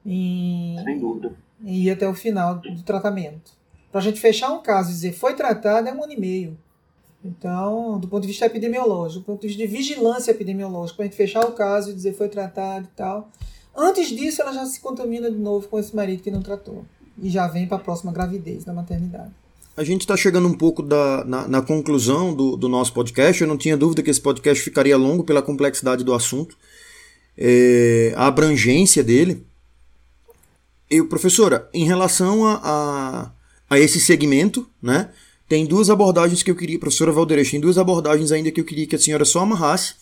[0.07, 1.35] Em, Sem dúvida.
[1.65, 3.53] E ir até o final do tratamento.
[3.91, 6.57] Para a gente fechar um caso e dizer foi tratado é um ano e meio.
[7.25, 11.09] Então, do ponto de vista epidemiológico, do ponto de vista de vigilância epidemiológica, para a
[11.09, 13.31] gente fechar o caso e dizer foi tratado e tal.
[13.77, 16.85] Antes disso, ela já se contamina de novo com esse marido que não tratou.
[17.23, 19.31] E já vem para a próxima gravidez da maternidade.
[19.75, 23.41] A gente está chegando um pouco da, na, na conclusão do, do, nosso podcast.
[23.41, 26.59] Eu não tinha dúvida que esse podcast ficaria longo pela complexidade do assunto,
[27.39, 29.47] é, a abrangência dele.
[30.91, 33.31] Eu, professora, em relação a, a,
[33.71, 35.09] a esse segmento, né?
[35.53, 38.87] Tem duas abordagens que eu queria, professora Valdeirês, tem duas abordagens ainda que eu queria
[38.87, 39.93] que a senhora só amarrasse,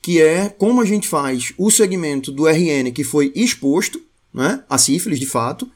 [0.00, 4.00] que é como a gente faz o segmento do RN que foi exposto,
[4.32, 5.68] né, a sífilis de fato,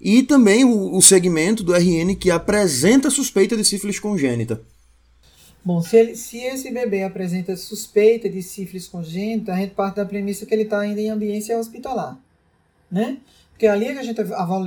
[0.00, 4.62] e também o, o segmento do RN que apresenta suspeita de sífilis congênita.
[5.62, 10.06] Bom, se, ele, se, esse bebê apresenta suspeita de sífilis congênita, a gente parte da
[10.06, 12.18] premissa que ele está ainda em ambiência hospitalar,
[12.90, 13.18] né?
[13.50, 14.18] Porque ali é a gente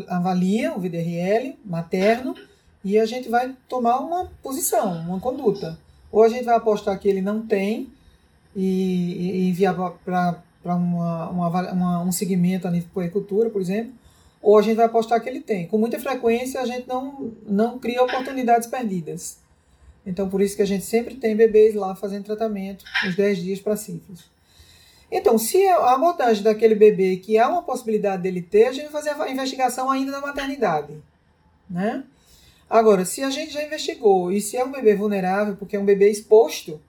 [0.07, 2.35] avalia o VDRL materno
[2.83, 5.77] e a gente vai tomar uma posição, uma conduta.
[6.11, 7.91] Ou a gente vai apostar que ele não tem
[8.55, 13.93] e, e enviar para uma, uma, uma, um segmento a nível puericultura, por exemplo,
[14.41, 15.67] ou a gente vai apostar que ele tem.
[15.67, 19.37] Com muita frequência a gente não, não cria oportunidades perdidas.
[20.05, 23.59] Então por isso que a gente sempre tem bebês lá fazendo tratamento uns 10 dias
[23.59, 24.29] para sífilis.
[25.11, 29.01] Então, se a abordagem daquele bebê que há uma possibilidade dele ter, a gente vai
[29.01, 31.01] fazer a investigação ainda na maternidade.
[31.67, 32.03] Né?
[32.69, 35.85] Agora, se a gente já investigou e se é um bebê vulnerável, porque é um
[35.85, 36.79] bebê exposto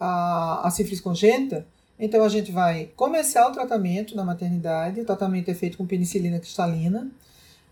[0.00, 1.66] a, a sífilis congênita,
[1.98, 5.00] então a gente vai começar o tratamento na maternidade.
[5.00, 7.10] O tratamento é feito com penicilina cristalina.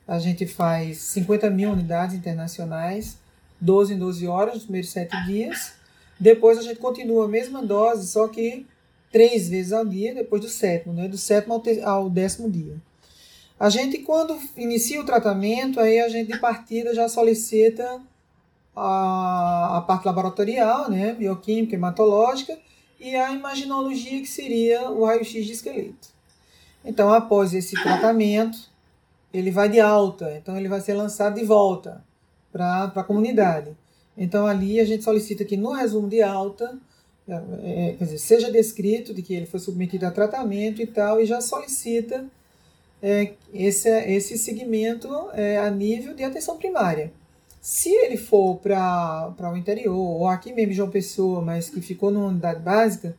[0.07, 3.19] A gente faz 50 mil unidades internacionais,
[3.61, 5.73] 12 em 12 horas, nos primeiros 7 dias.
[6.21, 8.67] Depois a gente continua a mesma dose, só que
[9.11, 11.09] três vezes ao dia, depois do sétimo, né?
[11.09, 12.77] do sétimo ao, ao décimo dia.
[13.65, 17.99] A gente, quando inicia o tratamento, aí a gente de partida já solicita
[18.77, 22.59] a, a parte laboratorial, né, bioquímica, hematológica,
[23.01, 26.09] e a imaginologia, que seria o raio-x de esqueleto.
[26.85, 28.59] Então, após esse tratamento,
[29.33, 32.05] ele vai de alta, então ele vai ser lançado de volta
[32.53, 33.75] para a comunidade.
[34.15, 36.79] Então, ali a gente solicita que no resumo de alta,
[37.27, 41.19] é, é, quer dizer, seja descrito de que ele foi submetido a tratamento e tal,
[41.19, 42.27] e já solicita
[43.05, 47.12] é, esse, esse segmento é, a nível de atenção primária.
[47.61, 52.28] Se ele for para o interior, ou aqui mesmo João Pessoa, mas que ficou numa
[52.28, 53.14] unidade básica,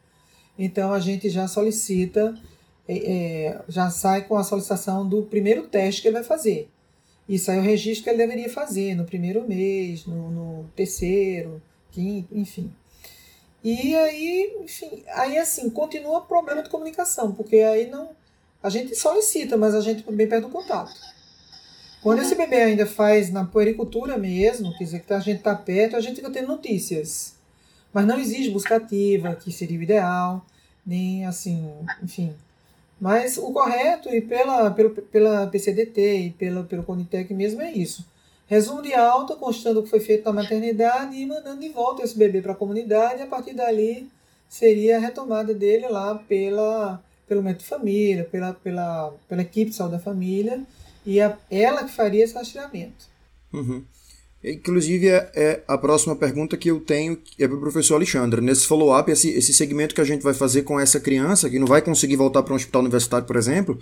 [0.58, 2.34] então a gente já solicita
[2.88, 6.68] é, é, já sai com a solicitação do primeiro teste que ele vai fazer.
[7.28, 11.62] Isso aí é o registro que ele deveria fazer no primeiro mês, no, no terceiro,
[11.92, 12.72] quinto, enfim.
[13.64, 18.10] E aí, enfim, aí assim, continua o problema de comunicação, porque aí não.
[18.66, 20.92] A gente solicita, mas a gente também perde o contato.
[22.02, 25.96] Quando esse bebê ainda faz na puericultura mesmo, quer dizer que a gente está perto,
[25.96, 27.36] a gente fica tendo notícias.
[27.94, 30.44] Mas não exige busca ativa, que seria o ideal,
[30.84, 32.34] nem assim, enfim.
[33.00, 38.04] Mas o correto, e pela, pela, pela PCDT e pela, pelo Conitec mesmo, é isso.
[38.48, 42.18] Resumo de alta, constando o que foi feito na maternidade e mandando de volta esse
[42.18, 44.10] bebê para a comunidade, e a partir dali
[44.50, 49.76] seria a retomada dele lá pela, pelo médico de família, pela, pela, pela equipe de
[49.76, 50.62] saúde da família,
[51.06, 53.06] e a, ela que faria esse rastreamento.
[53.54, 53.84] Uhum.
[54.44, 58.42] Inclusive, é, é, a próxima pergunta que eu tenho é para o professor Alexandre.
[58.42, 61.66] Nesse follow-up, esse, esse segmento que a gente vai fazer com essa criança, que não
[61.66, 63.80] vai conseguir voltar para um hospital universitário, por exemplo,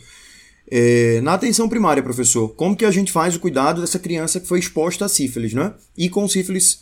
[0.71, 4.47] é, na atenção primária, professor, como que a gente faz o cuidado dessa criança que
[4.47, 5.73] foi exposta a sífilis, né?
[5.97, 6.81] E com sífilis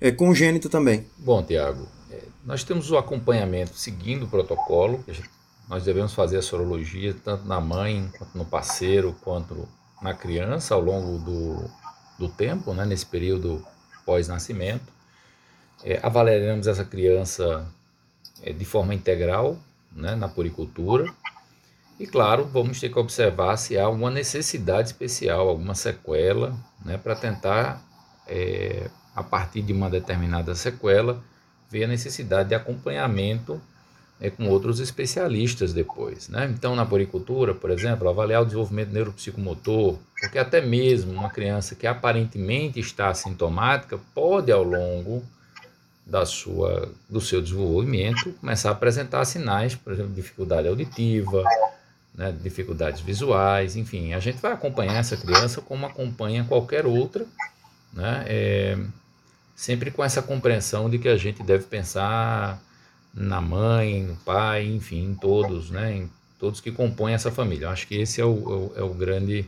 [0.00, 1.06] é, congênita também?
[1.16, 5.02] Bom, Tiago, é, nós temos o acompanhamento seguindo o protocolo.
[5.68, 9.68] Nós devemos fazer a sorologia tanto na mãe, quanto no parceiro, quanto
[10.02, 11.70] na criança ao longo do
[12.18, 13.64] do tempo, né, nesse período
[14.04, 14.92] pós-nascimento.
[15.82, 17.66] É, avaliaremos essa criança
[18.42, 19.58] é, de forma integral
[19.92, 21.12] né, na puricultura.
[21.98, 27.14] E claro, vamos ter que observar se há uma necessidade especial, alguma sequela, né, para
[27.14, 27.82] tentar,
[28.26, 31.22] é, a partir de uma determinada sequela,
[31.70, 33.60] ver a necessidade de acompanhamento
[34.20, 36.28] é, com outros especialistas depois.
[36.28, 36.52] Né?
[36.54, 41.86] Então, na poricultura, por exemplo, avaliar o desenvolvimento neuropsicomotor, porque até mesmo uma criança que
[41.86, 45.22] aparentemente está assintomática pode, ao longo
[46.06, 51.42] da sua, do seu desenvolvimento, começar a apresentar sinais, por exemplo, dificuldade auditiva,
[52.14, 54.12] né, dificuldades visuais, enfim.
[54.12, 57.26] A gente vai acompanhar essa criança como acompanha qualquer outra,
[57.92, 58.78] né, é,
[59.56, 62.60] sempre com essa compreensão de que a gente deve pensar
[63.14, 67.66] na mãe, no pai, enfim, em todos, né, em todos que compõem essa família.
[67.66, 69.46] Eu acho que esse é o, é o é grande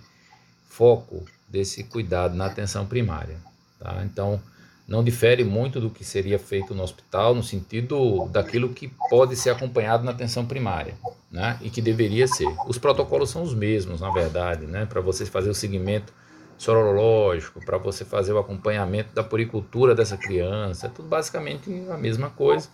[0.68, 3.36] foco desse cuidado na atenção primária.
[3.78, 4.02] Tá?
[4.04, 4.40] Então,
[4.86, 9.50] não difere muito do que seria feito no hospital, no sentido daquilo que pode ser
[9.50, 10.94] acompanhado na atenção primária,
[11.30, 11.58] né?
[11.60, 12.46] e que deveria ser.
[12.68, 14.86] Os protocolos são os mesmos, na verdade, né?
[14.86, 16.12] para você fazer o seguimento
[16.56, 22.30] sorológico, para você fazer o acompanhamento da puricultura dessa criança, é tudo basicamente a mesma
[22.30, 22.68] coisa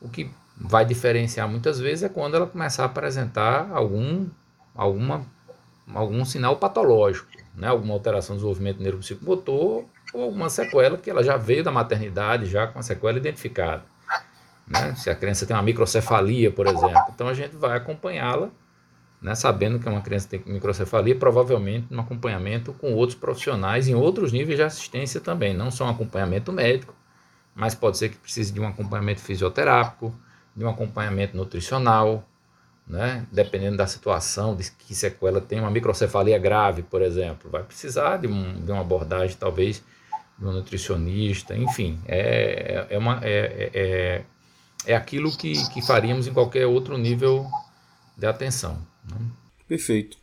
[0.00, 4.26] o que vai diferenciar muitas vezes é quando ela começar a apresentar algum,
[4.74, 5.24] alguma,
[5.94, 7.68] algum sinal patológico, né?
[7.68, 12.66] alguma alteração do desenvolvimento neuropsicomotor ou alguma sequela que ela já veio da maternidade, já
[12.66, 13.84] com a sequela identificada.
[14.66, 14.94] Né?
[14.96, 18.50] Se a criança tem uma microcefalia, por exemplo, então a gente vai acompanhá-la,
[19.20, 19.34] né?
[19.34, 24.56] sabendo que uma criança tem microcefalia, provavelmente no acompanhamento com outros profissionais em outros níveis
[24.56, 26.94] de assistência também, não só um acompanhamento médico,
[27.58, 30.14] mas pode ser que precise de um acompanhamento fisioterápico,
[30.54, 32.24] de um acompanhamento nutricional,
[32.86, 33.26] né?
[33.32, 38.28] dependendo da situação, de que sequela tem uma microcefalia grave, por exemplo, vai precisar de,
[38.28, 39.82] um, de uma abordagem talvez
[40.38, 44.24] de um nutricionista, enfim, é, é, uma, é, é,
[44.86, 47.44] é aquilo que, que faríamos em qualquer outro nível
[48.16, 48.78] de atenção.
[49.04, 49.18] Né?
[49.66, 50.16] Perfeito.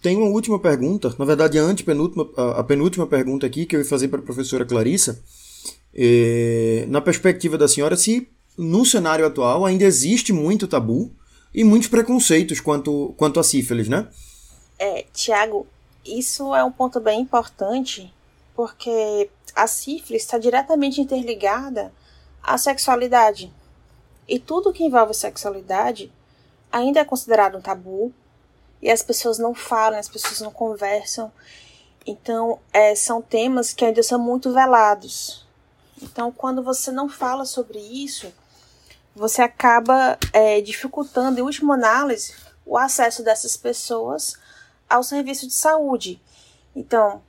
[0.00, 3.86] Tem uma última pergunta, na verdade a antepenúltima, a penúltima pergunta aqui que eu ia
[3.86, 5.20] fazer para a professora Clarissa,
[5.94, 11.12] é, na perspectiva da senhora, se no cenário atual ainda existe muito tabu
[11.54, 14.08] e muitos preconceitos quanto, quanto a sífilis, né?
[14.78, 15.66] É, Tiago,
[16.04, 18.12] isso é um ponto bem importante,
[18.54, 21.92] porque a sífilis está diretamente interligada
[22.42, 23.52] à sexualidade.
[24.28, 26.10] E tudo que envolve sexualidade
[26.70, 28.12] ainda é considerado um tabu,
[28.80, 31.30] e as pessoas não falam, as pessoas não conversam.
[32.06, 35.39] Então, é, são temas que ainda são muito velados.
[36.02, 38.32] Então, quando você não fala sobre isso,
[39.14, 44.34] você acaba é, dificultando, em última análise, o acesso dessas pessoas
[44.88, 46.20] ao serviço de saúde.
[46.74, 47.22] Então,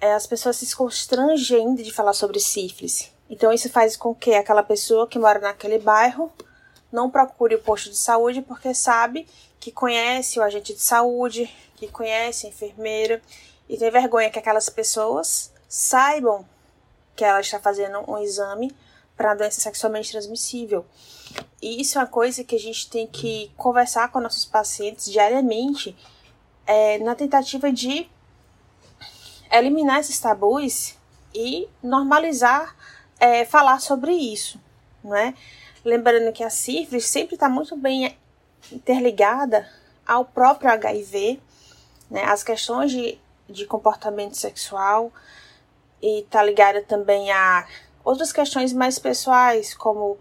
[0.00, 3.10] é, as pessoas se constrangem de falar sobre sífilis.
[3.30, 6.32] Então, isso faz com que aquela pessoa que mora naquele bairro
[6.90, 9.26] não procure o posto de saúde porque sabe
[9.60, 13.20] que conhece o agente de saúde, que conhece a enfermeira
[13.68, 16.46] e tem vergonha que aquelas pessoas saibam
[17.18, 18.72] que ela está fazendo um exame
[19.16, 20.86] para doença sexualmente transmissível.
[21.60, 25.96] E isso é uma coisa que a gente tem que conversar com nossos pacientes diariamente
[26.64, 28.08] é, na tentativa de
[29.50, 30.94] eliminar esses tabus
[31.34, 32.76] e normalizar
[33.18, 34.60] é, falar sobre isso,
[35.02, 35.34] não é?
[35.84, 38.16] Lembrando que a sífilis sempre está muito bem
[38.70, 39.68] interligada
[40.06, 41.40] ao próprio HIV,
[42.08, 43.18] né, as questões de,
[43.48, 45.12] de comportamento sexual,
[46.02, 47.66] e está ligada também a
[48.04, 50.18] outras questões mais pessoais, como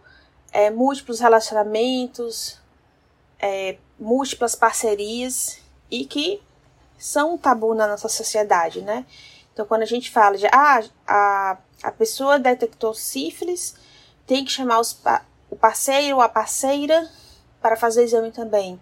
[0.52, 2.60] é, múltiplos relacionamentos,
[3.40, 5.60] é, múltiplas parcerias,
[5.90, 6.42] e que
[6.98, 9.06] são um tabu na nossa sociedade, né?
[9.54, 13.76] Então, quando a gente fala de ah, a, a pessoa detectou sífilis,
[14.26, 15.00] tem que chamar os,
[15.50, 17.10] o parceiro ou a parceira
[17.62, 18.80] para fazer exame também.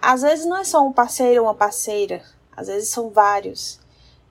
[0.00, 2.22] Às vezes não é só um parceiro ou uma parceira,
[2.56, 3.78] às vezes são vários.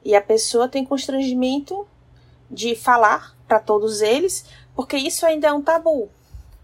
[0.04, 1.88] E a pessoa tem constrangimento
[2.50, 4.46] de falar para todos eles,
[4.76, 6.10] porque isso ainda é um tabu.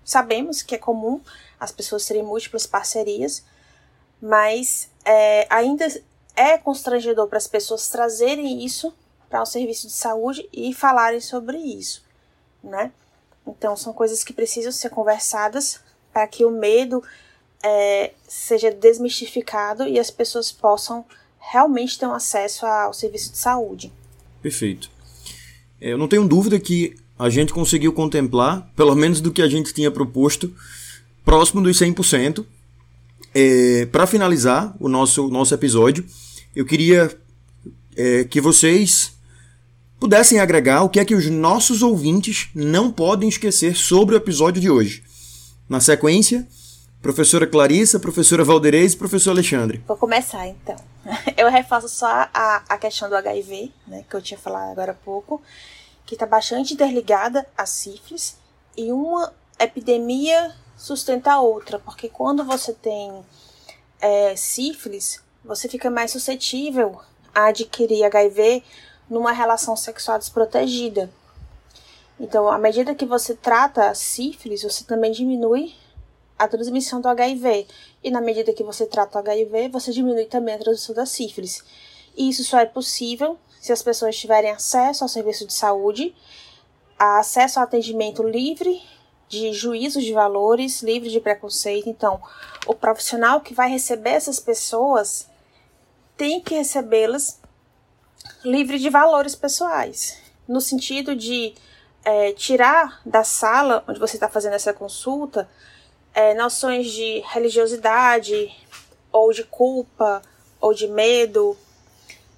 [0.04, 1.22] Sabemos que é comum
[1.60, 3.44] as pessoas terem múltiplas parcerias,
[4.22, 5.88] mas é, ainda
[6.36, 8.94] é constrangedor para as pessoas trazerem isso
[9.30, 12.04] para um serviço de saúde e falarem sobre isso,
[12.64, 12.92] né?
[13.48, 15.80] Então, são coisas que precisam ser conversadas
[16.12, 17.04] para que o medo
[17.64, 21.06] é, seja desmistificado e as pessoas possam
[21.40, 23.94] realmente ter um acesso ao serviço de saúde.
[24.42, 24.95] Perfeito.
[25.80, 29.48] É, eu não tenho dúvida que a gente conseguiu contemplar, pelo menos do que a
[29.48, 30.54] gente tinha proposto,
[31.24, 32.46] próximo dos 100%.
[33.34, 36.06] É, para finalizar o nosso, nosso episódio,
[36.56, 37.16] eu queria
[37.96, 39.14] é, que vocês
[40.00, 44.62] pudessem agregar o que é que os nossos ouvintes não podem esquecer sobre o episódio
[44.62, 45.04] de hoje.
[45.68, 46.48] Na sequência,
[47.02, 49.82] professora Clarissa, professora Valderez e professor Alexandre.
[49.88, 50.76] Vou começar então.
[51.38, 54.96] Eu reforço só a, a questão do HIV, né, que eu tinha falado agora há
[54.96, 55.42] pouco,
[56.06, 58.38] que está bastante interligada à sífilis
[58.76, 63.24] e uma epidemia sustenta a outra, porque quando você tem
[64.00, 67.00] é, sífilis, você fica mais suscetível
[67.34, 68.64] a adquirir HIV
[69.10, 71.10] numa relação sexual desprotegida.
[72.20, 75.76] Então, à medida que você trata a sífilis, você também diminui
[76.38, 77.68] a transmissão do HIV.
[78.06, 81.64] E na medida que você trata o HIV, você diminui também a transmissão da sífilis.
[82.16, 86.16] E isso só é possível se as pessoas tiverem acesso ao serviço de saúde,
[87.00, 88.80] acesso ao atendimento livre
[89.28, 91.90] de juízos de valores, livre de preconceito.
[91.90, 92.22] Então,
[92.68, 95.28] o profissional que vai receber essas pessoas
[96.16, 97.42] tem que recebê-las
[98.44, 101.56] livre de valores pessoais, no sentido de
[102.04, 105.50] é, tirar da sala onde você está fazendo essa consulta
[106.16, 108.50] é, noções de religiosidade,
[109.12, 110.22] ou de culpa,
[110.62, 111.58] ou de medo,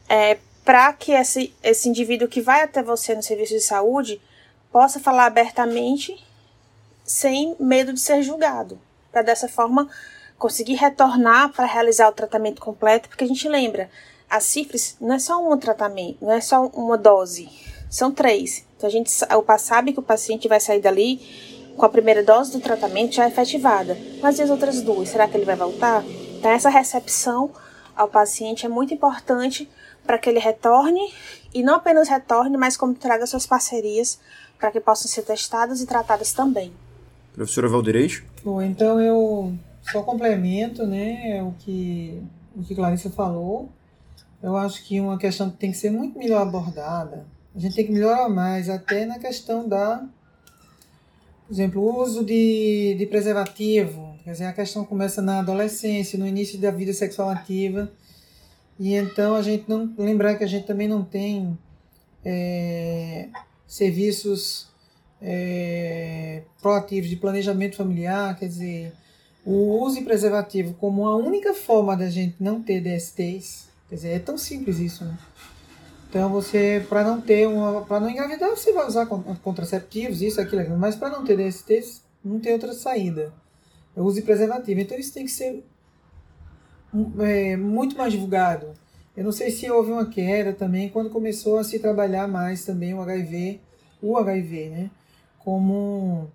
[0.09, 4.19] é, para que esse, esse indivíduo que vai até você no serviço de saúde
[4.71, 6.25] possa falar abertamente
[7.05, 8.81] sem medo de ser julgado,
[9.11, 9.87] para dessa forma
[10.37, 13.89] conseguir retornar para realizar o tratamento completo, porque a gente lembra,
[14.29, 17.49] a sífilis não é só um tratamento, não é só uma dose,
[17.89, 18.65] são três.
[18.75, 22.51] Então a gente o sabe que o paciente vai sair dali com a primeira dose
[22.51, 23.95] do tratamento já efetivada.
[24.21, 25.09] Mas e as outras duas?
[25.09, 26.03] Será que ele vai voltar?
[26.37, 27.51] Então essa recepção
[27.95, 29.69] ao paciente é muito importante
[30.05, 31.13] para que ele retorne
[31.53, 34.19] e não apenas retorne, mas como traga suas parcerias
[34.57, 36.73] para que possam ser testadas e tratadas também.
[37.33, 38.23] Professora Valderez?
[38.43, 39.53] Bom, então eu
[39.91, 42.21] só complemento né, o que,
[42.55, 43.69] o que Clarissa falou.
[44.41, 47.25] Eu acho que uma questão que tem que ser muito melhor abordada,
[47.55, 50.03] a gente tem que melhorar mais, até na questão da,
[51.47, 54.15] por exemplo, o uso de, de preservativo.
[54.23, 57.89] Quer dizer, a questão começa na adolescência, no início da vida sexual ativa.
[58.77, 61.57] E então a gente não lembrar que a gente também não tem
[62.25, 63.29] é,
[63.65, 64.67] serviços
[65.21, 68.93] é, proativos de planejamento familiar, quer dizer,
[69.45, 74.09] o uso de preservativo como a única forma da gente não ter DSTs Quer dizer,
[74.09, 75.17] é tão simples isso, né?
[76.09, 80.77] Então você, para não ter uma, para não engravidar, você vai usar contraceptivos, isso, aquilo.
[80.77, 83.33] Mas para não ter DST, não tem outra saída.
[83.95, 84.79] Eu use preservativo.
[84.79, 85.63] Então isso tem que ser
[87.19, 88.73] é, muito mais divulgado.
[89.15, 92.93] Eu não sei se houve uma queda também quando começou a se trabalhar mais também
[92.93, 93.59] o HIV,
[94.01, 94.91] o HIV, né?
[95.39, 96.31] Como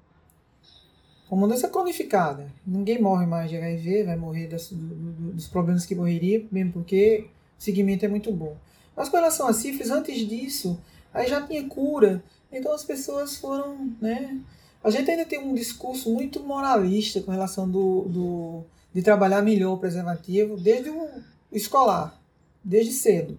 [1.29, 2.53] como doença cronificada.
[2.67, 7.27] Ninguém morre mais de HIV, vai morrer das, do, dos problemas que morreria, mesmo porque
[7.59, 8.55] o segmento é muito bom.
[8.97, 10.79] Mas com relação a sífilis, antes disso,
[11.13, 12.23] aí já tinha cura.
[12.51, 14.39] Então as pessoas foram, né?
[14.85, 19.75] A gente ainda tem um discurso muito moralista com relação do, do de trabalhar melhor
[19.75, 21.09] o preservativo desde o
[21.51, 22.21] escolar,
[22.63, 23.39] desde cedo,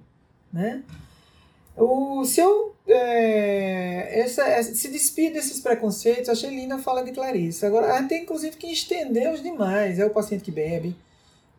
[0.52, 0.84] né?
[1.76, 7.66] O, se eu é, essa, se despir desses preconceitos, achei linda a fala de Clarice.
[7.66, 10.00] Agora, a gente tem inclusive que estender os demais.
[10.00, 10.96] É o paciente que bebe,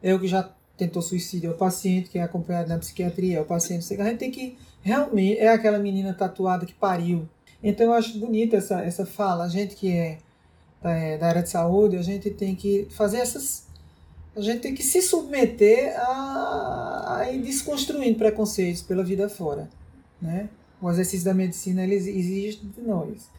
[0.02, 3.40] é o que já tentou suicídio, é o paciente que é acompanhado na psiquiatria, é
[3.40, 4.00] o paciente.
[4.00, 5.38] A gente tem que realmente.
[5.38, 7.28] É aquela menina tatuada que pariu.
[7.62, 9.44] Então eu acho bonita essa, essa fala.
[9.44, 10.18] A gente que é
[10.82, 13.64] da, é, da área de saúde, a gente tem que fazer essas
[14.36, 19.70] a gente tem que se submeter a, a ir desconstruindo preconceitos pela vida fora.
[20.20, 20.48] Né?
[20.82, 23.30] O exercício da medicina ele exige de nós.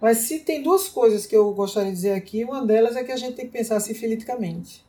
[0.00, 3.10] Mas se tem duas coisas que eu gostaria de dizer aqui, uma delas é que
[3.10, 4.86] a gente tem que pensar sifiliticamente.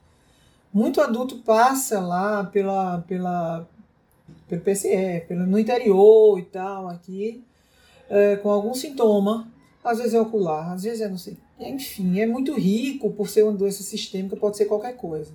[0.71, 3.67] Muito adulto passa lá pela, pela,
[4.47, 7.43] pelo PCE, pelo, no interior e tal, aqui,
[8.07, 9.47] é, com algum sintoma,
[9.83, 11.37] às vezes é ocular, às vezes é não sei.
[11.59, 15.31] Enfim, é muito rico por ser uma doença sistêmica, pode ser qualquer coisa.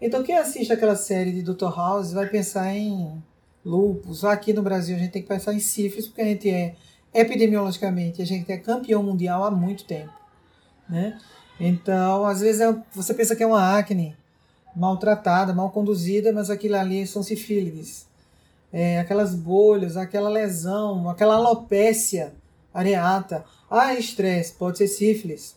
[0.00, 1.74] Então, quem assiste aquela série de Dr.
[1.74, 3.20] House vai pensar em
[3.64, 4.24] lupus.
[4.24, 6.76] Aqui no Brasil, a gente tem que pensar em sífilis, porque a gente é,
[7.12, 10.12] epidemiologicamente, a gente é campeão mundial há muito tempo.
[10.88, 11.18] Né?
[11.58, 14.16] Então, às vezes, é, você pensa que é uma acne
[14.78, 18.06] maltratada, mal conduzida, mas aquilo ali são sífilis.
[18.72, 22.32] É, aquelas bolhas, aquela lesão, aquela alopécia
[22.72, 23.44] areata.
[23.68, 25.56] Ah, estresse, pode ser sífilis.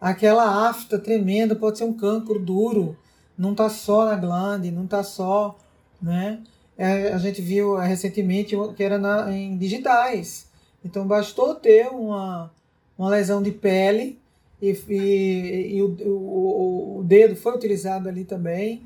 [0.00, 2.96] Aquela afta tremenda pode ser um cancro duro.
[3.36, 5.56] Não está só na glande, não está só,
[6.00, 6.40] né?
[6.76, 10.48] É, a gente viu é, recentemente que era na, em digitais.
[10.84, 12.50] Então bastou ter uma,
[12.98, 14.18] uma lesão de pele
[14.60, 18.82] e, e, e o, o, o, dedo foi utilizado ali também.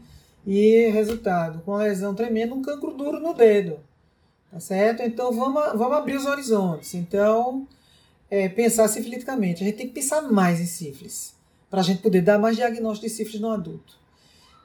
[0.47, 3.81] E resultado, com a lesão tremenda, um cancro duro no dedo.
[4.51, 5.03] Tá certo?
[5.03, 6.95] Então vamos, vamos abrir os horizontes.
[6.95, 7.66] Então,
[8.31, 9.62] é, pensar sifiliticamente.
[9.62, 11.35] A gente tem que pensar mais em sífilis,
[11.70, 13.99] para a gente poder dar mais diagnóstico de sífilis no adulto.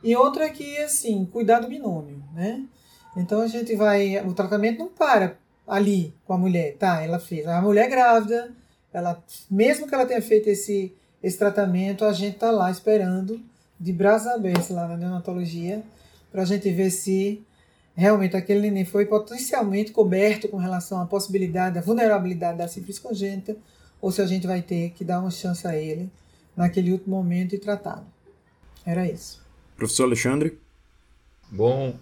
[0.03, 2.63] E outra é assim, cuidar do binômio, né?
[3.15, 4.19] Então a gente vai.
[4.25, 7.01] O tratamento não para ali com a mulher, tá?
[7.01, 7.47] Ela fez.
[7.47, 8.51] A mulher grávida,
[8.93, 13.41] ela, mesmo que ela tenha feito esse, esse tratamento, a gente tá lá esperando,
[13.79, 15.83] de braços abertos lá na neonatologia,
[16.31, 17.43] para a gente ver se
[17.95, 23.57] realmente aquele neném foi potencialmente coberto com relação à possibilidade, à vulnerabilidade da sífilis congênita,
[24.01, 26.09] ou se a gente vai ter que dar uma chance a ele
[26.55, 28.05] naquele último momento e tratá-lo.
[28.85, 29.41] Era isso.
[29.75, 30.59] Professor Alexandre?
[31.49, 31.95] Bom,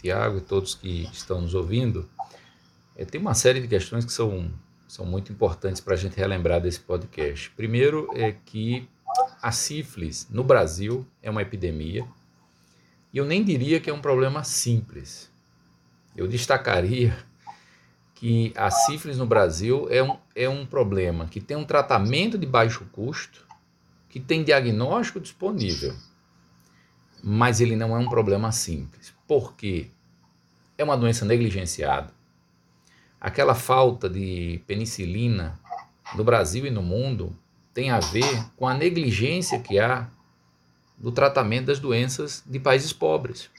[0.00, 2.08] Tiago e todos que estão nos ouvindo,
[2.96, 4.50] é, tem uma série de questões que são,
[4.94, 7.50] são muito importantes para a gente relembrar desse podcast.
[7.50, 8.88] Primeiro é que
[9.40, 12.04] a sífilis no Brasil é uma epidemia,
[13.12, 15.32] e eu nem diria que é um problema simples
[16.16, 17.16] eu destacaria
[18.14, 22.46] que a sífilis no Brasil é um, é um problema que tem um tratamento de
[22.46, 23.44] baixo custo,
[24.08, 25.94] que tem diagnóstico disponível,
[27.22, 29.12] mas ele não é um problema simples.
[29.26, 29.88] Por quê?
[30.78, 32.12] É uma doença negligenciada.
[33.24, 35.58] Aquela falta de penicilina
[36.14, 37.34] no Brasil e no mundo
[37.72, 40.06] tem a ver com a negligência que há
[40.96, 43.50] do tratamento das doenças de países pobres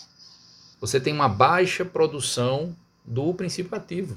[0.86, 4.16] você tem uma baixa produção do princípio ativo.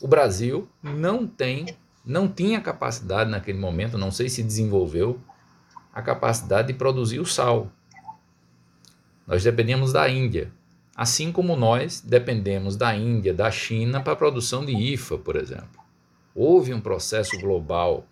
[0.00, 5.18] O Brasil não tem, não tinha capacidade naquele momento, não sei se desenvolveu
[5.92, 7.70] a capacidade de produzir o sal.
[9.26, 10.52] Nós dependemos da Índia,
[10.98, 15.80] assim como nós dependemos da Índia, da China para a produção de IFA, por exemplo.
[16.34, 18.04] Houve um processo global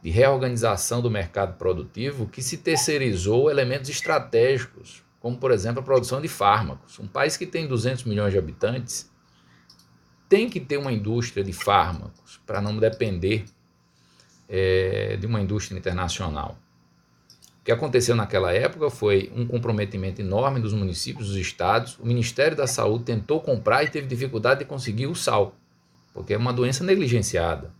[0.00, 6.20] de reorganização do mercado produtivo que se terceirizou elementos estratégicos como por exemplo a produção
[6.20, 6.98] de fármacos.
[6.98, 9.08] Um país que tem 200 milhões de habitantes
[10.28, 13.44] tem que ter uma indústria de fármacos para não depender
[14.48, 16.58] é, de uma indústria internacional.
[17.62, 21.96] O que aconteceu naquela época foi um comprometimento enorme dos municípios, dos estados.
[22.00, 25.54] O Ministério da Saúde tentou comprar e teve dificuldade de conseguir o sal,
[26.12, 27.70] porque é uma doença negligenciada.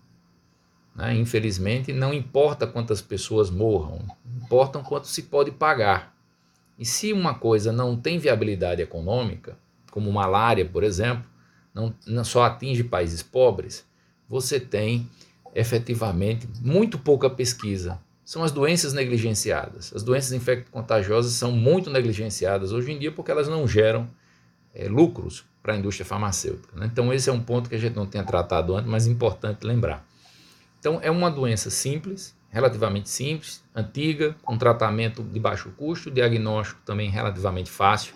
[0.95, 1.17] Né?
[1.17, 3.99] Infelizmente, não importa quantas pessoas morram,
[4.41, 6.15] importa quanto se pode pagar.
[6.79, 9.59] E se uma coisa não tem viabilidade econômica,
[9.91, 11.25] como malária, por exemplo,
[11.75, 13.85] não, não só atinge países pobres,
[14.29, 15.11] você tem
[15.53, 18.01] efetivamente muito pouca pesquisa.
[18.25, 19.93] São as doenças negligenciadas.
[19.95, 24.09] As doenças infecto-contagiosas são muito negligenciadas hoje em dia porque elas não geram
[24.75, 26.77] é, lucros para a indústria farmacêutica.
[26.79, 26.89] Né?
[26.91, 29.67] Então, esse é um ponto que a gente não tinha tratado antes, mas é importante
[29.67, 30.07] lembrar.
[30.79, 37.09] Então, é uma doença simples, relativamente simples, antiga, com tratamento de baixo custo, diagnóstico também
[37.09, 38.15] relativamente fácil,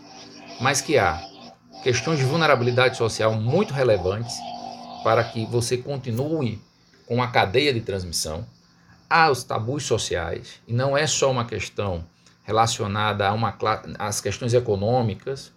[0.61, 1.21] mas que há
[1.83, 4.37] questões de vulnerabilidade social muito relevantes
[5.05, 6.61] para que você continue
[7.07, 8.45] com a cadeia de transmissão.
[9.09, 12.05] Há os tabus sociais, e não é só uma questão
[12.43, 13.57] relacionada a uma,
[13.99, 15.53] às questões econômicas.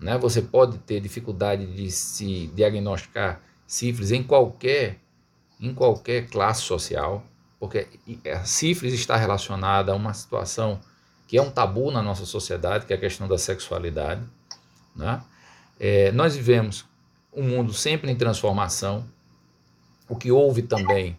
[0.00, 0.16] Né?
[0.18, 4.98] Você pode ter dificuldade de se diagnosticar sífilis em qualquer,
[5.60, 7.24] em qualquer classe social
[7.58, 7.88] porque
[8.32, 10.80] a sífilis está relacionada a uma situação
[11.26, 14.22] que é um tabu na nossa sociedade, que é a questão da sexualidade.
[14.94, 15.20] Né?
[15.78, 16.86] É, nós vivemos
[17.34, 19.04] um mundo sempre em transformação.
[20.08, 21.18] O que houve também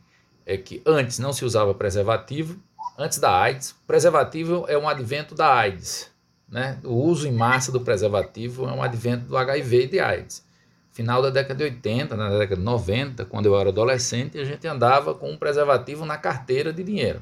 [0.49, 2.59] é que antes não se usava preservativo,
[2.97, 3.75] antes da AIDS.
[3.85, 6.09] Preservativo é um advento da AIDS.
[6.49, 10.43] né, o uso em massa do preservativo é um advento do HIV e de AIDS.
[10.91, 14.67] Final da década de 80, na década de 90, quando eu era adolescente, a gente
[14.67, 17.21] andava com um preservativo na carteira de dinheiro.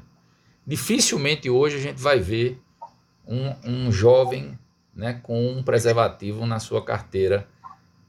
[0.66, 2.58] Dificilmente hoje a gente vai ver
[3.26, 4.58] um, um jovem
[4.94, 7.46] né, com um preservativo na sua carteira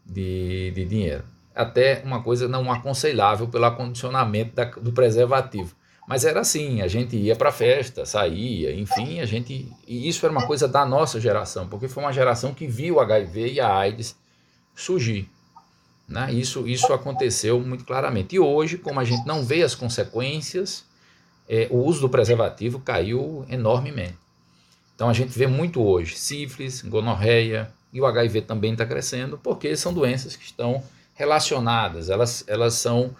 [0.05, 1.25] de, de dinheiro.
[1.55, 5.76] Até uma coisa não aconselhável pelo acondicionamento da, do preservativo.
[6.07, 9.71] Mas era assim, a gente ia para festa, saía, enfim, a gente.
[9.88, 12.99] E isso era uma coisa da nossa geração, porque foi uma geração que viu o
[12.99, 14.15] HIV e a AIDS
[14.76, 15.30] surgir.
[16.07, 16.34] Né?
[16.34, 18.35] Isso, isso aconteceu muito claramente.
[18.35, 20.84] E hoje, como a gente não vê as consequências,
[21.47, 24.17] é, o uso do preservativo caiu enormemente.
[24.95, 29.76] Então a gente vê muito hoje sífilis, gonorreia e o HIV também está crescendo, porque
[29.76, 30.84] são doenças que estão
[31.19, 33.13] relacionadas, elas, elas são.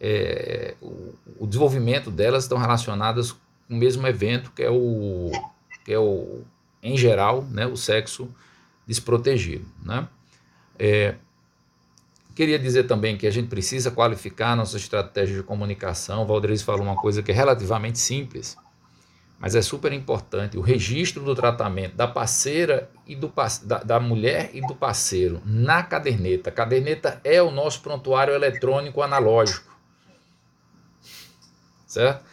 [0.00, 5.32] É, o, o, desenvolvimento delas estão relacionadas com o mesmo evento que é o,
[5.84, 6.42] que é o
[6.80, 8.28] em geral, né, o sexo
[8.86, 9.66] desprotegido.
[9.82, 10.06] Né?
[10.78, 11.16] É,
[12.38, 16.22] Queria dizer também que a gente precisa qualificar nossa estratégia de comunicação.
[16.22, 18.56] O Valdez falou uma coisa que é relativamente simples,
[19.40, 23.32] mas é super importante: o registro do tratamento da parceira e do
[23.64, 26.50] da, da mulher e do parceiro na caderneta.
[26.50, 29.76] A caderneta é o nosso prontuário eletrônico analógico,
[31.86, 32.24] certo?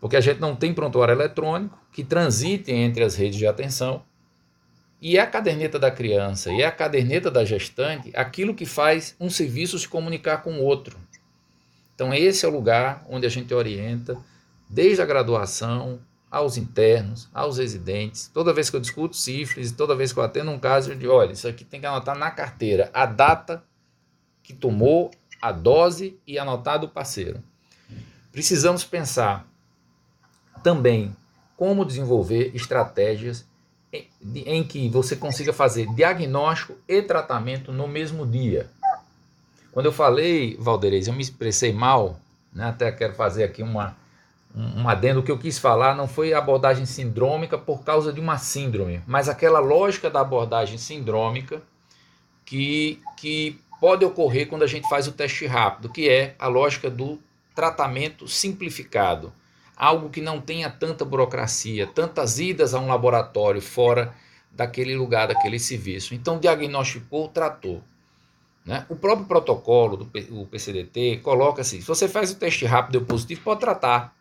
[0.00, 4.04] Porque a gente não tem prontuário eletrônico que transite entre as redes de atenção
[5.00, 9.14] e é a caderneta da criança e é a caderneta da gestante aquilo que faz
[9.18, 10.96] um serviço se comunicar com o outro.
[11.94, 14.16] Então, esse é o lugar onde a gente orienta,
[14.70, 15.98] desde a graduação,
[16.30, 18.30] aos internos, aos residentes.
[18.32, 21.12] Toda vez que eu discuto sífilis, toda vez que eu atendo um caso, eu digo:
[21.12, 23.62] olha, isso aqui tem que anotar na carteira a data
[24.42, 25.10] que tomou,
[25.40, 27.42] a dose e anotar do parceiro.
[28.32, 29.46] Precisamos pensar
[30.62, 31.14] também
[31.56, 33.46] como desenvolver estratégias
[33.92, 38.70] em que você consiga fazer diagnóstico e tratamento no mesmo dia.
[39.72, 42.20] Quando eu falei, Valderez, eu me expressei mal,
[42.52, 42.66] né?
[42.66, 43.96] até quero fazer aqui uma,
[44.54, 48.38] um adendo, o que eu quis falar não foi abordagem sindrômica por causa de uma
[48.38, 51.62] síndrome, mas aquela lógica da abordagem sindrômica
[52.44, 56.90] que, que pode ocorrer quando a gente faz o teste rápido, que é a lógica
[56.90, 57.18] do
[57.54, 59.32] tratamento simplificado
[59.78, 64.12] algo que não tenha tanta burocracia, tantas idas a um laboratório fora
[64.50, 66.14] daquele lugar, daquele serviço.
[66.14, 67.80] Então, diagnosticou, tratou.
[68.66, 68.84] Né?
[68.88, 73.42] O próprio protocolo do PCDT coloca assim: se você faz o teste rápido e positivo,
[73.42, 74.17] pode tratar.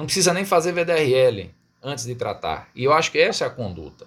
[0.00, 1.50] Não precisa nem fazer VDRL
[1.82, 2.70] antes de tratar.
[2.74, 4.06] E eu acho que essa é a conduta.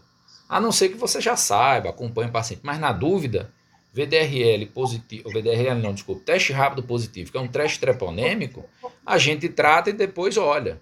[0.49, 2.61] A não ser que você já saiba, acompanhe o paciente.
[2.63, 3.53] Mas na dúvida,
[3.93, 8.65] VDRL positivo, VDRL não, desculpa, teste rápido positivo, que é um teste treponêmico,
[9.05, 10.81] a gente trata e depois olha.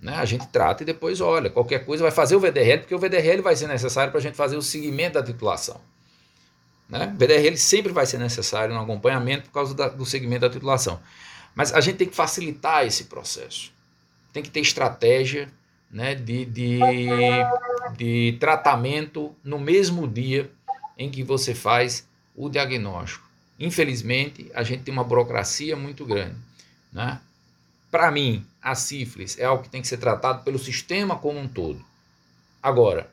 [0.00, 0.14] Né?
[0.14, 1.50] A gente trata e depois olha.
[1.50, 4.36] Qualquer coisa vai fazer o VDRL, porque o VDRL vai ser necessário para a gente
[4.36, 5.80] fazer o seguimento da titulação.
[6.88, 7.12] Né?
[7.18, 11.00] VDRL sempre vai ser necessário no acompanhamento por causa da, do segmento da titulação.
[11.56, 13.74] Mas a gente tem que facilitar esse processo.
[14.36, 15.48] Tem que ter estratégia
[15.90, 16.78] né, de, de,
[17.96, 20.50] de tratamento no mesmo dia
[20.98, 23.26] em que você faz o diagnóstico.
[23.58, 26.36] Infelizmente, a gente tem uma burocracia muito grande.
[26.92, 27.18] Né?
[27.90, 31.48] Para mim, a sífilis é algo que tem que ser tratado pelo sistema como um
[31.48, 31.82] todo.
[32.62, 33.10] Agora,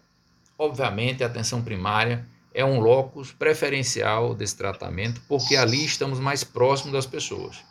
[0.57, 6.91] obviamente, a atenção primária é um locus preferencial desse tratamento, porque ali estamos mais próximos
[6.91, 7.63] das pessoas.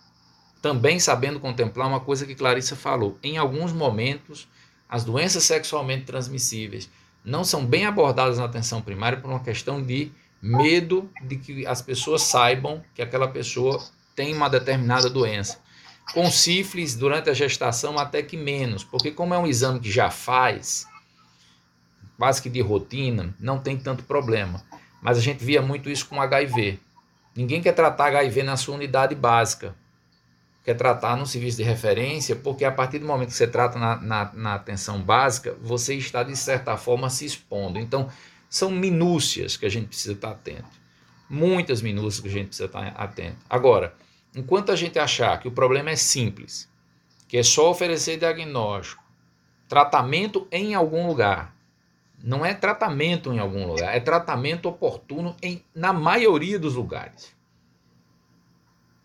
[0.63, 4.49] Também sabendo contemplar uma coisa que Clarissa falou: em alguns momentos,
[4.89, 6.89] as doenças sexualmente transmissíveis
[7.25, 11.83] não são bem abordadas na atenção primária por uma questão de medo de que as
[11.83, 13.83] pessoas saibam que aquela pessoa
[14.15, 15.61] tem uma determinada doença.
[16.15, 20.11] Com sífilis, durante a gestação, até que menos, porque como é um exame que já
[20.11, 20.87] faz,
[22.17, 24.63] quase que de rotina, não tem tanto problema.
[25.01, 26.79] Mas a gente via muito isso com HIV.
[27.35, 29.75] Ninguém quer tratar HIV na sua unidade básica,
[30.65, 33.97] quer tratar no serviço de referência, porque a partir do momento que você trata na,
[33.97, 37.79] na, na, atenção básica, você está, de certa forma, se expondo.
[37.79, 38.09] Então,
[38.49, 40.81] são minúcias que a gente precisa estar atento.
[41.29, 43.39] Muitas minúcias que a gente precisa estar atento.
[43.51, 43.95] Agora,
[44.37, 46.69] enquanto a gente achar que o problema é simples,
[47.27, 49.03] que é só oferecer diagnóstico,
[49.69, 51.57] tratamento em algum lugar,
[52.23, 57.35] não é tratamento em algum lugar, é tratamento oportuno em, na maioria dos lugares.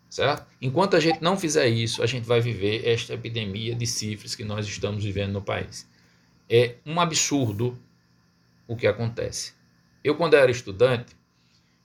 [0.08, 0.46] Certo?
[0.60, 4.44] Enquanto a gente não fizer isso, a gente vai viver esta epidemia de sífilis que
[4.44, 5.86] nós estamos vivendo no país.
[6.48, 7.78] É um absurdo
[8.66, 9.52] o que acontece.
[10.02, 11.14] Eu, quando era estudante,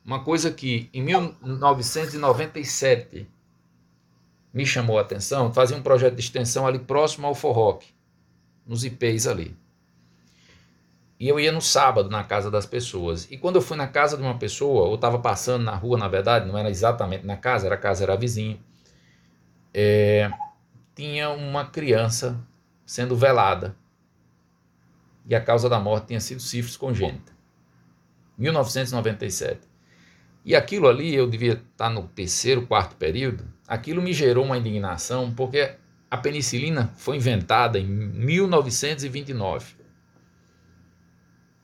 [0.06, 3.28] uma coisa que em 1997
[4.54, 7.84] me chamou a atenção, fazia um projeto de extensão ali próximo ao Forroc,
[8.66, 9.56] nos IPs ali.
[11.20, 13.30] E eu ia no sábado na casa das pessoas.
[13.32, 16.08] E quando eu fui na casa de uma pessoa, eu estava passando na rua, na
[16.08, 18.58] verdade, não era exatamente na casa, era a casa, era vizinha.
[19.74, 20.30] É,
[20.96, 22.40] tinha uma criança
[22.86, 23.76] sendo velada.
[25.26, 27.32] E a causa da morte tinha sido sífilis congênita.
[28.38, 29.62] 1997.
[30.46, 35.34] E aquilo ali, eu devia estar no terceiro, quarto período, aquilo me gerou uma indignação,
[35.34, 35.76] porque
[36.12, 39.83] a penicilina foi inventada em 1929.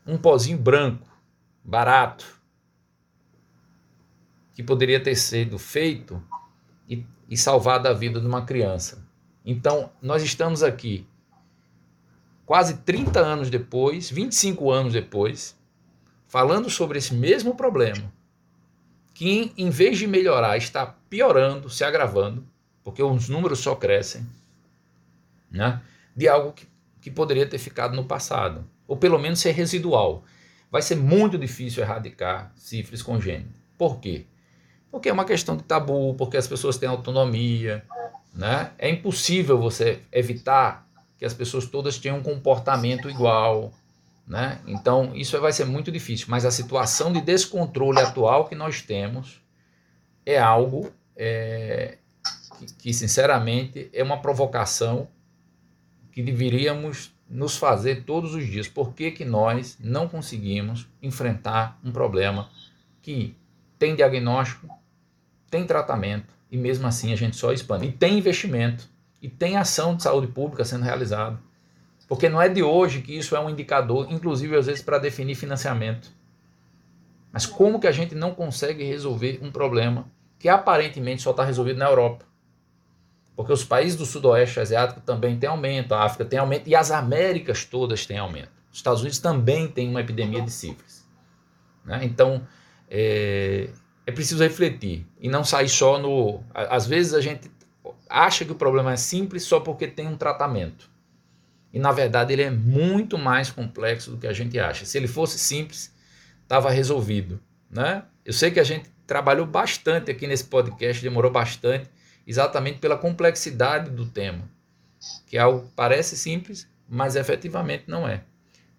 [0.06, 1.06] Um pozinho branco,
[1.64, 2.40] barato,
[4.54, 6.22] que poderia ter sido feito
[6.88, 9.06] e, e salvado a vida de uma criança.
[9.44, 11.06] Então, nós estamos aqui,
[12.44, 15.58] quase 30 anos depois, 25 anos depois,
[16.26, 18.12] falando sobre esse mesmo problema,
[19.14, 22.46] que em vez de melhorar está piorando, se agravando,
[22.84, 24.26] porque os números só crescem,
[25.50, 25.80] né?
[26.14, 26.66] de algo que,
[27.00, 30.24] que poderia ter ficado no passado, ou pelo menos ser residual.
[30.68, 33.54] Vai ser muito difícil erradicar sífilis congênita.
[33.78, 34.26] Por quê?
[34.90, 37.84] Porque é uma questão de tabu, porque as pessoas têm autonomia,
[38.34, 38.72] né?
[38.76, 43.72] É impossível você evitar que as pessoas todas tenham um comportamento igual,
[44.26, 44.60] né?
[44.66, 49.40] Então, isso vai ser muito difícil, mas a situação de descontrole atual que nós temos
[50.26, 51.98] é algo é,
[52.58, 55.06] que, que, sinceramente, é uma provocação
[56.10, 58.66] que deveríamos nos fazer todos os dias.
[58.66, 62.50] Por que, que nós não conseguimos enfrentar um problema
[63.00, 63.36] que
[63.78, 64.68] tem diagnóstico,
[65.48, 67.86] tem tratamento e mesmo assim a gente só expande?
[67.86, 68.88] E tem investimento,
[69.22, 71.38] e tem ação de saúde pública sendo realizada.
[72.08, 75.36] Porque não é de hoje que isso é um indicador, inclusive às vezes para definir
[75.36, 76.10] financiamento.
[77.32, 81.78] Mas como que a gente não consegue resolver um problema que aparentemente só está resolvido
[81.78, 82.24] na Europa?
[83.40, 86.90] Porque os países do sudoeste asiático também têm aumento, a África tem aumento e as
[86.90, 88.50] Américas todas têm aumento.
[88.70, 91.08] Os Estados Unidos também têm uma epidemia de sífilis.
[91.82, 92.00] Né?
[92.02, 92.46] Então,
[92.90, 93.70] é,
[94.06, 96.44] é preciso refletir e não sair só no.
[96.52, 97.50] Às vezes a gente
[98.10, 100.90] acha que o problema é simples só porque tem um tratamento.
[101.72, 104.84] E na verdade ele é muito mais complexo do que a gente acha.
[104.84, 105.94] Se ele fosse simples,
[106.42, 107.40] estava resolvido.
[107.70, 108.02] Né?
[108.22, 111.88] Eu sei que a gente trabalhou bastante aqui nesse podcast, demorou bastante,
[112.30, 114.48] exatamente pela complexidade do tema,
[115.26, 118.22] que é algo que parece simples, mas efetivamente não é.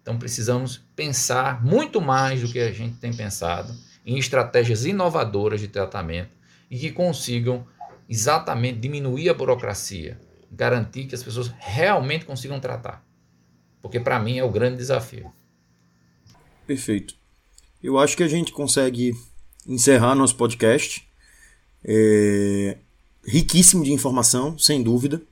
[0.00, 3.72] Então precisamos pensar muito mais do que a gente tem pensado
[4.06, 6.30] em estratégias inovadoras de tratamento
[6.70, 7.66] e que consigam
[8.08, 10.18] exatamente diminuir a burocracia,
[10.50, 13.04] garantir que as pessoas realmente consigam tratar.
[13.82, 15.30] Porque para mim é o grande desafio.
[16.66, 17.14] Perfeito.
[17.82, 19.12] Eu acho que a gente consegue
[19.66, 21.06] encerrar nosso podcast.
[21.84, 22.78] É...
[23.24, 25.22] Riquíssimo de informação, sem dúvida.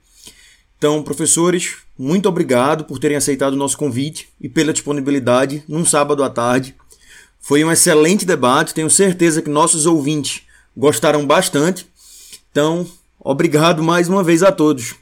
[0.77, 6.23] Então, professores, muito obrigado por terem aceitado o nosso convite e pela disponibilidade num sábado
[6.23, 6.75] à tarde.
[7.39, 10.41] Foi um excelente debate, tenho certeza que nossos ouvintes
[10.75, 11.87] gostaram bastante.
[12.51, 12.87] Então,
[13.19, 14.95] obrigado mais uma vez a todos.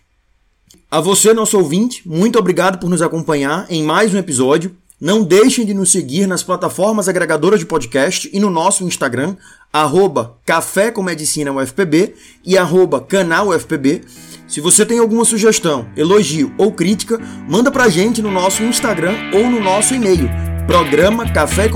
[0.92, 4.76] A você, nosso ouvinte, muito obrigado por nos acompanhar em mais um episódio.
[5.00, 9.38] Não deixem de nos seguir nas plataformas agregadoras de podcast e no nosso Instagram,
[9.72, 12.16] arroba Café com Medicina UFPB
[12.46, 14.02] e arroba Canal UFPB.
[14.46, 17.18] Se você tem alguma sugestão, elogio ou crítica,
[17.48, 20.30] manda pra gente no nosso Instagram ou no nosso e-mail,
[20.68, 21.70] programa gmail.com.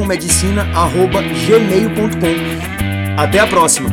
[3.18, 3.90] Até a próxima!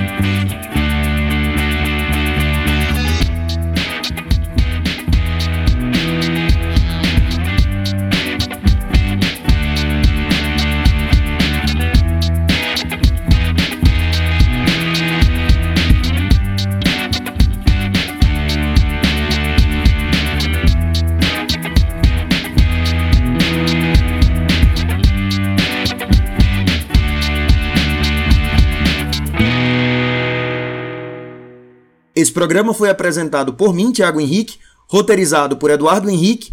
[32.21, 36.53] Esse programa foi apresentado por mim, Tiago Henrique, roteirizado por Eduardo Henrique,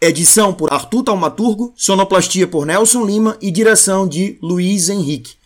[0.00, 5.34] edição por Arthur Taumaturgo, sonoplastia por Nelson Lima e direção de Luiz Henrique.